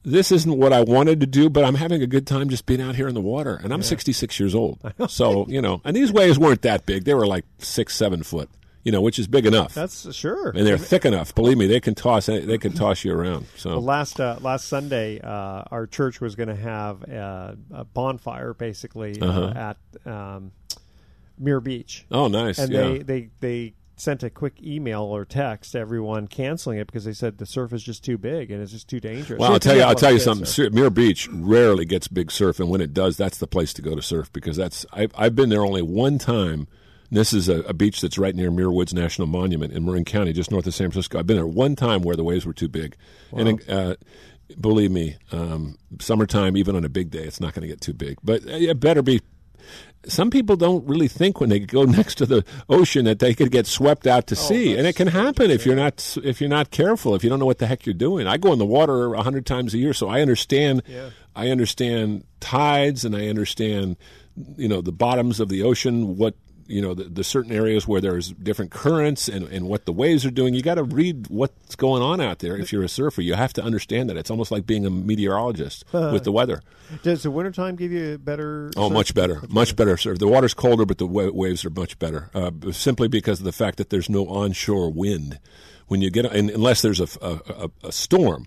this 0.04 0.32
isn't 0.32 0.58
what 0.58 0.74
I 0.74 0.82
wanted 0.82 1.20
to 1.20 1.28
do, 1.28 1.50
but 1.50 1.64
I'm 1.64 1.76
having 1.76 2.02
a 2.02 2.08
good 2.08 2.26
time 2.26 2.50
just 2.50 2.66
being 2.66 2.82
out 2.82 2.96
here 2.96 3.08
in 3.08 3.14
the 3.14 3.22
water. 3.22 3.60
And 3.64 3.72
I'm 3.74 3.84
66 3.84 4.40
years 4.40 4.56
old. 4.56 4.80
So, 5.10 5.46
you 5.48 5.62
know, 5.62 5.82
and 5.84 5.96
these 5.96 6.12
waves 6.12 6.40
weren't 6.40 6.62
that 6.64 6.86
big. 6.86 7.04
They 7.04 7.14
were 7.14 7.28
like 7.28 7.46
six, 7.60 7.96
seven 7.96 8.24
foot, 8.24 8.50
you 8.90 8.92
know, 8.92 9.02
which 9.02 9.20
is 9.20 9.28
big 9.28 9.46
enough. 9.46 9.76
That's 9.76 10.12
sure. 10.16 10.50
and 10.50 10.66
they're 10.66 10.76
thick 10.80 11.06
enough. 11.06 11.36
Believe 11.36 11.60
me, 11.60 11.68
they 11.68 11.80
can 11.80 11.94
toss, 11.94 12.26
they 12.26 12.58
can 12.58 12.74
toss 12.84 13.06
you 13.06 13.14
around. 13.14 13.46
So, 13.56 13.70
Well, 13.74 13.84
last 13.84 14.20
uh, 14.20 14.38
last 14.42 14.68
Sunday, 14.68 15.20
uh, 15.22 15.64
our 15.70 15.86
church 15.86 16.20
was 16.20 16.34
going 16.36 16.50
to 16.50 16.56
have 16.56 17.08
uh, 17.08 17.54
a 17.72 17.86
bonfire, 17.86 18.56
basically 18.56 19.22
Uh-huh. 19.22 19.42
uh, 19.56 19.74
at 20.06 20.12
um, 20.12 20.52
Muir 21.38 21.60
Beach. 21.62 22.08
Oh, 22.10 22.28
nice, 22.30 22.58
And 22.58 22.72
yeah. 22.74 22.82
they, 22.82 22.98
they 23.04 23.30
they 23.42 23.74
sent 23.96 24.24
a 24.24 24.30
quick 24.32 24.56
email 24.64 25.04
or 25.04 25.24
text 25.24 25.74
to 25.74 25.78
everyone 25.78 26.26
canceling 26.28 26.80
it 26.80 26.88
because 26.88 27.04
they 27.04 27.14
said 27.14 27.38
the 27.38 27.46
surf 27.46 27.72
is 27.74 27.84
just 27.84 28.04
too 28.04 28.18
big 28.18 28.50
and 28.50 28.60
it's 28.60 28.72
just 28.72 28.88
too 28.90 29.00
dangerous. 29.00 29.38
Well, 29.40 29.52
I'll 29.52 29.60
tell 29.60 29.76
you, 29.76 29.84
I'll 29.84 29.94
tell 29.94 30.14
you 30.14 30.20
something. 30.20 30.46
Sure. 30.46 30.66
Sur- 30.66 30.72
Muir 30.72 30.90
Beach 30.90 31.28
rarely 31.32 31.86
gets 31.86 32.08
big 32.08 32.32
surf, 32.32 32.60
and 32.60 32.70
when 32.72 32.82
it 32.82 32.92
does, 32.92 33.18
that's 33.18 33.38
the 33.38 33.46
place 33.46 33.72
to 33.74 33.84
go 33.84 33.94
to 33.94 34.02
surf 34.02 34.34
because 34.34 34.58
that's 34.58 34.84
I've, 34.92 35.12
I've 35.16 35.36
been 35.36 35.50
there 35.50 35.64
only 35.64 35.84
one 35.84 36.18
time. 36.18 36.68
This 37.12 37.34
is 37.34 37.50
a, 37.50 37.62
a 37.62 37.74
beach 37.74 38.02
that's 38.02 38.18
right 38.18 38.36
near 38.36 38.52
Muir 38.52 38.72
Woods 38.72 38.94
National 38.94 39.28
Monument 39.28 39.74
in 39.74 39.84
Marin 39.86 40.06
County, 40.06 40.32
just 40.34 40.52
north 40.52 40.68
of 40.68 40.74
San 40.74 40.92
Francisco. 40.92 41.20
I've 41.20 41.28
been 41.28 41.38
there 41.38 41.48
one 41.48 41.76
time 41.76 42.02
where 42.02 42.16
the 42.16 42.24
waves 42.24 42.46
were 42.46 42.54
too 42.54 42.68
big, 42.68 42.96
and 43.32 43.70
uh, 43.70 43.96
believe 44.60 44.92
me, 44.92 45.18
um, 45.32 45.78
summertime, 46.00 46.56
even 46.58 46.76
on 46.76 46.86
a 46.86 46.90
big 46.90 47.10
day, 47.10 47.24
it's 47.24 47.40
not 47.40 47.54
going 47.54 47.62
to 47.64 47.68
get 47.68 47.82
too 47.82 47.94
big. 47.94 48.18
But 48.24 48.44
uh, 48.46 48.52
it 48.52 48.80
better 48.80 49.02
be. 49.02 49.22
Some 50.06 50.30
people 50.30 50.56
don't 50.56 50.88
really 50.88 51.10
think 51.10 51.42
when 51.42 51.50
they 51.50 51.60
go 51.60 51.84
next 52.00 52.16
to 52.16 52.26
the 52.26 52.46
ocean 52.70 53.06
that 53.06 53.20
they 53.20 53.34
could 53.34 53.52
get 53.52 53.68
swept 53.68 54.08
out 54.08 54.28
to 54.28 54.36
sea, 54.36 54.78
and 54.78 54.88
it 54.88 54.96
can 54.96 55.08
happen 55.08 55.52
if 55.52 55.66
you're 55.66 55.76
not 55.76 56.18
if 56.24 56.40
you're 56.40 56.50
not 56.50 56.72
careful. 56.72 57.16
If 57.16 57.24
you 57.24 57.30
don't 57.30 57.40
know 57.40 57.46
what 57.46 57.58
the 57.58 57.68
heck 57.68 57.86
you're 57.86 57.94
doing, 57.94 58.28
I 58.28 58.38
go 58.38 58.54
in 58.54 58.60
the 58.60 58.66
water 58.66 59.14
a 59.14 59.24
hundred 59.24 59.46
times 59.46 59.74
a 59.74 59.78
year, 59.78 59.94
so 59.94 60.08
I 60.08 60.22
understand. 60.22 60.84
I 61.36 61.50
understand 61.50 62.24
tides, 62.40 63.04
and 63.04 63.16
I 63.16 63.28
understand 63.28 63.98
you 64.58 64.68
know 64.68 64.82
the 64.82 64.92
bottoms 64.92 65.40
of 65.40 65.50
the 65.50 65.64
ocean. 65.64 66.18
What 66.18 66.36
you 66.70 66.82
know 66.82 66.94
the, 66.94 67.06
the 67.06 67.24
certain 67.24 67.52
areas 67.52 67.88
where 67.88 68.00
there's 68.00 68.30
different 68.30 68.72
currents 68.72 69.28
and, 69.28 69.48
and 69.48 69.68
what 69.68 69.86
the 69.86 69.92
waves 69.92 70.26
are 70.26 70.32
doing. 70.32 70.54
You 70.54 70.62
got 70.62 70.76
to 70.76 70.84
read 70.84 71.28
what's 71.28 71.76
going 71.76 72.02
on 72.02 72.22
out 72.22 72.40
there. 72.40 72.58
If 72.58 72.72
you're 72.72 72.84
a 72.84 72.90
surfer, 72.90 73.22
you 73.22 73.34
have 73.34 73.54
to 73.54 73.64
understand 73.64 74.10
that. 74.10 74.18
It's 74.18 74.30
almost 74.30 74.52
like 74.52 74.66
being 74.66 74.86
a 74.86 74.90
meteorologist 74.90 75.86
with 75.92 76.24
the 76.24 76.32
weather. 76.32 76.62
Does 77.04 77.24
the 77.24 77.32
wintertime 77.32 77.76
give 77.76 77.92
you 77.92 78.14
a 78.14 78.18
better? 78.18 78.72
Oh, 78.78 78.88
surf? 78.88 78.94
much 78.94 79.14
better, 79.14 79.42
much 79.50 79.76
better. 79.76 79.98
Sir, 79.98 80.16
the 80.16 80.28
water's 80.28 80.54
colder, 80.54 80.86
but 80.86 80.98
the 80.98 81.08
wa- 81.08 81.32
waves 81.32 81.66
are 81.66 81.70
much 81.70 82.00
better. 82.00 82.30
Uh, 82.34 82.52
simply 82.72 83.08
because 83.08 83.40
of 83.40 83.46
the 83.46 83.52
fact 83.52 83.78
that 83.78 83.90
there's 83.90 84.10
no 84.10 84.28
onshore 84.28 84.92
wind. 84.92 85.40
When 85.88 86.02
you 86.02 86.12
get, 86.12 86.26
and 86.26 86.52
unless 86.52 86.84
there's 86.84 87.00
a, 87.00 87.08
a, 87.20 87.40
a, 87.50 87.88
a 87.88 87.92
storm, 87.92 88.46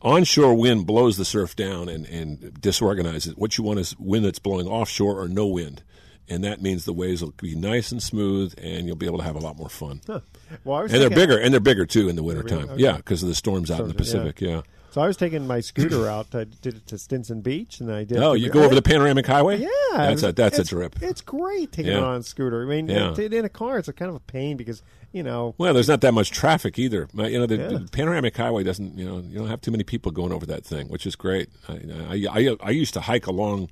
onshore 0.00 0.54
wind 0.54 0.86
blows 0.86 1.16
the 1.16 1.24
surf 1.24 1.56
down 1.56 1.88
and, 1.88 2.06
and 2.06 2.60
disorganizes 2.60 3.32
it. 3.32 3.38
What 3.38 3.58
you 3.58 3.64
want 3.64 3.80
is 3.80 3.98
wind 3.98 4.24
that's 4.24 4.38
blowing 4.38 4.68
offshore 4.68 5.18
or 5.20 5.26
no 5.26 5.46
wind, 5.46 5.82
and 6.28 6.44
that 6.44 6.62
means 6.62 6.84
the 6.84 6.92
waves 6.92 7.22
will 7.22 7.32
be 7.40 7.54
nice 7.54 7.92
and 7.92 8.02
smooth, 8.02 8.54
and 8.58 8.86
you'll 8.86 8.96
be 8.96 9.06
able 9.06 9.18
to 9.18 9.24
have 9.24 9.36
a 9.36 9.40
lot 9.40 9.56
more 9.56 9.68
fun. 9.68 10.00
Huh. 10.06 10.20
Well, 10.64 10.78
I 10.78 10.82
was 10.84 10.92
And 10.92 11.00
they're 11.02 11.10
bigger, 11.10 11.38
and 11.38 11.52
they're 11.52 11.60
bigger 11.60 11.86
too 11.86 12.08
in 12.08 12.16
the 12.16 12.22
wintertime. 12.22 12.70
Okay. 12.70 12.82
Yeah, 12.82 12.96
because 12.96 13.22
of 13.22 13.28
the 13.28 13.34
storms 13.34 13.70
out 13.70 13.80
in 13.80 13.88
the 13.88 14.04
Storms, 14.04 14.12
yeah. 14.12 14.18
Pacific. 14.32 14.40
Yeah. 14.40 14.62
So 14.92 15.00
I 15.00 15.08
was 15.08 15.16
taking 15.16 15.44
my 15.48 15.58
scooter 15.58 16.06
out. 16.08 16.32
I 16.36 16.44
did 16.44 16.76
it 16.76 16.86
to 16.86 16.98
Stinson 16.98 17.40
Beach, 17.40 17.80
and 17.80 17.90
I 17.90 18.04
did. 18.04 18.18
Oh, 18.18 18.34
you 18.34 18.48
go 18.48 18.62
over 18.62 18.76
the 18.76 18.82
panoramic 18.82 19.26
highway? 19.26 19.58
Yeah, 19.58 19.68
that's 19.92 20.22
a 20.22 20.32
that's 20.32 20.56
a 20.60 20.64
trip. 20.64 20.94
It's 21.02 21.20
great 21.20 21.72
taking 21.72 21.90
Yeah. 21.90 21.98
it 21.98 22.04
on 22.04 22.20
a 22.20 22.22
scooter. 22.22 22.62
I 22.62 22.66
mean, 22.66 22.88
Yeah. 22.88 23.12
in, 23.18 23.32
in 23.32 23.44
a 23.44 23.48
car, 23.48 23.78
it's 23.78 23.88
a 23.88 23.92
kind 23.92 24.08
of 24.08 24.14
a 24.14 24.20
pain 24.20 24.56
because 24.56 24.84
you 25.10 25.24
know. 25.24 25.56
Well, 25.58 25.74
there's 25.74 25.88
not 25.88 26.00
that 26.02 26.14
much 26.14 26.30
traffic 26.30 26.78
either. 26.78 27.08
You 27.12 27.40
know, 27.40 27.46
the, 27.46 27.56
Yeah. 27.56 27.68
the 27.70 27.88
panoramic 27.90 28.36
highway 28.36 28.62
doesn't. 28.62 28.96
You 28.96 29.04
know, 29.04 29.18
you 29.18 29.36
don't 29.38 29.48
have 29.48 29.60
too 29.60 29.72
many 29.72 29.82
people 29.82 30.12
going 30.12 30.32
over 30.32 30.46
that 30.46 30.64
thing, 30.64 30.86
which 30.86 31.06
is 31.06 31.16
great. 31.16 31.48
I 31.68 31.72
I, 32.08 32.26
I, 32.30 32.56
I 32.60 32.70
used 32.70 32.94
to 32.94 33.00
hike 33.00 33.26
along 33.26 33.70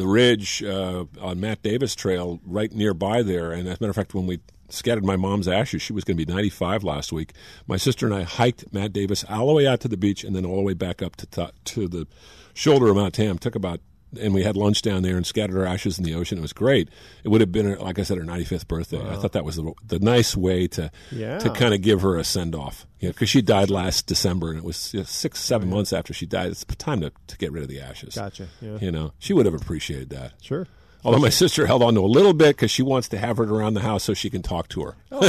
the 0.00 0.08
ridge 0.08 0.62
uh, 0.62 1.04
on 1.20 1.40
Matt 1.40 1.62
Davis 1.62 1.94
Trail 1.94 2.40
right 2.44 2.72
nearby 2.72 3.22
there, 3.22 3.52
and 3.52 3.68
as 3.68 3.78
a 3.78 3.82
matter 3.82 3.90
of 3.90 3.96
fact, 3.96 4.14
when 4.14 4.26
we 4.26 4.40
scattered 4.68 5.04
my 5.04 5.16
mom's 5.16 5.48
ashes, 5.48 5.82
she 5.82 5.92
was 5.92 6.04
going 6.04 6.16
to 6.16 6.24
be 6.24 6.32
95 6.32 6.84
last 6.84 7.12
week. 7.12 7.32
My 7.66 7.76
sister 7.76 8.06
and 8.06 8.14
I 8.14 8.22
hiked 8.22 8.72
Matt 8.72 8.92
Davis 8.92 9.24
all 9.28 9.48
the 9.48 9.52
way 9.52 9.66
out 9.66 9.80
to 9.80 9.88
the 9.88 9.96
beach, 9.96 10.24
and 10.24 10.34
then 10.34 10.44
all 10.44 10.56
the 10.56 10.62
way 10.62 10.74
back 10.74 11.02
up 11.02 11.16
to 11.16 11.26
to, 11.26 11.52
to 11.66 11.88
the 11.88 12.06
shoulder 12.54 12.88
of 12.88 12.96
Mount 12.96 13.14
Tam. 13.14 13.38
Took 13.38 13.54
about 13.54 13.80
and 14.18 14.32
we 14.34 14.42
had 14.42 14.56
lunch 14.56 14.82
down 14.82 15.02
there 15.02 15.16
and 15.16 15.26
scattered 15.26 15.58
our 15.58 15.66
ashes 15.66 15.98
in 15.98 16.04
the 16.04 16.14
ocean. 16.14 16.38
It 16.38 16.40
was 16.42 16.52
great. 16.52 16.88
It 17.24 17.28
would 17.28 17.40
have 17.40 17.52
been, 17.52 17.76
like 17.78 17.98
I 17.98 18.02
said, 18.02 18.18
her 18.18 18.24
95th 18.24 18.66
birthday. 18.68 19.00
I 19.06 19.16
thought 19.16 19.32
that 19.32 19.44
was 19.44 19.56
the, 19.56 19.72
the 19.86 19.98
nice 19.98 20.36
way 20.36 20.66
to 20.68 20.90
Yeah. 21.12 21.38
to 21.38 21.50
kind 21.50 21.74
of 21.74 21.80
give 21.82 22.02
her 22.02 22.16
a 22.16 22.24
send 22.24 22.54
off. 22.54 22.86
Yeah, 22.98 23.10
because 23.10 23.28
she 23.30 23.40
died 23.42 23.70
last 23.70 24.06
December, 24.06 24.50
and 24.50 24.58
it 24.58 24.64
was 24.64 24.92
you 24.92 25.00
know, 25.00 25.04
six, 25.04 25.38
oh, 25.40 25.46
seven 25.46 25.70
months 25.70 25.92
after 25.92 26.12
she 26.12 26.26
died. 26.26 26.48
It's 26.50 26.64
time 26.64 27.00
to, 27.00 27.12
to 27.28 27.36
get 27.38 27.50
rid 27.52 27.62
of 27.62 27.68
the 27.68 27.80
ashes. 27.80 28.14
Gotcha, 28.14 28.48
yeah. 28.60 28.78
You 28.80 28.92
know, 28.92 29.12
she 29.18 29.32
would 29.32 29.46
have 29.46 29.54
appreciated 29.54 30.10
that. 30.10 30.32
Sure. 30.42 30.66
Although 31.04 31.18
my 31.18 31.28
sister 31.30 31.66
held 31.66 31.82
on 31.82 31.94
to 31.94 32.00
a 32.00 32.06
little 32.06 32.32
bit 32.34 32.56
because 32.56 32.70
she 32.70 32.82
wants 32.82 33.08
to 33.08 33.18
have 33.18 33.36
her 33.38 33.44
around 33.44 33.74
the 33.74 33.80
house 33.80 34.04
so 34.04 34.14
she 34.14 34.30
can 34.30 34.42
talk 34.42 34.68
to 34.70 34.82
her. 34.82 34.96
Aw, 35.12 35.20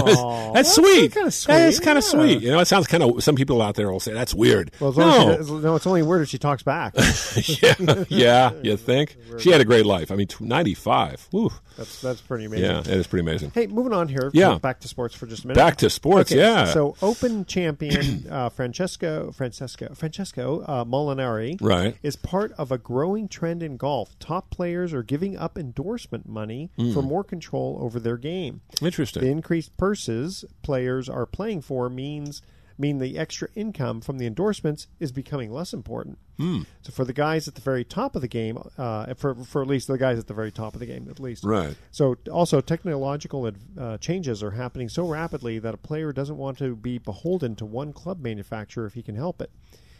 that's, 0.54 0.54
that's 0.54 0.76
sweet. 0.76 1.14
kinda 1.14 1.32
sweet, 1.32 1.54
That 1.54 1.70
is 1.70 1.80
kind 1.80 1.98
of 1.98 2.04
yeah. 2.04 2.10
sweet. 2.10 2.42
You 2.42 2.52
know, 2.52 2.60
it 2.60 2.66
sounds 2.66 2.88
kind 2.88 3.04
of. 3.04 3.24
Some 3.24 3.36
people 3.36 3.62
out 3.62 3.76
there 3.76 3.92
will 3.92 4.00
say 4.00 4.14
that's 4.14 4.34
weird. 4.34 4.72
Well, 4.80 4.90
as 4.92 4.98
long 4.98 5.10
as 5.10 5.16
she 5.16 5.26
no, 5.28 5.38
does- 5.38 5.64
no, 5.64 5.76
it's 5.76 5.88
only 5.88 6.04
weird 6.04 6.22
if 6.24 6.30
she 6.30 6.38
talks 6.38 6.64
back. 6.64 6.94
yeah, 7.46 8.04
yeah. 8.10 8.52
You 8.62 8.78
think 8.78 9.18
she 9.40 9.52
had 9.52 9.62
a 9.62 9.66
great 9.66 9.86
life? 9.86 10.12
I 10.12 10.16
mean, 10.16 10.28
ninety 10.40 10.74
five. 10.74 11.28
Woo. 11.32 11.52
That's 11.78 12.02
that's 12.02 12.22
pretty 12.22 12.46
amazing. 12.46 12.66
Yeah, 12.66 12.80
it 12.82 12.88
is 12.88 13.08
pretty 13.08 13.22
amazing. 13.22 13.52
Hey, 13.56 13.66
moving 13.68 13.94
on 13.94 14.08
here. 14.10 14.30
Yeah. 14.34 14.58
back 14.60 14.82
to 14.82 14.88
sports 14.88 15.16
for 15.16 15.26
just 15.26 15.46
a 15.46 15.48
minute. 15.48 15.58
Back 15.58 15.78
to 15.78 15.90
sports, 15.90 16.32
Okay, 16.32 16.40
yeah. 16.42 16.66
So, 16.66 16.96
Open 17.02 17.46
champion 17.46 18.28
uh, 18.30 18.50
Francesco 18.50 19.32
Francesco 19.32 19.94
Francesco 19.96 20.62
uh, 20.68 20.84
Molinari 20.86 21.58
Right. 21.62 21.96
is 22.04 22.16
part 22.18 22.52
of 22.58 22.72
a 22.72 22.78
growing 22.78 23.28
trend 23.30 23.64
in 23.64 23.78
golf. 23.78 24.18
Top 24.20 24.50
players 24.50 24.94
are 24.94 25.02
giving 25.02 25.38
up 25.38 25.58
endorsement 25.62 26.28
money 26.28 26.70
Mm. 26.78 26.94
for 26.94 27.02
more 27.02 27.24
control 27.24 27.78
over 27.80 27.98
their 28.00 28.18
game. 28.18 28.60
Interesting. 28.82 29.24
The 29.24 29.30
increased 29.30 29.78
purses 29.78 30.44
players 30.64 31.08
are 31.08 31.26
playing 31.26 31.62
for 31.62 31.90
means 31.90 32.42
mean 32.78 32.98
the 32.98 33.16
extra 33.16 33.48
income 33.54 34.02
from 34.02 34.18
the 34.18 34.26
endorsements 34.26 34.88
is 35.00 35.12
becoming 35.12 35.52
less 35.52 35.72
important. 35.72 36.18
Hmm. 36.38 36.62
So 36.82 36.92
for 36.92 37.06
the 37.06 37.14
guys 37.14 37.48
at 37.48 37.54
the 37.54 37.62
very 37.62 37.84
top 37.84 38.16
of 38.16 38.24
the 38.24 38.28
game, 38.28 38.58
uh, 38.76 39.14
for 39.14 39.36
for 39.36 39.62
at 39.62 39.68
least 39.68 39.88
the 39.88 40.00
guys 40.00 40.18
at 40.18 40.26
the 40.26 40.34
very 40.34 40.52
top 40.52 40.74
of 40.74 40.80
the 40.80 40.88
game, 40.88 41.08
at 41.08 41.20
least. 41.20 41.44
Right. 41.44 41.76
So 41.92 42.16
also 42.32 42.60
technological 42.60 43.48
uh, 43.78 43.98
changes 44.00 44.42
are 44.42 44.52
happening 44.52 44.90
so 44.90 45.08
rapidly 45.08 45.60
that 45.60 45.76
a 45.76 45.78
player 45.78 46.12
doesn't 46.12 46.38
want 46.38 46.58
to 46.58 46.76
be 46.76 46.98
beholden 46.98 47.56
to 47.58 47.66
one 47.66 47.94
club 47.94 48.20
manufacturer 48.20 48.88
if 48.88 48.96
he 48.96 49.04
can 49.04 49.16
help 49.16 49.42
it. 49.42 49.52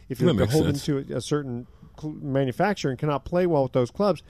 If 0.10 0.20
you're 0.20 0.34
beholden 0.34 0.76
sense. 0.76 1.08
to 1.08 1.16
a 1.16 1.22
certain 1.22 1.68
manufacturer 2.04 2.90
and 2.92 3.00
cannot 3.00 3.26
play 3.26 3.46
well 3.46 3.64
with 3.64 3.74
those 3.74 3.92
clubs, 3.92 4.24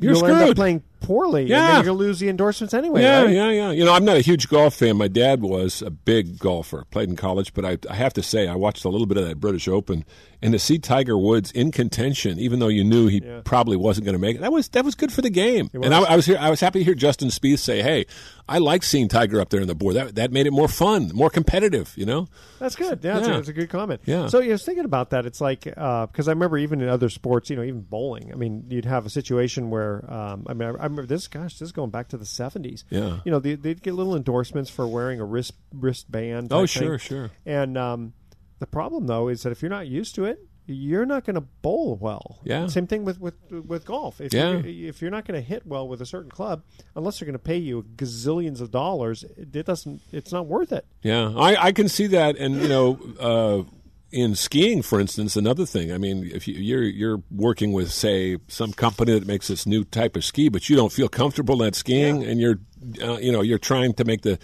You're 0.00 0.14
will 0.14 0.24
end 0.26 0.34
up 0.34 0.40
screwed. 0.42 0.56
playing 0.56 0.82
poorly, 1.06 1.42
and 1.42 1.48
Yeah. 1.50 1.60
then 1.66 1.74
you're 1.76 1.84
going 1.84 1.98
to 1.98 2.04
lose 2.04 2.18
the 2.18 2.28
endorsements 2.28 2.74
anyway. 2.74 3.02
yeah, 3.02 3.22
right? 3.22 3.30
yeah, 3.34 3.50
yeah. 3.50 3.70
You 3.70 3.84
know, 3.84 3.92
I'm 3.92 4.04
not 4.04 4.16
a 4.16 4.20
huge 4.20 4.48
golf 4.48 4.74
fan. 4.74 4.96
My 4.96 5.08
dad 5.08 5.40
was 5.40 5.82
a 5.82 5.90
big 5.90 6.38
golfer, 6.38 6.84
played 6.90 7.08
in 7.08 7.16
college, 7.16 7.54
but 7.54 7.64
I, 7.64 7.78
I 7.88 7.94
have 7.94 8.12
to 8.14 8.22
say, 8.22 8.48
I 8.48 8.54
watched 8.56 8.84
a 8.84 8.88
little 8.88 9.06
bit 9.06 9.16
of 9.16 9.26
that 9.28 9.40
British 9.40 9.68
Open, 9.68 10.04
and 10.42 10.52
to 10.52 10.58
see 10.58 10.78
Tiger 10.78 11.16
Woods 11.16 11.50
in 11.52 11.70
contention, 11.72 12.38
even 12.38 12.58
though 12.58 12.68
you 12.68 12.84
knew 12.84 13.06
he 13.06 13.20
probably 13.44 13.76
wasn't 13.76 14.04
going 14.04 14.12
to 14.14 14.18
make 14.18 14.36
it, 14.36 14.40
that 14.42 14.52
was 14.52 14.68
that 14.70 14.84
was 14.84 14.94
good 14.94 15.10
for 15.12 15.22
the 15.22 15.30
game. 15.30 15.70
And 15.72 15.94
I, 15.94 16.00
was. 16.00 16.08
I 16.08 16.16
was 16.16 16.26
here. 16.26 16.36
I 16.38 16.50
was 16.50 16.60
happy 16.60 16.80
to 16.80 16.84
hear 16.84 16.94
Justin 16.94 17.28
Spieth 17.28 17.58
say, 17.58 17.80
"Hey, 17.80 18.04
I 18.46 18.58
like 18.58 18.82
seeing 18.82 19.08
Tiger 19.08 19.40
up 19.40 19.48
there 19.48 19.60
in 19.62 19.66
the 19.66 19.74
board. 19.74 19.94
That 19.96 20.14
that 20.16 20.32
made 20.32 20.46
it 20.46 20.52
more 20.52 20.68
fun, 20.68 21.10
more 21.14 21.30
competitive." 21.30 21.94
You 21.96 22.04
know. 22.04 22.28
That's 22.58 22.76
good. 22.76 23.00
Yeah, 23.02 23.14
That's, 23.14 23.28
a, 23.28 23.30
that's 23.32 23.48
a 23.48 23.52
good 23.54 23.70
comment. 23.70 24.02
Yeah. 24.04 24.26
So 24.28 24.40
yeah, 24.40 24.50
I 24.50 24.52
was 24.52 24.64
thinking 24.64 24.84
about 24.84 25.10
that. 25.10 25.24
It's 25.24 25.40
like 25.40 25.62
because 25.64 26.28
I 26.28 26.32
remember 26.32 26.58
even 26.58 26.82
in 26.82 26.88
other 26.90 27.08
sports, 27.08 27.48
you 27.48 27.56
know, 27.56 27.62
even 27.62 27.80
bowling. 27.80 28.30
I 28.30 28.36
mean, 28.36 28.66
you'd 28.68 28.84
have 28.84 29.06
a 29.06 29.10
situation 29.10 29.70
where 29.70 30.04
um, 30.12 30.44
I 30.48 30.52
mean, 30.52 30.68
I, 30.68 30.72
I 30.72 30.84
remember 30.96 31.14
this. 31.14 31.28
Gosh, 31.28 31.58
this 31.58 31.66
is 31.66 31.72
going 31.72 31.90
back 31.90 32.08
to 32.08 32.16
the 32.16 32.26
seventies. 32.26 32.84
Yeah. 32.90 33.20
You 33.24 33.30
know, 33.30 33.38
they, 33.38 33.54
they'd 33.54 33.82
get 33.82 33.94
little 33.94 34.16
endorsements 34.16 34.70
for 34.70 34.86
wearing 34.86 35.20
a 35.20 35.24
wrist 35.24 35.52
wristband. 35.72 36.52
Oh, 36.52 36.66
sure, 36.66 36.98
thing. 36.98 37.06
sure. 37.08 37.30
And 37.44 37.76
um, 37.78 38.12
the 38.58 38.66
problem 38.66 39.06
though 39.06 39.28
is 39.28 39.42
that 39.42 39.50
if 39.52 39.62
you're 39.62 39.70
not 39.70 39.86
used 39.86 40.14
to 40.16 40.24
it. 40.24 40.40
You're 40.68 41.06
not 41.06 41.24
going 41.24 41.34
to 41.36 41.42
bowl 41.62 41.94
well. 41.94 42.40
Yeah. 42.42 42.66
Same 42.66 42.88
thing 42.88 43.04
with 43.04 43.20
with, 43.20 43.34
with 43.52 43.84
golf. 43.84 44.20
If 44.20 44.34
Yeah. 44.34 44.50
you're, 44.56 44.88
if 44.88 45.00
you're 45.00 45.12
not 45.12 45.24
going 45.24 45.40
to 45.40 45.46
hit 45.46 45.64
well 45.64 45.86
with 45.86 46.02
a 46.02 46.06
certain 46.06 46.28
club, 46.28 46.64
unless 46.96 47.20
they're 47.20 47.26
going 47.26 47.34
to 47.34 47.38
pay 47.38 47.56
you 47.56 47.84
gazillions 47.94 48.60
of 48.60 48.72
dollars, 48.72 49.22
it 49.36 49.52
doesn't. 49.64 50.00
It's 50.10 50.32
not 50.32 50.46
worth 50.48 50.72
it. 50.72 50.84
Yeah, 51.02 51.32
I, 51.36 51.66
I 51.66 51.70
can 51.70 51.88
see 51.88 52.08
that, 52.08 52.36
and 52.36 52.56
you 52.60 52.66
know, 52.66 52.98
uh, 53.20 53.70
in 54.12 54.34
skiing, 54.34 54.82
for 54.82 55.00
instance, 55.00 55.36
another 55.36 55.66
thing. 55.66 55.92
I 55.92 55.98
mean, 55.98 56.30
if 56.32 56.46
you, 56.46 56.54
you're 56.54 56.82
you're 56.82 57.22
working 57.30 57.72
with, 57.72 57.90
say, 57.90 58.38
some 58.48 58.72
company 58.72 59.12
that 59.18 59.26
makes 59.26 59.48
this 59.48 59.66
new 59.66 59.84
type 59.84 60.16
of 60.16 60.24
ski, 60.24 60.48
but 60.48 60.68
you 60.68 60.76
don't 60.76 60.92
feel 60.92 61.08
comfortable 61.08 61.60
in 61.62 61.66
that 61.68 61.74
skiing, 61.74 62.22
and 62.24 62.40
you're, 62.40 62.58
uh, 63.02 63.18
you 63.18 63.32
know, 63.32 63.42
you're 63.42 63.58
trying 63.58 63.92
to 63.94 64.04
make 64.04 64.22
the 64.22 64.38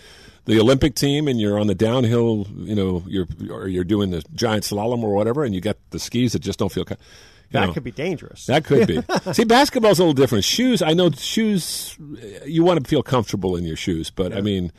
the 0.45 0.59
Olympic 0.59 0.95
team, 0.97 1.29
and 1.29 1.41
you're 1.41 1.59
on 1.61 1.69
the 1.69 1.75
downhill, 1.75 2.47
you 2.57 2.75
know, 2.75 3.05
you're 3.07 3.27
or 3.51 3.69
you're 3.69 3.85
doing 3.85 4.11
the 4.11 4.23
giant 4.35 4.65
slalom 4.65 5.03
or 5.03 5.15
whatever, 5.15 5.45
and 5.45 5.55
you 5.55 5.61
got 5.61 5.77
the 5.91 5.99
skis 5.99 6.33
that 6.33 6.41
just 6.41 6.59
don't 6.59 6.73
feel. 6.73 6.85
co- 6.85 6.97
you 6.97 7.61
That 7.61 7.67
know. 7.67 7.73
could 7.75 7.85
be 7.85 7.93
dangerous. 7.93 8.47
That 8.47 8.65
could 8.65 8.89
be. 8.89 9.01
See, 9.33 9.45
basketball's 9.45 9.99
a 9.99 10.03
little 10.03 10.15
different. 10.15 10.43
Shoes, 10.45 10.83
I 10.83 10.95
know 10.95 11.11
shoes. 11.11 11.97
You 12.45 12.65
want 12.65 12.83
to 12.83 12.89
feel 12.89 13.03
comfortable 13.03 13.57
in 13.57 13.65
your 13.65 13.77
shoes, 13.77 14.11
but 14.11 14.35
I 14.37 14.41
mean, 14.41 14.73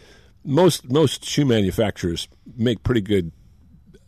most 0.43 0.91
most 0.91 1.23
shoe 1.23 1.45
manufacturers 1.45 2.27
make 2.57 2.83
pretty 2.83 3.01
good 3.01 3.31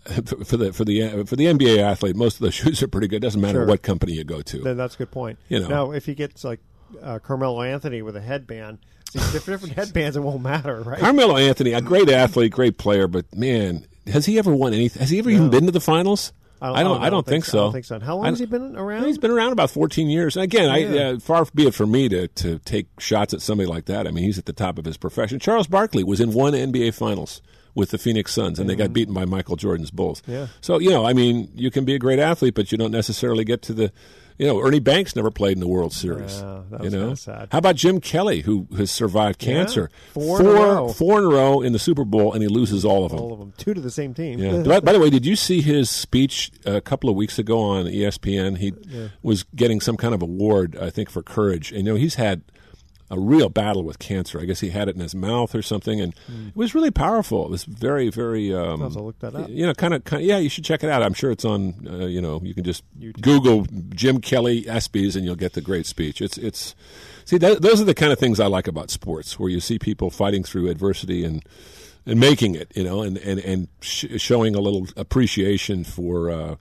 for 0.46 0.58
the 0.58 0.72
for 0.74 0.86
the 0.86 1.26
for 1.26 1.36
the 1.36 1.46
NBA 1.46 1.80
athlete. 1.80 2.16
Most 2.16 2.36
of 2.36 2.42
the 2.42 2.52
shoes 2.60 2.82
are 2.84 2.88
pretty 2.88 3.08
good. 3.08 3.22
Doesn't 3.22 3.42
matter 3.42 3.60
Sure. 3.60 3.66
what 3.68 3.82
company 3.82 4.14
you 4.14 4.24
go 4.24 4.42
to. 4.42 4.60
Then 4.60 4.78
that's 4.78 4.96
a 4.96 4.98
good 5.00 5.12
point. 5.12 5.40
You 5.50 5.60
know. 5.62 5.68
now 5.68 5.92
if 5.92 6.06
he 6.06 6.14
gets 6.16 6.44
like 6.44 6.60
uh, 7.02 7.20
Carmelo 7.20 7.62
Anthony 7.62 8.02
with 8.02 8.16
a 8.16 8.22
headband, 8.22 8.80
different, 9.14 9.64
headbands, 9.74 10.16
it 10.16 10.22
won't 10.22 10.42
matter, 10.44 10.82
right? 10.82 11.00
Carmelo 11.00 11.38
Anthony, 11.38 11.74
a 11.74 11.82
great 11.82 12.10
athlete, 12.10 12.52
great 12.52 12.78
player, 12.78 13.08
but 13.08 13.34
man, 13.36 13.86
has 14.08 14.26
he 14.26 14.38
ever 14.38 14.54
won 14.56 14.74
anything? 14.74 15.00
Has 15.00 15.10
he 15.10 15.20
ever 15.20 15.30
even 15.30 15.50
been 15.50 15.66
to 15.66 15.72
the 15.72 15.82
finals? 15.82 16.32
I 16.62 16.68
don't- 16.68 16.78
I 16.78 16.84
don't. 16.84 17.04
I 17.04 17.10
don't 17.10 17.26
think 17.26 17.44
think 17.44 17.52
so. 17.52 17.58
I 17.60 17.62
don't 17.64 17.74
think 17.74 17.86
so. 17.86 18.00
How 18.00 18.16
long 18.16 18.26
has 18.26 18.40
he 18.40 18.46
been 18.46 18.76
around? 18.78 19.04
He's 19.06 19.18
been 19.18 19.30
around 19.32 19.52
about 19.52 19.70
14 19.72 20.10
years. 20.10 20.38
And 20.38 20.44
again, 20.44 20.70
I, 20.70 20.86
uh, 20.98 21.20
far 21.20 21.46
be 21.54 21.68
it 21.68 21.74
from 21.76 21.92
me 21.92 22.08
to, 22.10 22.28
to 22.30 22.60
take 22.60 22.88
shots 23.00 23.34
at 23.34 23.42
somebody 23.42 23.68
like 23.68 23.86
that. 23.86 24.08
I 24.08 24.12
mean, 24.12 24.24
he's 24.24 24.38
at 24.40 24.46
the 24.46 24.54
top 24.54 24.78
of 24.80 24.86
his 24.86 24.96
profession. 24.96 25.38
Charles 25.40 25.68
Barkley 25.68 26.04
was 26.04 26.22
in 26.22 26.32
one 26.34 26.54
NBA 26.54 26.94
Finals 26.94 27.42
with 27.76 27.92
the 27.92 27.98
Phoenix 27.98 28.34
Suns, 28.34 28.58
and 28.60 28.70
they 28.70 28.76
got 28.76 28.94
beaten 28.94 29.14
by 29.14 29.26
Michael 29.26 29.56
Jordan's 29.58 29.92
Bulls. 29.92 30.24
Yeah. 30.26 30.48
So 30.62 30.80
you 30.80 30.90
know, 30.90 31.06
I 31.06 31.14
mean, 31.14 31.50
you 31.54 31.70
can 31.70 31.86
be 31.86 31.94
a 31.94 32.00
great 32.00 32.20
athlete, 32.20 32.56
but 32.56 32.72
you 32.72 32.78
don't 32.78 32.92
necessarily 32.92 33.44
get 33.44 33.62
to 33.64 33.74
the. 33.74 33.92
You 34.38 34.46
know, 34.48 34.60
Ernie 34.60 34.80
Banks 34.82 35.16
never 35.16 35.32
played 35.32 35.54
in 35.54 35.62
the 35.62 35.68
World 35.68 35.94
Series. 35.94 36.42
Yeah, 36.42 36.64
you 36.82 36.90
know, 36.90 37.16
sad. 37.16 37.48
how 37.54 37.58
about 37.60 37.78
Jim 37.78 38.02
Kelly, 38.02 38.42
who 38.42 38.68
has 38.76 38.92
survived 38.92 39.42
Yeah, 39.42 39.54
cancer, 39.54 39.90
four 40.14 40.42
in 40.42 40.46
a 40.46 40.50
row. 40.52 40.90
four 40.90 41.20
in 41.20 41.24
a 41.24 41.30
row 41.30 41.62
in 41.62 41.72
the 41.72 41.80
Super 41.80 42.04
Bowl, 42.04 42.34
and 42.34 42.42
he 42.42 42.50
loses 42.50 42.84
all 42.84 43.06
of 43.06 43.12
them. 43.12 43.22
All 43.22 43.32
of 43.32 43.40
them, 43.40 43.54
two 43.56 43.74
to 43.74 43.80
the 43.80 43.90
same 43.90 44.14
team. 44.14 44.40
Yeah. 44.40 44.62
by, 44.68 44.82
by 44.82 44.92
the 44.92 45.00
way, 45.00 45.10
did 45.10 45.26
you 45.26 45.38
see 45.38 45.62
his 45.62 45.90
speech 45.90 46.52
a 46.66 46.82
couple 46.82 47.10
of 47.10 47.16
weeks 47.16 47.40
ago 47.40 47.62
on 47.62 47.86
ESPN? 47.86 48.58
He 48.58 48.74
Yeah. 48.90 49.08
was 49.24 49.44
getting 49.56 49.80
some 49.80 49.96
kind 49.96 50.14
of 50.14 50.22
award, 50.22 50.76
I 50.82 50.90
think, 50.90 51.10
for 51.10 51.24
courage. 51.24 51.72
And, 51.72 51.86
you 51.88 51.94
know, 51.94 51.96
he's 51.96 52.16
had 52.16 52.42
a 53.12 53.20
real 53.20 53.50
battle 53.50 53.84
with 53.84 54.00
cancer. 54.00 54.40
I 54.40 54.46
guess 54.46 54.62
he 54.62 54.70
had 54.70 54.90
it 54.90 54.96
in 54.96 55.02
his 55.02 55.14
mouth 55.14 55.54
or 55.54 55.62
something, 55.62 56.02
and 56.02 56.14
it 56.28 56.56
was 56.56 56.74
really 56.74 56.92
powerful. 56.92 57.46
It 57.46 57.52
was 57.52 57.64
very, 57.64 58.10
very. 58.10 58.54
Um. 58.54 58.82
I'll 58.82 58.90
look 58.90 59.20
that 59.20 59.36
up. 59.36 59.50
You 59.50 59.68
know, 59.68 59.74
kind 59.74 59.94
of, 59.94 60.04
kind 60.04 60.22
of. 60.24 60.28
Yeah, 60.28 60.38
you 60.38 60.50
should 60.50 60.66
check 60.66 60.84
it 60.84 60.90
out. 60.90 61.04
I'm 61.04 61.14
sure 61.14 61.32
it's 61.32 61.46
on. 61.46 61.88
Uh, 61.88 62.06
you 62.06 62.22
know, 62.22 62.42
you 62.44 62.54
can 62.54 62.64
just 62.64 62.84
Google 63.22 63.66
Jim 63.90 64.22
Kelly 64.22 64.64
ESPYS, 64.64 65.16
and 65.16 65.24
you'll 65.26 65.36
get 65.36 65.54
the 65.54 65.62
great 65.62 65.86
speech. 65.86 66.22
It's, 66.22 66.38
it's. 66.38 66.76
See, 67.26 67.40
th- 67.40 67.60
those 67.60 67.82
are 67.82 67.86
the 67.86 67.96
kind 67.96 68.12
of 68.12 68.20
things 68.20 68.40
I 68.40 68.48
like 68.48 68.68
about 68.68 68.90
sports, 68.90 69.40
where 69.40 69.50
you 69.50 69.60
see 69.60 69.80
people 69.80 70.10
fighting 70.10 70.44
through 70.44 70.70
adversity 70.70 71.24
and 71.24 71.44
and 72.06 72.20
making 72.20 72.56
it, 72.56 72.72
you 72.76 72.84
know, 72.84 73.02
and 73.02 73.18
and 73.18 73.40
and 73.40 73.68
sh- 73.82 74.06
showing 74.18 74.56
a 74.56 74.60
little 74.62 74.88
appreciation 74.96 75.84
for, 75.84 76.30
uh, 76.30 76.56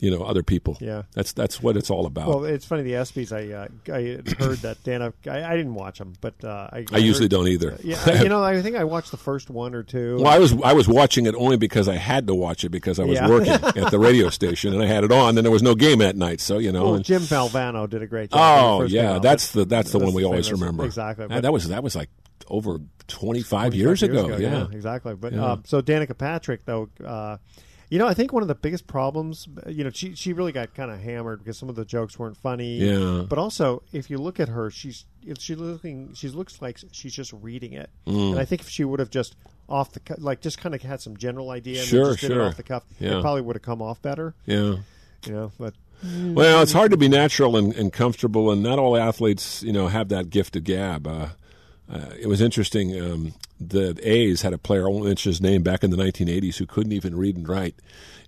you 0.00 0.10
know, 0.10 0.22
other 0.24 0.42
people. 0.42 0.76
Yeah. 0.80 1.02
that's 1.12 1.32
that's 1.32 1.62
what 1.62 1.76
it's 1.76 1.88
all 1.90 2.04
about. 2.06 2.28
Well, 2.28 2.44
it's 2.44 2.64
funny 2.64 2.82
the 2.82 2.92
ESPYS. 2.94 3.32
I 3.32 3.52
uh, 3.52 3.68
I 3.94 4.44
heard 4.44 4.58
that 4.58 4.82
Dan. 4.82 5.02
I, 5.02 5.12
I 5.26 5.56
didn't 5.56 5.74
watch 5.74 5.98
them, 5.98 6.14
but 6.20 6.34
uh, 6.44 6.68
I, 6.72 6.84
I 6.92 6.98
usually 6.98 7.24
heard- 7.26 7.30
don't 7.30 7.48
either. 7.48 7.78
Yeah, 7.82 8.22
you 8.22 8.28
know, 8.28 8.42
I 8.42 8.60
think 8.62 8.76
I 8.76 8.84
watched 8.84 9.10
the 9.12 9.16
first 9.16 9.50
one 9.50 9.74
or 9.74 9.82
two. 9.82 10.16
Well, 10.16 10.26
I 10.26 10.38
was 10.38 10.52
I 10.62 10.72
was 10.72 10.88
watching 10.88 11.26
it 11.26 11.34
only 11.36 11.56
because 11.56 11.88
I 11.88 11.96
had 11.96 12.26
to 12.26 12.34
watch 12.34 12.64
it 12.64 12.70
because 12.70 12.98
I 12.98 13.04
was 13.04 13.18
Yeah. 13.18 13.28
working 13.28 13.52
at 13.82 13.90
the 13.90 13.98
radio 13.98 14.30
station 14.30 14.72
and 14.74 14.82
I 14.82 14.86
had 14.86 15.04
it 15.04 15.12
on 15.12 15.36
and 15.38 15.44
there 15.44 15.52
was 15.52 15.62
no 15.62 15.74
game 15.74 15.98
that 16.00 16.16
night. 16.16 16.40
So 16.40 16.58
you 16.58 16.72
know, 16.72 16.84
Well, 16.84 16.94
and- 16.96 17.04
Jim 17.04 17.22
Valvano 17.22 17.88
did 17.88 18.02
a 18.02 18.06
great 18.06 18.30
job. 18.30 18.82
oh 18.82 18.84
yeah, 18.84 19.18
that's 19.20 19.52
the 19.52 19.64
that's 19.64 19.92
the 19.92 19.98
one 19.98 20.12
we 20.12 20.24
always 20.24 20.46
famous. 20.48 20.60
remember. 20.60 20.84
Exactly. 20.84 21.24
Uh, 21.26 21.28
but- 21.28 21.42
that 21.42 21.52
was 21.52 21.68
that 21.68 21.82
was 21.82 21.94
like 21.96 22.10
over 22.48 22.78
twenty 23.08 23.42
five 23.42 23.72
25 23.72 23.74
years, 23.74 24.02
ago. 24.02 24.36
Yeah. 24.36 24.66
exactly. 24.72 25.14
But 25.14 25.32
Yeah. 25.32 25.44
uh, 25.44 25.56
so 25.64 25.80
Danica 25.80 26.16
Patrick, 26.16 26.64
though, 26.66 26.88
uh, 27.04 27.38
you 27.90 27.98
know, 27.98 28.06
I 28.06 28.14
think 28.14 28.32
one 28.32 28.42
of 28.42 28.48
the 28.48 28.54
biggest 28.54 28.86
problems, 28.86 29.46
you 29.68 29.84
know, 29.84 29.90
she 29.90 30.14
she 30.14 30.32
really 30.32 30.52
got 30.52 30.74
kind 30.74 30.90
of 30.90 31.00
hammered 31.00 31.38
because 31.40 31.58
some 31.58 31.68
of 31.68 31.76
the 31.76 31.84
jokes 31.84 32.18
weren't 32.18 32.36
funny. 32.36 32.76
Yeah. 32.78 33.24
But 33.28 33.38
also, 33.38 33.82
if 33.92 34.10
you 34.10 34.18
look 34.18 34.40
at 34.40 34.48
her, 34.48 34.70
she's 34.70 35.04
if 35.26 35.38
she 35.40 35.54
looking, 35.54 36.12
she 36.14 36.28
looks 36.28 36.60
like 36.62 36.78
she's 36.92 37.12
just 37.14 37.32
reading 37.32 37.72
it. 37.72 37.90
Mm. 38.06 38.32
And 38.32 38.38
I 38.40 38.44
think 38.44 38.62
if 38.62 38.68
she 38.68 38.84
would 38.84 39.00
have 39.00 39.10
just 39.10 39.36
off 39.68 39.92
the 39.92 40.00
cu- 40.00 40.16
like 40.18 40.40
just 40.40 40.58
kind 40.58 40.74
of 40.74 40.82
had 40.82 41.00
some 41.00 41.16
general 41.16 41.50
idea 41.50 41.78
and 41.80 41.88
Sure, 41.88 42.10
just 42.12 42.20
did 42.20 42.30
it 42.30 42.34
sure. 42.34 42.44
off 42.46 42.56
the 42.56 42.62
cuff, 42.62 42.84
Yeah. 43.00 43.18
it 43.18 43.20
probably 43.22 43.40
would 43.42 43.56
have 43.56 43.62
come 43.62 43.80
off 43.80 44.00
better. 44.02 44.34
yeah. 44.46 44.76
You 45.26 45.32
know, 45.32 45.52
but 45.58 45.72
Well, 46.02 46.60
it's 46.62 46.72
hard 46.74 46.90
to 46.90 46.98
be 46.98 47.08
natural 47.08 47.56
and, 47.56 47.72
and 47.74 47.90
comfortable, 47.90 48.50
and 48.50 48.62
not 48.62 48.78
all 48.78 48.94
athletes, 48.94 49.62
you 49.62 49.72
know, 49.72 49.86
have 49.88 50.10
that 50.10 50.28
gift 50.28 50.54
of 50.56 50.64
gab. 50.64 51.06
Uh, 51.06 51.28
uh, 51.92 52.10
it 52.18 52.26
was 52.26 52.40
interesting. 52.40 52.98
Um, 53.00 53.34
the 53.60 53.98
A's 54.02 54.42
had 54.42 54.52
a 54.52 54.58
player, 54.58 54.86
I 54.86 54.90
won't 54.90 55.04
mention 55.04 55.30
his 55.30 55.40
name, 55.40 55.62
back 55.62 55.84
in 55.84 55.90
the 55.90 55.96
1980s 55.96 56.56
who 56.56 56.66
couldn't 56.66 56.92
even 56.92 57.16
read 57.16 57.36
and 57.36 57.48
write, 57.48 57.76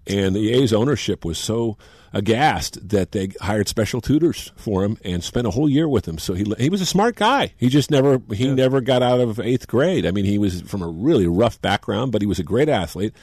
and 0.07 0.35
the 0.37 0.53
A's 0.53 0.73
ownership 0.73 1.25
was 1.25 1.39
so 1.39 1.77
aghast 2.13 2.89
that 2.89 3.13
they 3.13 3.29
hired 3.41 3.69
special 3.69 4.01
tutors 4.01 4.53
for 4.57 4.85
him 4.85 4.97
and 5.05 5.23
spent 5.23 5.47
a 5.47 5.51
whole 5.51 5.69
year 5.69 5.89
with 5.89 6.07
him. 6.07 6.17
So 6.19 6.33
he 6.35 6.45
he 6.59 6.71
was 6.71 6.81
a 6.81 6.87
smart 6.87 7.17
guy. 7.17 7.53
He 7.57 7.69
just 7.69 7.91
never 7.91 8.21
he 8.33 8.49
never 8.49 8.81
got 8.81 9.03
out 9.03 9.21
of 9.21 9.41
eighth 9.41 9.67
grade. 9.67 10.07
I 10.07 10.13
mean, 10.13 10.25
he 10.25 10.39
was 10.39 10.63
from 10.63 10.83
a 10.83 10.89
really 10.89 11.27
rough 11.27 11.61
background, 11.61 12.13
but 12.13 12.23
he 12.23 12.27
was 12.27 12.39
a 12.39 12.45
great 12.45 12.69
athlete 12.69 13.15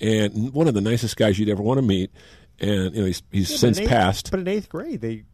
and 0.00 0.52
one 0.52 0.66
of 0.66 0.74
the 0.74 0.80
nicest 0.80 1.16
guys 1.16 1.38
you'd 1.38 1.48
ever 1.48 1.62
want 1.62 1.78
to 1.78 1.82
meet. 1.82 2.10
And 2.58 2.94
you 2.94 3.00
know, 3.00 3.06
he's 3.06 3.22
he's 3.30 3.50
Yeah, 3.52 3.56
since 3.58 3.78
eighth- 3.78 3.88
passed. 3.88 4.30
But 4.30 4.40
in 4.40 4.48
eighth 4.48 4.68
grade, 4.68 5.00
they 5.00 5.24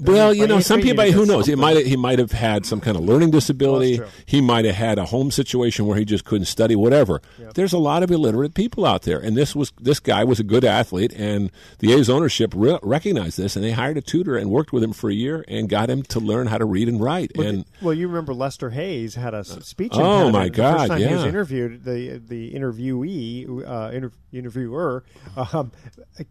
Well, 0.00 0.32
you 0.32 0.46
know, 0.46 0.60
some 0.60 0.80
people. 0.80 1.04
Who 1.12 1.26
knows? 1.26 1.46
He 1.46 1.52
something. 1.52 1.60
might 1.60 1.86
he 1.86 1.96
might 1.96 2.18
have 2.18 2.32
had 2.32 2.64
some 2.66 2.80
kind 2.80 2.96
of 2.96 3.02
learning 3.04 3.30
disability. 3.30 3.98
Well, 4.00 4.08
he 4.26 4.40
might 4.40 4.64
have 4.64 4.74
had 4.76 4.98
a 4.98 5.06
home 5.06 5.30
situation 5.30 5.86
where 5.86 5.96
he 5.98 6.04
just 6.04 6.24
couldn't 6.24 6.46
study. 6.46 6.76
Whatever. 6.76 7.20
There's 7.54 7.72
a 7.72 7.78
lot 7.78 8.02
of 8.02 8.10
illiterate 8.10 8.54
people 8.54 8.84
out 8.84 9.02
there, 9.02 9.18
and 9.18 9.36
this 9.36 9.56
was 9.56 9.72
this 9.80 9.98
guy 10.00 10.24
was 10.24 10.38
a 10.38 10.44
good 10.44 10.64
athlete, 10.64 11.12
and 11.14 11.50
the 11.80 11.92
A's 11.92 12.08
ownership 12.08 12.52
re- 12.54 12.78
recognized 12.82 13.38
this, 13.38 13.56
and 13.56 13.64
they 13.64 13.72
hired 13.72 13.96
a 13.96 14.00
tutor 14.00 14.36
and 14.36 14.50
worked 14.50 14.72
with 14.72 14.82
him 14.82 14.92
for 14.92 15.10
a 15.10 15.14
year 15.14 15.44
and 15.48 15.68
got 15.68 15.90
him 15.90 16.02
to 16.04 16.20
learn 16.20 16.46
how 16.46 16.58
to 16.58 16.64
read 16.64 16.88
and 16.88 17.00
write. 17.00 17.32
and 17.36 17.64
Well, 17.82 17.94
you 17.94 18.06
remember 18.08 18.34
Lester 18.34 18.70
Hayes 18.70 19.14
had 19.16 19.34
a 19.34 19.44
speech. 19.44 19.92
Oh, 19.94 20.30
my 20.30 20.44
The 20.44 20.50
God, 20.50 20.78
First 20.78 20.88
time 20.90 21.00
he 21.00 21.14
was 21.14 21.24
interviewed, 21.24 21.84
the 21.84 22.18
the 22.24 22.52
interviewee, 22.54 23.66
uh, 23.66 23.90
inter- 23.92 24.12
interviewer, 24.32 25.04
um, 25.52 25.72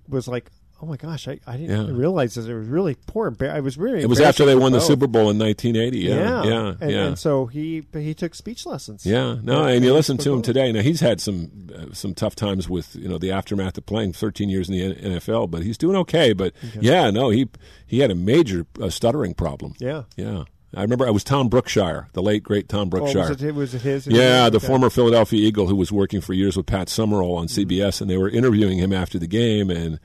was 0.07 0.27
like, 0.27 0.51
"Oh 0.81 0.85
my 0.85 0.97
gosh, 0.97 1.27
I, 1.27 1.39
I 1.47 1.57
didn't 1.57 1.87
Yeah. 1.87 1.93
realize 1.93 2.35
this. 2.35 2.45
It 2.45 2.53
was 2.53 2.67
really 2.67 2.95
poor. 3.07 3.35
I 3.41 3.59
was 3.59 3.77
really. 3.77 4.01
it 4.01 4.09
was 4.09 4.19
after 4.21 4.45
they 4.45 4.55
won 4.55 4.71
the 4.71 4.79
Super. 4.79 5.07
Bowl 5.07 5.29
in 5.29 5.37
1980. 5.39 5.99
Yeah, 5.99 6.15
Yeah, 6.15 6.43
yeah, 6.43 6.73
and, 6.81 6.91
yeah. 6.91 7.05
and 7.07 7.19
so 7.19 7.45
he 7.47 7.83
he 7.93 8.13
took 8.13 8.35
speech 8.35 8.65
lessons. 8.65 9.05
Yeah, 9.05 9.37
no, 9.41 9.63
and 9.65 9.83
you 9.83 9.93
listen 9.93 10.17
to 10.19 10.33
him 10.33 10.41
today. 10.41 10.71
Now 10.71 10.81
he's 10.81 10.99
had 11.01 11.19
some 11.21 11.69
uh, 11.75 11.93
some 11.93 12.13
tough 12.13 12.35
times 12.35 12.69
with 12.69 12.95
you 12.95 13.07
know 13.07 13.17
the 13.17 13.31
aftermath 13.31 13.77
of 13.77 13.85
playing 13.85 14.13
13 14.13 14.49
years 14.49 14.69
in 14.69 14.75
the 14.77 14.95
NFL, 14.95 15.49
but 15.51 15.63
he's 15.63 15.77
doing 15.77 15.95
okay. 15.97 16.33
But 16.33 16.53
yeah, 16.79 17.09
no, 17.11 17.29
he 17.29 17.47
he 17.85 17.99
had 17.99 18.11
a 18.11 18.15
major 18.15 18.65
uh, 18.81 18.89
stuttering 18.89 19.33
problem. 19.33 19.73
Yeah. 19.79 20.03
yeah. 20.15 20.43
I 20.75 20.81
remember 20.81 21.07
I 21.07 21.11
was 21.11 21.23
Tom 21.23 21.49
Brookshier, 21.49 22.11
the 22.11 22.21
late 22.21 22.43
great 22.43 22.67
Tom 22.67 22.89
Oh, 22.93 22.97
Brookshier. 22.97 23.29
was 23.29 23.41
it 23.41 23.55
was 23.55 23.73
it 23.73 23.81
his? 23.83 24.05
Yeah, 24.05 24.49
the 24.49 24.57
Okay. 24.57 24.67
former 24.67 24.89
Philadelphia 24.89 25.39
Eagle 25.47 25.67
who 25.67 25.75
was 25.77 25.91
working 25.93 26.19
for 26.19 26.33
years 26.33 26.57
with 26.57 26.65
Pat 26.65 26.89
Summerall 26.89 27.35
on 27.37 27.47
Mm-hmm. 27.47 27.61
CBS, 27.61 28.01
and 28.01 28.09
they 28.09 28.17
were 28.17 28.29
interviewing 28.29 28.77
him 28.77 28.91
after 28.91 29.17
the 29.17 29.27
game, 29.27 29.69
and 29.71 29.97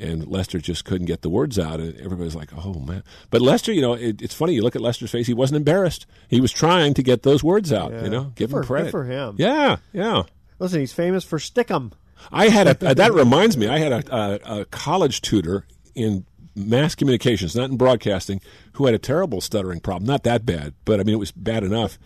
and 0.00 0.26
Lester 0.26 0.58
just 0.58 0.84
couldn't 0.84 1.06
get 1.06 1.22
the 1.22 1.30
words 1.30 1.58
out, 1.58 1.80
and 1.80 1.96
everybody's 2.00 2.34
like, 2.34 2.50
"Oh 2.56 2.80
man!" 2.80 3.02
But 3.30 3.42
Lester, 3.42 3.72
you 3.72 3.80
know, 3.82 3.94
it, 3.94 4.22
it's 4.22 4.34
funny. 4.34 4.54
You 4.54 4.62
look 4.62 4.76
at 4.76 4.82
Lester's 4.82 5.10
face; 5.10 5.26
he 5.26 5.34
wasn't 5.34 5.58
embarrassed. 5.58 6.06
He 6.28 6.40
was 6.40 6.52
trying 6.52 6.94
to 6.94 7.02
get 7.02 7.22
those 7.22 7.44
words 7.44 7.72
out. 7.72 7.92
Yeah. 7.92 8.04
You 8.04 8.10
know, 8.10 8.32
give 8.34 8.50
for- 8.50 8.60
him 8.60 8.66
credit 8.66 8.90
for 8.90 9.04
him. 9.04 9.36
Yeah, 9.38 9.76
yeah. 9.92 10.22
Listen, 10.58 10.80
he's 10.80 10.92
famous 10.92 11.24
for 11.24 11.38
stickum. 11.38 11.92
I 12.30 12.48
had 12.48 12.66
a 12.66 12.90
uh, 12.90 12.94
that 12.94 13.12
reminds 13.14 13.56
me. 13.56 13.68
I 13.68 13.78
had 13.78 13.92
a, 13.92 14.14
a, 14.14 14.60
a 14.60 14.64
college 14.66 15.22
tutor 15.22 15.66
in 15.94 16.24
mass 16.54 16.94
communications, 16.94 17.56
not 17.56 17.70
in 17.70 17.76
broadcasting, 17.76 18.40
who 18.74 18.86
had 18.86 18.94
a 18.94 18.98
terrible 18.98 19.40
stuttering 19.40 19.80
problem. 19.80 20.06
Not 20.06 20.24
that 20.24 20.44
bad, 20.44 20.74
but 20.84 21.00
I 21.00 21.04
mean 21.04 21.14
it 21.14 21.18
was 21.18 21.32
bad 21.32 21.64
enough. 21.64 21.98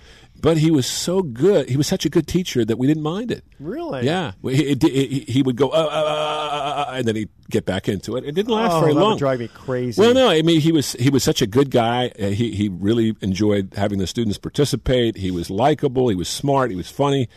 But 0.44 0.58
he 0.58 0.70
was 0.70 0.84
so 0.86 1.22
good. 1.22 1.70
He 1.70 1.76
was 1.78 1.86
such 1.86 2.04
a 2.04 2.10
good 2.10 2.26
teacher 2.26 2.66
that 2.66 2.76
we 2.76 2.86
didn't 2.86 3.02
mind 3.02 3.30
it. 3.30 3.44
Really? 3.58 4.04
Yeah. 4.04 4.32
He, 4.42 5.42
would 5.42 5.56
go, 5.56 5.70
uh, 5.70 5.72
uh, 5.72 5.78
uh, 5.78 6.84
uh, 6.90 6.92
and 6.96 7.08
then 7.08 7.16
he'd 7.16 7.30
get 7.48 7.64
back 7.64 7.88
into 7.88 8.16
it. 8.18 8.24
It 8.24 8.32
didn't 8.34 8.52
last 8.52 8.74
Oh, 8.74 8.80
very 8.80 8.92
long. 8.92 9.16
drive 9.16 9.38
me 9.40 9.48
crazy. 9.48 9.98
Well, 9.98 10.12
no, 10.12 10.28
I 10.28 10.42
mean 10.42 10.60
he 10.60 10.70
was 10.70 10.92
he 10.92 11.08
was 11.08 11.24
such 11.24 11.40
a 11.40 11.46
good 11.46 11.70
guy. 11.70 12.12
Uh, 12.20 12.26
he 12.26 12.54
he 12.54 12.68
really 12.68 13.16
enjoyed 13.22 13.72
having 13.74 13.98
the 13.98 14.06
students 14.06 14.36
participate. 14.36 15.16
He 15.16 15.30
was 15.30 15.48
likable. 15.48 16.10
He 16.10 16.14
was 16.14 16.28
smart. 16.28 16.70
He 16.70 16.76
was 16.76 16.90
funny, 16.90 17.30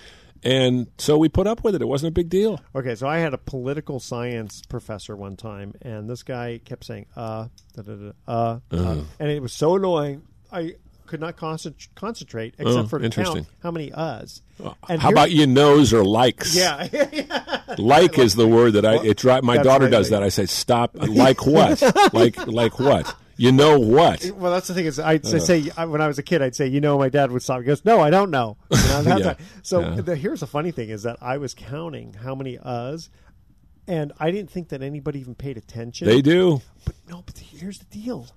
and 0.44 0.88
so 0.98 1.18
we 1.18 1.30
put 1.30 1.48
up 1.48 1.64
with 1.64 1.76
it. 1.76 1.82
It 1.82 1.88
wasn't 1.88 2.10
a 2.10 2.14
big 2.14 2.28
deal. 2.30 2.60
Okay, 2.76 2.96
so 2.96 3.08
I 3.08 3.20
had 3.20 3.34
a 3.34 3.38
political 3.38 4.02
science 4.02 4.62
professor 4.68 5.16
one 5.16 5.38
time, 5.38 5.74
and 5.82 6.10
this 6.10 6.24
guy 6.24 6.60
kept 6.64 6.84
saying 6.84 7.06
"uh," 7.16 7.48
da, 7.74 7.82
da, 7.84 7.94
da, 7.96 8.12
uh, 8.28 8.32
uh, 8.32 8.60
Uh-huh. 8.76 9.02
and 9.20 9.30
it 9.32 9.42
was 9.42 9.54
so 9.54 9.76
annoying. 9.78 10.24
I 10.52 10.76
could 11.08 11.20
not 11.20 11.36
concent- 11.38 11.88
concentrate 11.96 12.54
except 12.60 12.78
Oh, 12.78 12.88
for 12.88 13.00
to 13.00 13.10
count 13.10 13.48
how 13.64 13.72
many 13.72 13.90
uhs. 13.92 14.42
And 14.90 15.02
How 15.02 15.10
here- 15.10 15.16
about 15.16 15.32
you 15.32 15.48
knows 15.48 15.94
or 15.94 16.04
likes? 16.06 16.56
Yeah, 16.56 16.88
Like 17.78 18.18
is 18.20 18.36
the 18.36 18.48
word 18.48 18.74
that 18.74 18.86
I 18.86 19.04
it 19.04 19.18
drive 19.18 19.44
my 19.44 19.58
daughter 19.58 19.86
right. 19.86 19.92
does 19.92 20.10
that. 20.10 20.24
I 20.24 20.30
say 20.30 20.46
stop. 20.46 20.96
Like 21.08 21.46
what? 21.46 21.82
like 22.14 22.46
like 22.48 22.80
what? 22.80 23.16
You 23.40 23.52
know 23.52 23.78
what? 23.80 24.26
Well, 24.36 24.52
that's 24.52 24.68
the 24.68 24.74
thing 24.74 24.86
is, 24.88 25.00
I'd 25.00 25.24
Uh. 25.26 25.40
say 25.40 25.70
I, 25.78 25.86
when 25.86 26.02
I 26.02 26.08
was 26.08 26.18
a 26.18 26.24
kid, 26.24 26.42
I'd 26.42 26.56
say, 26.56 26.68
you 26.68 26.82
know, 26.82 26.98
my 26.98 27.10
dad 27.10 27.32
would 27.32 27.44
stop. 27.44 27.60
He 27.60 27.66
goes, 27.66 27.86
no, 27.86 28.00
I 28.00 28.10
don't 28.10 28.32
know. 28.32 28.58
Yeah. 28.72 29.36
So 29.62 29.82
Yeah. 29.82 30.02
the, 30.02 30.16
here's 30.16 30.40
the 30.40 30.48
funny 30.48 30.72
thing 30.72 30.90
is 30.90 31.04
that 31.04 31.18
I 31.22 31.38
was 31.38 31.54
counting 31.54 32.14
how 32.14 32.34
many 32.34 32.58
uhs, 32.58 33.10
and 33.88 34.12
I 34.20 34.32
didn't 34.32 34.50
think 34.50 34.70
that 34.70 34.82
anybody 34.82 35.20
even 35.20 35.36
paid 35.36 35.56
attention. 35.58 36.08
They 36.08 36.22
do. 36.24 36.62
But 36.84 36.96
no, 37.08 37.22
but 37.26 37.38
here's 37.38 37.78
the 37.78 37.86
deal. 37.86 38.28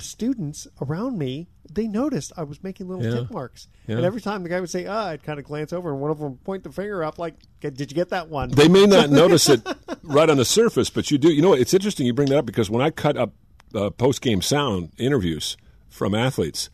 Students 0.00 0.66
around 0.80 1.18
me, 1.18 1.48
they 1.70 1.86
noticed 1.88 2.32
I 2.36 2.44
was 2.44 2.62
making 2.62 2.88
little 2.88 3.04
Yeah. 3.04 3.20
tick 3.22 3.30
marks. 3.32 3.68
Yeah. 3.86 3.96
And 3.96 4.04
every 4.04 4.20
time 4.20 4.42
the 4.42 4.48
guy 4.48 4.60
would 4.60 4.70
say, 4.70 4.86
ah, 4.86 5.08
I'd 5.08 5.22
kind 5.22 5.38
of 5.38 5.44
glance 5.44 5.72
over, 5.72 5.90
and 5.90 6.00
one 6.00 6.10
of 6.10 6.18
them 6.18 6.30
would 6.30 6.44
point 6.44 6.62
the 6.64 6.70
finger 6.72 7.02
up 7.02 7.18
like, 7.18 7.34
did 7.60 7.80
you 7.80 7.86
get 7.94 8.10
that 8.10 8.28
one? 8.28 8.50
They 8.50 8.68
may 8.68 8.86
not 8.86 9.10
notice 9.22 9.48
it 9.48 9.60
right 10.02 10.30
on 10.30 10.36
the 10.36 10.44
surface, 10.44 10.88
but 10.90 11.10
you 11.10 11.18
do. 11.18 11.32
You 11.32 11.42
know, 11.42 11.50
what? 11.50 11.58
it's 11.60 11.74
interesting 11.74 12.06
you 12.06 12.12
bring 12.14 12.28
that 12.28 12.38
up 12.38 12.46
because 12.46 12.70
when 12.70 12.80
I 12.82 12.90
cut 12.90 13.16
up 13.16 13.32
uh, 13.74 13.90
post 13.90 14.22
game 14.22 14.40
sound 14.40 14.92
interviews 14.98 15.56
from 15.88 16.14
athletes, 16.14 16.70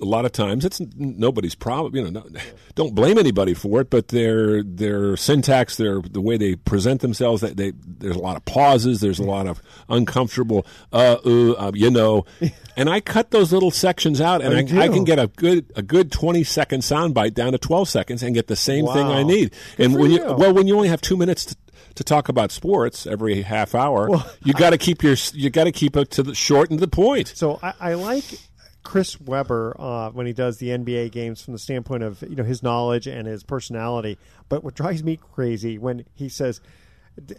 a 0.00 0.04
lot 0.04 0.24
of 0.24 0.32
times 0.32 0.64
it's 0.64 0.80
nobody's 0.96 1.54
problem. 1.54 1.96
You 1.96 2.10
know, 2.10 2.20
no, 2.20 2.40
don't 2.74 2.94
blame 2.94 3.18
anybody 3.18 3.54
for 3.54 3.80
it, 3.80 3.90
but 3.90 4.08
their 4.08 4.62
their 4.62 5.16
syntax, 5.16 5.76
their 5.76 6.00
the 6.00 6.20
way 6.20 6.36
they 6.36 6.54
present 6.54 7.00
themselves, 7.00 7.40
they, 7.40 7.52
they 7.52 7.72
there's 7.84 8.16
a 8.16 8.20
lot 8.20 8.36
of 8.36 8.44
pauses, 8.44 9.00
there's 9.00 9.18
a 9.18 9.24
lot 9.24 9.46
of 9.46 9.62
uncomfortable, 9.88 10.66
uh, 10.92 11.16
uh, 11.24 11.52
uh 11.52 11.72
you 11.74 11.90
know, 11.90 12.24
and 12.76 12.90
I 12.90 13.00
cut 13.00 13.30
those 13.30 13.52
little 13.52 13.70
sections 13.70 14.20
out, 14.20 14.42
and 14.42 14.54
I 14.54 14.80
I. 14.80 14.86
I 14.86 14.88
can 14.88 15.04
get 15.04 15.18
a 15.18 15.28
good 15.28 15.72
a 15.76 15.82
good 15.82 16.12
twenty 16.12 16.44
second 16.44 16.82
soundbite 16.82 17.34
down 17.34 17.52
to 17.52 17.58
twelve 17.58 17.88
seconds 17.88 18.22
and 18.22 18.34
get 18.34 18.46
the 18.46 18.56
same 18.56 18.86
thing 18.86 19.06
I 19.06 19.22
need. 19.22 19.52
Good 19.76 19.86
and 19.86 19.94
when 19.94 20.10
you 20.10 20.18
you. 20.18 20.34
well, 20.34 20.52
when 20.52 20.66
you 20.66 20.76
only 20.76 20.88
have 20.88 21.00
two 21.00 21.16
minutes 21.16 21.46
to, 21.46 21.56
to 21.96 22.04
talk 22.04 22.28
about 22.28 22.52
sports 22.52 23.06
every 23.06 23.42
half 23.42 23.74
hour, 23.74 24.08
you 24.44 24.52
got 24.54 24.70
to 24.70 24.78
keep 24.78 25.02
your 25.02 25.16
you 25.32 25.50
got 25.50 25.64
to 25.64 25.72
keep 25.72 25.96
it 25.96 26.10
to 26.12 26.22
the 26.22 26.34
short 26.34 26.70
and 26.70 26.80
the 26.80 26.88
point. 26.88 27.28
So 27.34 27.58
I, 27.62 27.72
I 27.80 27.94
like 27.94 28.24
Chris 28.86 29.20
Webber 29.20 29.74
uh, 29.78 30.10
when 30.10 30.26
he 30.26 30.32
does 30.32 30.58
the 30.58 30.68
NBA 30.68 31.10
games 31.10 31.42
from 31.42 31.52
the 31.52 31.58
standpoint 31.58 32.02
of 32.04 32.22
you 32.22 32.36
know 32.36 32.44
his 32.44 32.62
knowledge 32.62 33.06
and 33.06 33.26
his 33.26 33.42
personality. 33.42 34.16
But 34.48 34.62
what 34.62 34.74
drives 34.74 35.02
me 35.02 35.16
crazy 35.34 35.76
when 35.76 36.04
he 36.14 36.28
says, 36.28 36.60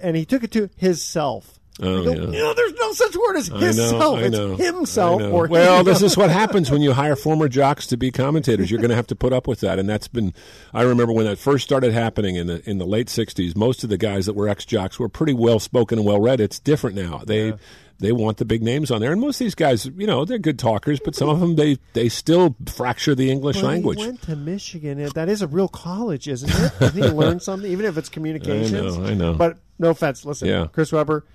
and 0.01 0.15
he 0.17 0.25
took 0.25 0.43
it 0.43 0.51
to 0.51 0.69
his 0.75 1.01
self. 1.01 1.59
Oh, 1.79 2.03
go, 2.03 2.11
yeah. 2.11 2.39
No, 2.39 2.53
there's 2.55 2.73
no 2.73 2.91
such 2.91 3.15
word 3.15 3.35
as 3.37 3.51
I 3.51 3.59
his 3.59 3.77
know, 3.77 3.89
self. 3.99 4.17
I 4.17 4.21
It's 4.23 4.37
know, 4.37 4.55
himself 4.55 5.21
or 5.21 5.47
well, 5.47 5.83
this 5.83 6.01
is 6.01 6.17
what 6.17 6.31
happens 6.31 6.71
when 6.71 6.81
you 6.81 6.91
hire 7.01 7.15
former 7.15 7.47
jocks 7.47 7.85
to 7.87 7.97
be 7.97 8.09
commentators. 8.11 8.71
You're 8.71 8.79
going 8.81 8.89
to 8.89 8.95
have 8.95 9.07
to 9.07 9.15
put 9.15 9.31
up 9.31 9.47
with 9.47 9.59
that, 9.59 9.77
and 9.79 9.87
that's 9.87 10.07
been. 10.07 10.33
I 10.73 10.81
remember 10.81 11.13
when 11.13 11.25
that 11.25 11.37
first 11.37 11.63
started 11.63 11.93
happening 11.93 12.35
in 12.35 12.47
the 12.47 12.67
in 12.69 12.77
the 12.79 12.85
late 12.87 13.07
'60s. 13.07 13.55
Most 13.55 13.83
of 13.83 13.89
the 13.89 13.97
guys 13.97 14.25
that 14.25 14.33
were 14.33 14.49
ex 14.49 14.65
jocks 14.65 14.99
were 14.99 15.07
pretty 15.07 15.33
well 15.33 15.59
spoken 15.59 15.99
and 15.99 16.07
well 16.07 16.19
read. 16.19 16.41
It's 16.41 16.59
different 16.59 16.95
now. 16.95 17.21
They. 17.25 17.53
They 17.99 18.11
want 18.11 18.37
the 18.37 18.45
big 18.45 18.61
names 18.61 18.91
on 18.91 19.01
there, 19.01 19.11
and 19.11 19.19
most 19.19 19.41
of 19.41 19.45
these 19.45 19.55
guys, 19.55 19.85
you 19.85 20.05
know, 20.05 20.23
they're 20.23 20.37
good 20.37 20.59
talkers, 20.59 20.99
but 21.03 21.15
some 21.15 21.29
of 21.29 21.39
them 21.39 21.55
they 21.55 21.79
they 21.93 22.09
still 22.09 22.55
fracture 22.67 23.15
the 23.15 23.31
English 23.31 23.63
language. 23.63 23.99
He 23.99 24.05
went 24.05 24.21
to 24.23 24.35
Michigan. 24.35 25.09
That 25.15 25.29
is 25.29 25.41
a 25.41 25.47
real 25.47 25.67
college, 25.67 26.27
isn't 26.27 26.49
it? 26.49 26.79
Didn't 26.79 27.03
he 27.03 27.09
learn 27.09 27.39
something, 27.39 27.71
even 27.71 27.85
if 27.85 27.97
it's 27.97 28.09
communications? 28.09 28.97
I 28.97 28.99
know, 28.99 29.05
I 29.07 29.13
know. 29.15 29.33
But 29.33 29.57
no 29.79 29.89
offense. 29.89 30.25
Listen, 30.25 30.47
Yeah. 30.47 30.67
Chris 30.71 30.91
Webber, 30.91 31.25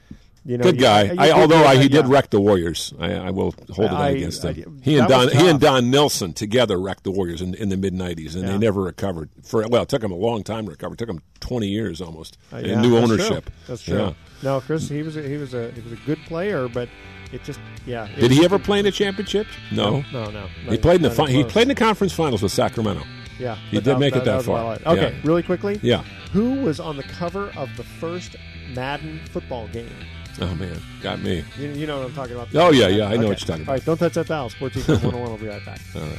you 0.44 0.58
know, 0.58 0.62
Good 0.64 0.78
guy. 0.78 1.04
you 1.04 1.14
I, 1.18 1.30
although 1.30 1.64
I, 1.64 1.74
he 1.76 1.80
uh, 1.80 1.88
did 1.88 1.92
yeah. 1.92 2.02
wreck 2.06 2.30
the 2.30 2.40
Warriors, 2.40 2.92
I, 2.98 3.12
I 3.14 3.30
will 3.30 3.54
hold 3.70 3.92
it 3.92 4.16
against 4.16 4.42
him. 4.42 4.80
he 4.82 4.98
and 4.98 5.08
Don 5.08 5.28
he 5.28 5.48
and. 5.48 5.60
Don 5.60 5.90
Nelson 5.90 6.32
together 6.32 6.78
wrecked 6.80 7.04
the 7.04 7.10
Warriors 7.12 7.40
in, 7.40 7.54
in 7.54 7.68
the 7.68 7.76
mid 7.76 7.94
'90s, 7.94 8.34
and 8.34 8.42
Yeah. 8.44 8.52
they 8.52 8.58
never 8.58 8.82
recovered. 8.82 9.30
For 9.44 9.66
well, 9.68 9.82
it 9.82 9.88
took 9.88 10.00
them 10.02 10.10
a 10.12 10.16
long 10.16 10.42
time 10.42 10.64
to 10.64 10.70
recover. 10.72 10.94
It 10.94 10.98
took 10.98 11.08
them 11.08 11.22
20 11.40 11.68
years 11.68 12.00
almost. 12.00 12.38
Uh, 12.52 12.56
yeah, 12.58 12.80
new 12.80 12.92
that's 12.92 13.10
ownership. 13.10 13.44
True. 13.44 13.54
That's 13.68 13.82
true. 13.82 13.98
Yeah. 13.98 14.12
No, 14.42 14.60
Chris, 14.60 14.88
he 14.88 15.02
was 15.02 15.16
a, 15.16 15.22
he 15.22 15.36
was 15.36 15.54
a 15.54 15.70
he 15.72 15.80
was 15.80 15.92
a 15.92 15.96
good 16.04 16.18
player, 16.26 16.66
but 16.68 16.88
it 17.32 17.44
just 17.44 17.60
yeah. 17.86 18.06
it 18.08 18.20
Did 18.20 18.30
he 18.32 18.44
ever 18.44 18.58
play 18.58 18.80
in 18.80 18.86
a 18.86 18.90
championship? 18.90 19.46
No, 19.70 20.02
No, 20.12 20.24
no, 20.24 20.30
no. 20.30 20.46
He 20.70 20.78
played 20.78 20.96
in 20.96 21.02
the 21.02 21.10
fi- 21.10 21.30
he 21.30 21.44
played 21.44 21.62
in 21.62 21.68
the 21.68 21.74
conference 21.74 22.12
finals 22.12 22.42
with 22.42 22.52
Sacramento. 22.52 23.04
Yeah, 23.38 23.54
he 23.70 23.76
did 23.76 23.84
that- 23.84 23.98
make 24.00 24.14
it 24.16 24.24
that, 24.24 24.36
was 24.38 24.46
far. 24.46 24.78
Okay, 24.86 25.16
really 25.24 25.42
quickly. 25.42 25.78
Yeah. 25.82 26.02
Who 26.32 26.62
was 26.62 26.80
on 26.80 26.96
the 26.96 27.02
cover 27.04 27.50
of 27.56 27.68
the 27.76 27.84
first 27.84 28.36
Madden 28.74 29.20
football 29.30 29.68
game? 29.68 29.90
Oh 30.40 30.54
man, 30.54 30.80
got 31.02 31.20
me. 31.20 31.44
You, 31.58 31.68
you 31.70 31.86
know 31.86 31.98
what 31.98 32.06
I'm 32.08 32.14
talking 32.14 32.34
about. 32.34 32.48
Oh, 32.54 32.70
yeah, 32.70 32.88
yeah, 32.88 33.04
I 33.06 33.10
know 33.10 33.14
Okay. 33.20 33.28
what 33.28 33.40
you're 33.40 33.46
talking 33.46 33.62
about. 33.62 33.68
All 33.68 33.74
right, 33.74 33.84
don't 33.84 33.98
touch 33.98 34.14
that 34.14 34.26
dial. 34.26 34.48
Sports 34.50 34.76
Econ 34.76 35.02
101. 35.02 35.22
We'll 35.28 35.36
be 35.38 35.46
right 35.48 35.64
back. 35.64 35.80
All 35.94 36.00
right. 36.02 36.18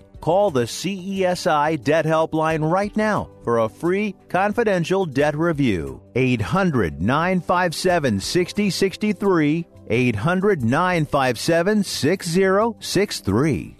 Call 0.21 0.51
the 0.51 0.65
CESI 0.65 1.83
Debt 1.83 2.05
Helpline 2.05 2.71
right 2.71 2.95
now 2.95 3.31
for 3.43 3.57
a 3.59 3.67
free 3.67 4.15
confidential 4.29 5.05
debt 5.07 5.35
review. 5.35 5.99
800 6.15 7.01
957 7.01 8.19
6063. 8.19 9.67
800 9.89 10.63
957 10.63 11.83
6063. 11.83 13.77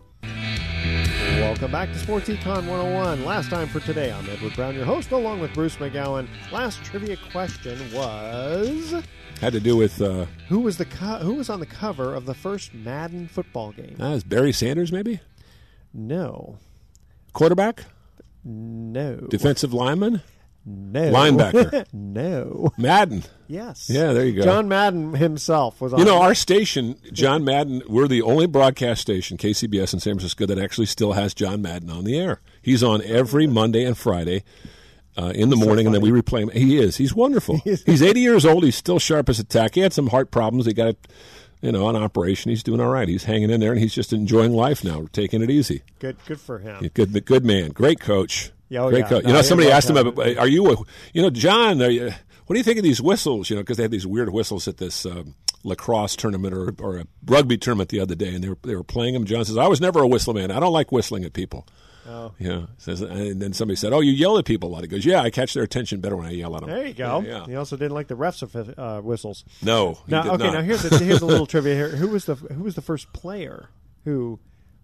Welcome 1.40 1.72
back 1.72 1.92
to 1.92 2.00
Sports 2.00 2.28
Econ 2.30 2.68
101. 2.68 3.24
Last 3.24 3.50
time 3.52 3.68
for 3.68 3.80
today, 3.80 4.12
I'm 4.12 4.28
Edward 4.30 4.56
Brown, 4.56 4.74
your 4.76 4.86
host, 4.86 5.12
along 5.12 5.42
with 5.42 5.54
Bruce 5.54 5.76
McGowan. 5.76 6.28
Last 6.52 6.84
trivia 6.84 7.18
question 7.32 7.80
was 7.94 9.04
had 9.42 9.54
to 9.54 9.60
do 9.60 9.76
with 9.76 10.00
uh, 10.02 10.26
who 10.50 10.60
was 10.60 10.78
the 10.78 10.86
co- 10.86 11.18
who 11.18 11.34
was 11.34 11.50
on 11.50 11.60
the 11.60 11.66
cover 11.66 12.14
of 12.14 12.26
the 12.28 12.34
first 12.34 12.74
Madden 12.76 13.28
football 13.28 13.72
game? 13.72 13.98
Uh, 14.00 14.12
is 14.12 14.24
Barry 14.24 14.54
Sanders 14.54 14.92
maybe? 14.92 15.20
No. 15.94 16.58
Quarterback? 17.34 17.86
No. 18.44 19.16
Defensive 19.30 19.74
lineman? 19.74 20.22
No. 20.66 21.12
Linebacker? 21.12 21.86
no. 21.94 22.72
Madden? 22.78 23.24
Yes. 23.48 23.90
Yeah, 23.90 24.14
there 24.14 24.26
you 24.26 24.34
go. 24.34 24.44
John 24.44 24.68
Madden 24.68 25.16
himself 25.16 25.82
was 25.82 25.94
on. 25.94 26.00
You 26.00 26.06
know, 26.06 26.22
our 26.22 26.36
station, 26.36 26.98
John 27.12 27.44
Madden, 27.44 27.82
we're 27.88 28.08
the 28.08 28.22
only 28.22 28.46
broadcast 28.46 29.02
station, 29.02 29.38
KCBS 29.38 29.94
in 29.94 30.00
San 30.00 30.14
Francisco, 30.14 30.46
that 30.46 30.60
actually 30.60 30.86
still 30.86 31.14
has 31.14 31.34
John 31.34 31.62
Madden 31.62 31.90
on 31.90 32.04
the 32.04 32.18
air. 32.20 32.42
He's 32.62 32.84
on 32.84 33.02
every 33.04 33.48
Monday 33.48 33.84
and 33.84 33.98
Friday. 33.98 34.44
Uh, 35.18 35.34
in 35.36 35.50
the 35.50 35.58
morning, 35.58 35.84
so 35.84 35.88
and 35.88 35.96
then 35.96 36.02
we 36.02 36.10
replay 36.10 36.40
him. 36.40 36.50
He 36.52 36.78
is. 36.78 36.96
He's 36.96 37.14
wonderful. 37.14 37.58
he's 37.66 38.02
80 38.02 38.22
years 38.22 38.46
old. 38.46 38.64
He's 38.64 38.78
still 38.78 38.98
sharp 38.98 39.28
as 39.28 39.40
a 39.40 39.44
tack. 39.44 39.76
He 39.76 39.82
had 39.82 39.92
some 39.92 40.08
heart 40.08 40.32
problems. 40.32 40.66
He 40.66 40.74
got 40.74 40.88
it 40.88 41.08
you 41.62 41.72
know, 41.72 41.86
on 41.86 41.96
operation. 41.96 42.50
He's 42.50 42.64
doing 42.64 42.82
all 42.82 42.90
right. 42.90 43.08
He's 43.08 43.24
hanging 43.24 43.50
in 43.50 43.60
there, 43.60 43.72
and 43.72 43.80
he's 43.80 43.94
just 43.94 44.14
enjoying 44.14 44.54
life 44.54 44.84
now, 44.84 45.08
taking 45.14 45.42
it 45.42 45.50
easy. 45.50 45.84
Good, 46.00 46.18
good 46.26 46.40
for 46.40 46.60
him. 46.60 46.90
Good, 46.94 47.26
good 47.26 47.46
man. 47.46 47.72
Great 47.72 48.00
coach. 48.00 48.52
Yeah, 48.70 48.84
oh, 48.84 48.90
Great 48.90 49.00
yeah. 49.00 49.10
coach. 49.10 49.24
No, 49.24 49.30
you 49.30 49.36
know, 49.36 49.42
somebody 49.42 49.72
asked 49.72 49.90
him, 49.90 49.98
him. 49.98 50.18
"Are 50.18 50.48
you, 50.48 50.72
a, 50.72 50.76
you 51.14 51.22
know, 51.22 51.30
John? 51.30 51.82
Are 51.82 51.90
you, 51.90 52.12
what 52.46 52.54
do 52.54 52.58
you 52.58 52.64
think 52.64 52.78
of 52.78 52.84
these 52.84 53.02
whistles? 53.02 53.50
You 53.50 53.56
know, 53.58 53.62
because 53.62 53.78
they 53.78 53.84
had 53.84 53.92
these 53.92 54.08
weird 54.08 54.32
whistles 54.32 54.68
at 54.68 54.78
this 54.78 55.06
um, 55.06 55.36
lacrosse 55.64 56.16
tournament 56.16 56.54
or, 56.54 56.74
or 56.80 56.98
a 56.98 57.06
rugby 57.26 57.58
tournament 57.58 57.90
the 57.90 58.00
other 58.00 58.16
day, 58.16 58.34
and 58.34 58.44
they 58.44 58.50
were 58.50 58.58
they 58.64 58.76
were 58.76 58.84
playing 58.84 59.14
them. 59.14 59.26
John 59.26 59.46
says, 59.46 59.58
"I 59.58 59.68
was 59.68 59.82
never 59.82 60.02
a 60.02 60.08
whistle 60.08 60.34
man. 60.34 60.52
I 60.52 60.60
don't 60.60 60.74
like 60.74 60.92
whistling 60.92 61.26
at 61.26 61.34
people." 61.34 61.68
Oh. 62.08 62.34
Yeah. 62.40 62.66
Says, 62.78 63.02
and 63.02 63.42
then 63.42 63.54
somebody 63.54 63.76
said, 63.76 63.94
"Oh, 63.94 64.00
you 64.00 64.12
yell 64.12 64.38
at 64.38 64.46
people 64.46 64.70
a 64.70 64.72
lot." 64.72 64.82
He 64.82 64.88
goes, 64.88 65.06
"Yeah, 65.06 65.22
I 65.22 65.30
catch 65.30 65.54
their 65.54 65.64
attention 65.64 66.02
better 66.02 66.16
when 66.16 66.26
I 66.26 66.32
yell 66.32 66.56
at 66.56 66.62
them." 66.62 66.70
There 66.70 66.86
you 66.86 66.94
go. 66.94 67.22
Yeah, 67.22 67.32
yeah. 67.32 67.46
He 67.46 67.56
also 67.56 67.78
didn't 67.78 67.94
like 67.94 68.08
the 68.08 68.16
refs 68.16 68.74
uh, 68.78 69.02
whistles. 69.02 69.46
No. 69.62 70.00
Now, 70.08 70.22
okay. 70.34 70.46
Not. 70.46 70.54
Now 70.54 70.62
here's 70.62 70.84
a, 70.86 70.98
here's 70.98 71.22
a 71.22 71.26
little 71.26 71.46
trivia 71.48 71.76
here. 71.76 71.90
Who 71.90 72.08
was 72.08 72.26
the 72.26 72.36
who 72.36 72.64
was 72.64 72.76
the 72.76 72.82
first 72.82 73.12
player 73.14 73.70
who 74.04 74.40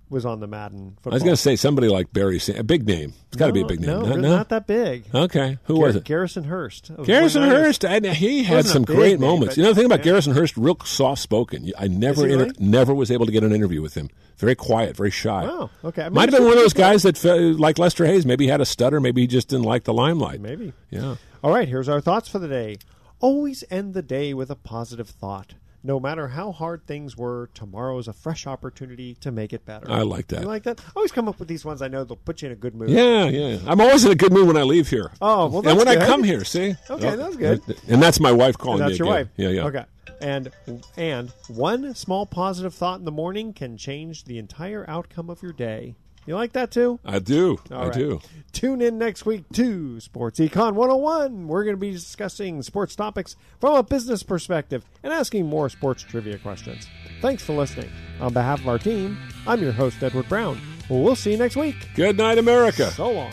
was 0.10 0.26
on 0.26 0.40
the 0.40 0.48
Madden 0.48 0.96
football? 0.98 1.14
I 1.14 1.16
was 1.16 1.24
going 1.24 1.36
to 1.36 1.42
say 1.42 1.56
somebody 1.56 1.88
like 1.88 2.14
Barry, 2.14 2.40
Sand- 2.40 2.60
a 2.60 2.64
big 2.64 2.86
name. 2.88 3.14
It's 3.28 3.38
got 3.38 3.48
to 3.48 3.52
no, 3.52 3.54
be 3.54 3.62
a 3.62 3.66
big 3.66 3.80
name. 3.82 3.90
No, 3.90 4.02
no, 4.02 4.16
really 4.16 4.30
not 4.30 4.50
that 4.50 4.68
big. 4.68 5.06
Okay, 5.14 5.58
who 5.66 5.76
Gar- 5.76 5.88
was 5.88 5.96
it? 5.96 6.04
Garrison 6.04 6.46
Hearst. 6.46 6.92
Garrison 7.04 7.44
Hearst. 7.44 7.84
I, 7.84 8.00
he 8.00 8.44
had 8.44 8.66
some 8.66 8.84
great 8.84 9.20
name, 9.20 9.22
moments. 9.22 9.56
but, 9.56 9.58
you 9.58 9.64
know 9.64 9.70
the 9.70 9.76
thing 9.76 9.86
about 9.86 10.00
yeah. 10.00 10.06
Garrison 10.06 10.34
Hearst, 10.34 10.56
real 10.58 10.78
soft 10.86 11.22
spoken. 11.22 11.72
I 11.78 11.88
never, 11.88 12.28
inter- 12.28 12.46
really? 12.46 12.56
never 12.60 12.94
was 12.94 13.12
able 13.12 13.26
to 13.26 13.32
get 13.32 13.44
an 13.44 13.54
interview 13.54 13.82
with 13.82 13.96
him. 13.96 14.10
Very 14.38 14.56
quiet, 14.56 14.96
very 14.96 15.10
shy. 15.12 15.46
Oh, 15.46 15.70
Okay. 15.84 16.04
I 16.04 16.06
mean, 16.06 16.14
Might 16.14 16.30
have 16.30 16.38
been 16.38 16.44
one 16.44 16.54
of 16.54 16.60
those 16.60 16.74
guys 16.74 17.04
that, 17.04 17.24
like 17.60 17.80
Lester 17.80 18.06
Hayes, 18.06 18.26
maybe 18.26 18.48
had 18.48 18.62
a 18.62 18.66
stutter, 18.66 19.00
maybe 19.00 19.22
he 19.22 19.28
just 19.28 19.48
didn't 19.48 19.66
like 19.66 19.84
the 19.86 19.94
limelight. 19.94 20.40
Maybe. 20.42 20.74
Yeah. 20.92 21.16
All 21.44 21.52
right. 21.52 21.68
Here's 21.68 21.90
our 21.90 22.02
thoughts 22.02 22.30
for 22.30 22.38
the 22.40 22.48
day. 22.48 22.78
Always 23.20 23.64
end 23.72 23.94
the 23.96 24.04
day 24.04 24.34
with 24.36 24.52
a 24.52 24.56
positive 24.56 25.10
thought. 25.10 25.56
No 25.88 26.02
matter 26.02 26.28
how 26.28 26.52
hard 26.52 26.86
things 26.86 27.16
were, 27.16 27.50
tomorrow 27.54 27.98
is 27.98 28.10
a 28.10 28.14
fresh 28.14 28.46
opportunity 28.46 29.16
to 29.22 29.32
make 29.32 29.54
it 29.54 29.66
better. 29.66 29.90
I 29.90 30.02
like 30.02 30.28
that. 30.28 30.42
You 30.42 30.46
like 30.48 30.64
that? 30.64 30.82
I 30.82 30.92
always 30.98 31.14
come 31.14 31.30
up 31.30 31.40
with 31.40 31.48
these 31.48 31.64
ones 31.64 31.82
I 31.82 31.88
know 31.88 32.04
they'll 32.04 32.18
put 32.18 32.42
you 32.42 32.48
in 32.48 32.52
a 32.52 32.58
good 32.58 32.76
mood. 32.76 32.90
Yeah, 32.90 33.24
yeah. 33.30 33.60
I'm 33.66 33.80
always 33.80 34.04
in 34.04 34.12
a 34.12 34.16
good 34.16 34.34
mood 34.34 34.48
when 34.48 34.58
I 34.58 34.64
leave 34.64 34.90
here. 34.90 35.14
Oh, 35.22 35.48
well, 35.48 35.66
and 35.66 35.78
when 35.78 35.88
I 35.88 35.96
come 35.96 36.26
here, 36.26 36.44
see? 36.44 36.76
Okay, 36.90 37.08
Oh, 37.08 37.16
that's 37.16 37.38
good. 37.38 37.62
And 37.88 38.04
that's 38.04 38.20
my 38.20 38.34
wife 38.34 38.58
calling 38.58 38.82
And 38.82 38.90
that's 38.92 39.00
your 39.00 39.08
again. 39.08 39.16
wife. 39.16 39.28
Yeah, 39.38 39.48
yeah. 39.48 39.66
Okay. 39.68 39.86
And 40.20 40.52
and 40.98 41.32
one 41.48 41.96
small 41.96 42.26
positive 42.26 42.74
thought 42.74 43.00
in 43.00 43.06
the 43.06 43.12
morning 43.12 43.54
can 43.54 43.78
change 43.78 44.26
the 44.26 44.40
entire 44.40 44.84
outcome 44.90 45.30
of 45.30 45.42
your 45.42 45.54
day. 45.54 45.96
You 46.28 46.36
like 46.36 46.52
that 46.54 46.72
too? 46.72 47.00
I 47.06 47.20
do. 47.20 47.58
All 47.72 47.78
I 47.84 47.86
right. 47.86 47.94
do. 47.94 48.20
Tune 48.52 48.82
in 48.82 48.98
next 48.98 49.26
week 49.26 49.46
to 49.54 50.02
Sports 50.02 50.40
Econ 50.40 50.74
101. 50.74 51.48
We're 51.48 51.64
going 51.64 51.76
to 51.78 51.80
be 51.80 51.92
discussing 51.92 52.62
sports 52.64 52.98
topics 52.98 53.38
from 53.62 53.76
a 53.76 53.82
business 53.84 54.24
perspective 54.24 54.84
and 55.04 55.14
asking 55.14 55.46
more 55.46 55.70
sports 55.70 56.04
trivia 56.04 56.38
questions. 56.38 56.86
Thanks 57.22 57.44
for 57.44 57.54
listening. 57.54 57.90
On 58.20 58.34
behalf 58.34 58.60
of 58.60 58.68
our 58.68 58.78
team, 58.78 59.18
I'm 59.48 59.62
your 59.62 59.72
host, 59.72 60.04
Edward 60.04 60.28
Brown. 60.28 60.60
Well, 60.90 61.00
we'll 61.02 61.16
see 61.16 61.32
you 61.32 61.38
next 61.38 61.56
week. 61.56 61.76
Good 61.96 62.18
night, 62.18 62.38
America. 62.38 62.92
So 62.92 63.10
long. 63.10 63.32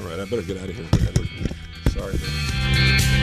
All 0.00 0.06
right, 0.06 0.18
I 0.18 0.24
better 0.24 0.42
get 0.42 0.58
out 0.58 0.68
of 0.68 0.74
here. 0.74 0.86
Edward. 1.08 1.28
Sorry. 1.92 2.14
man. 2.14 3.14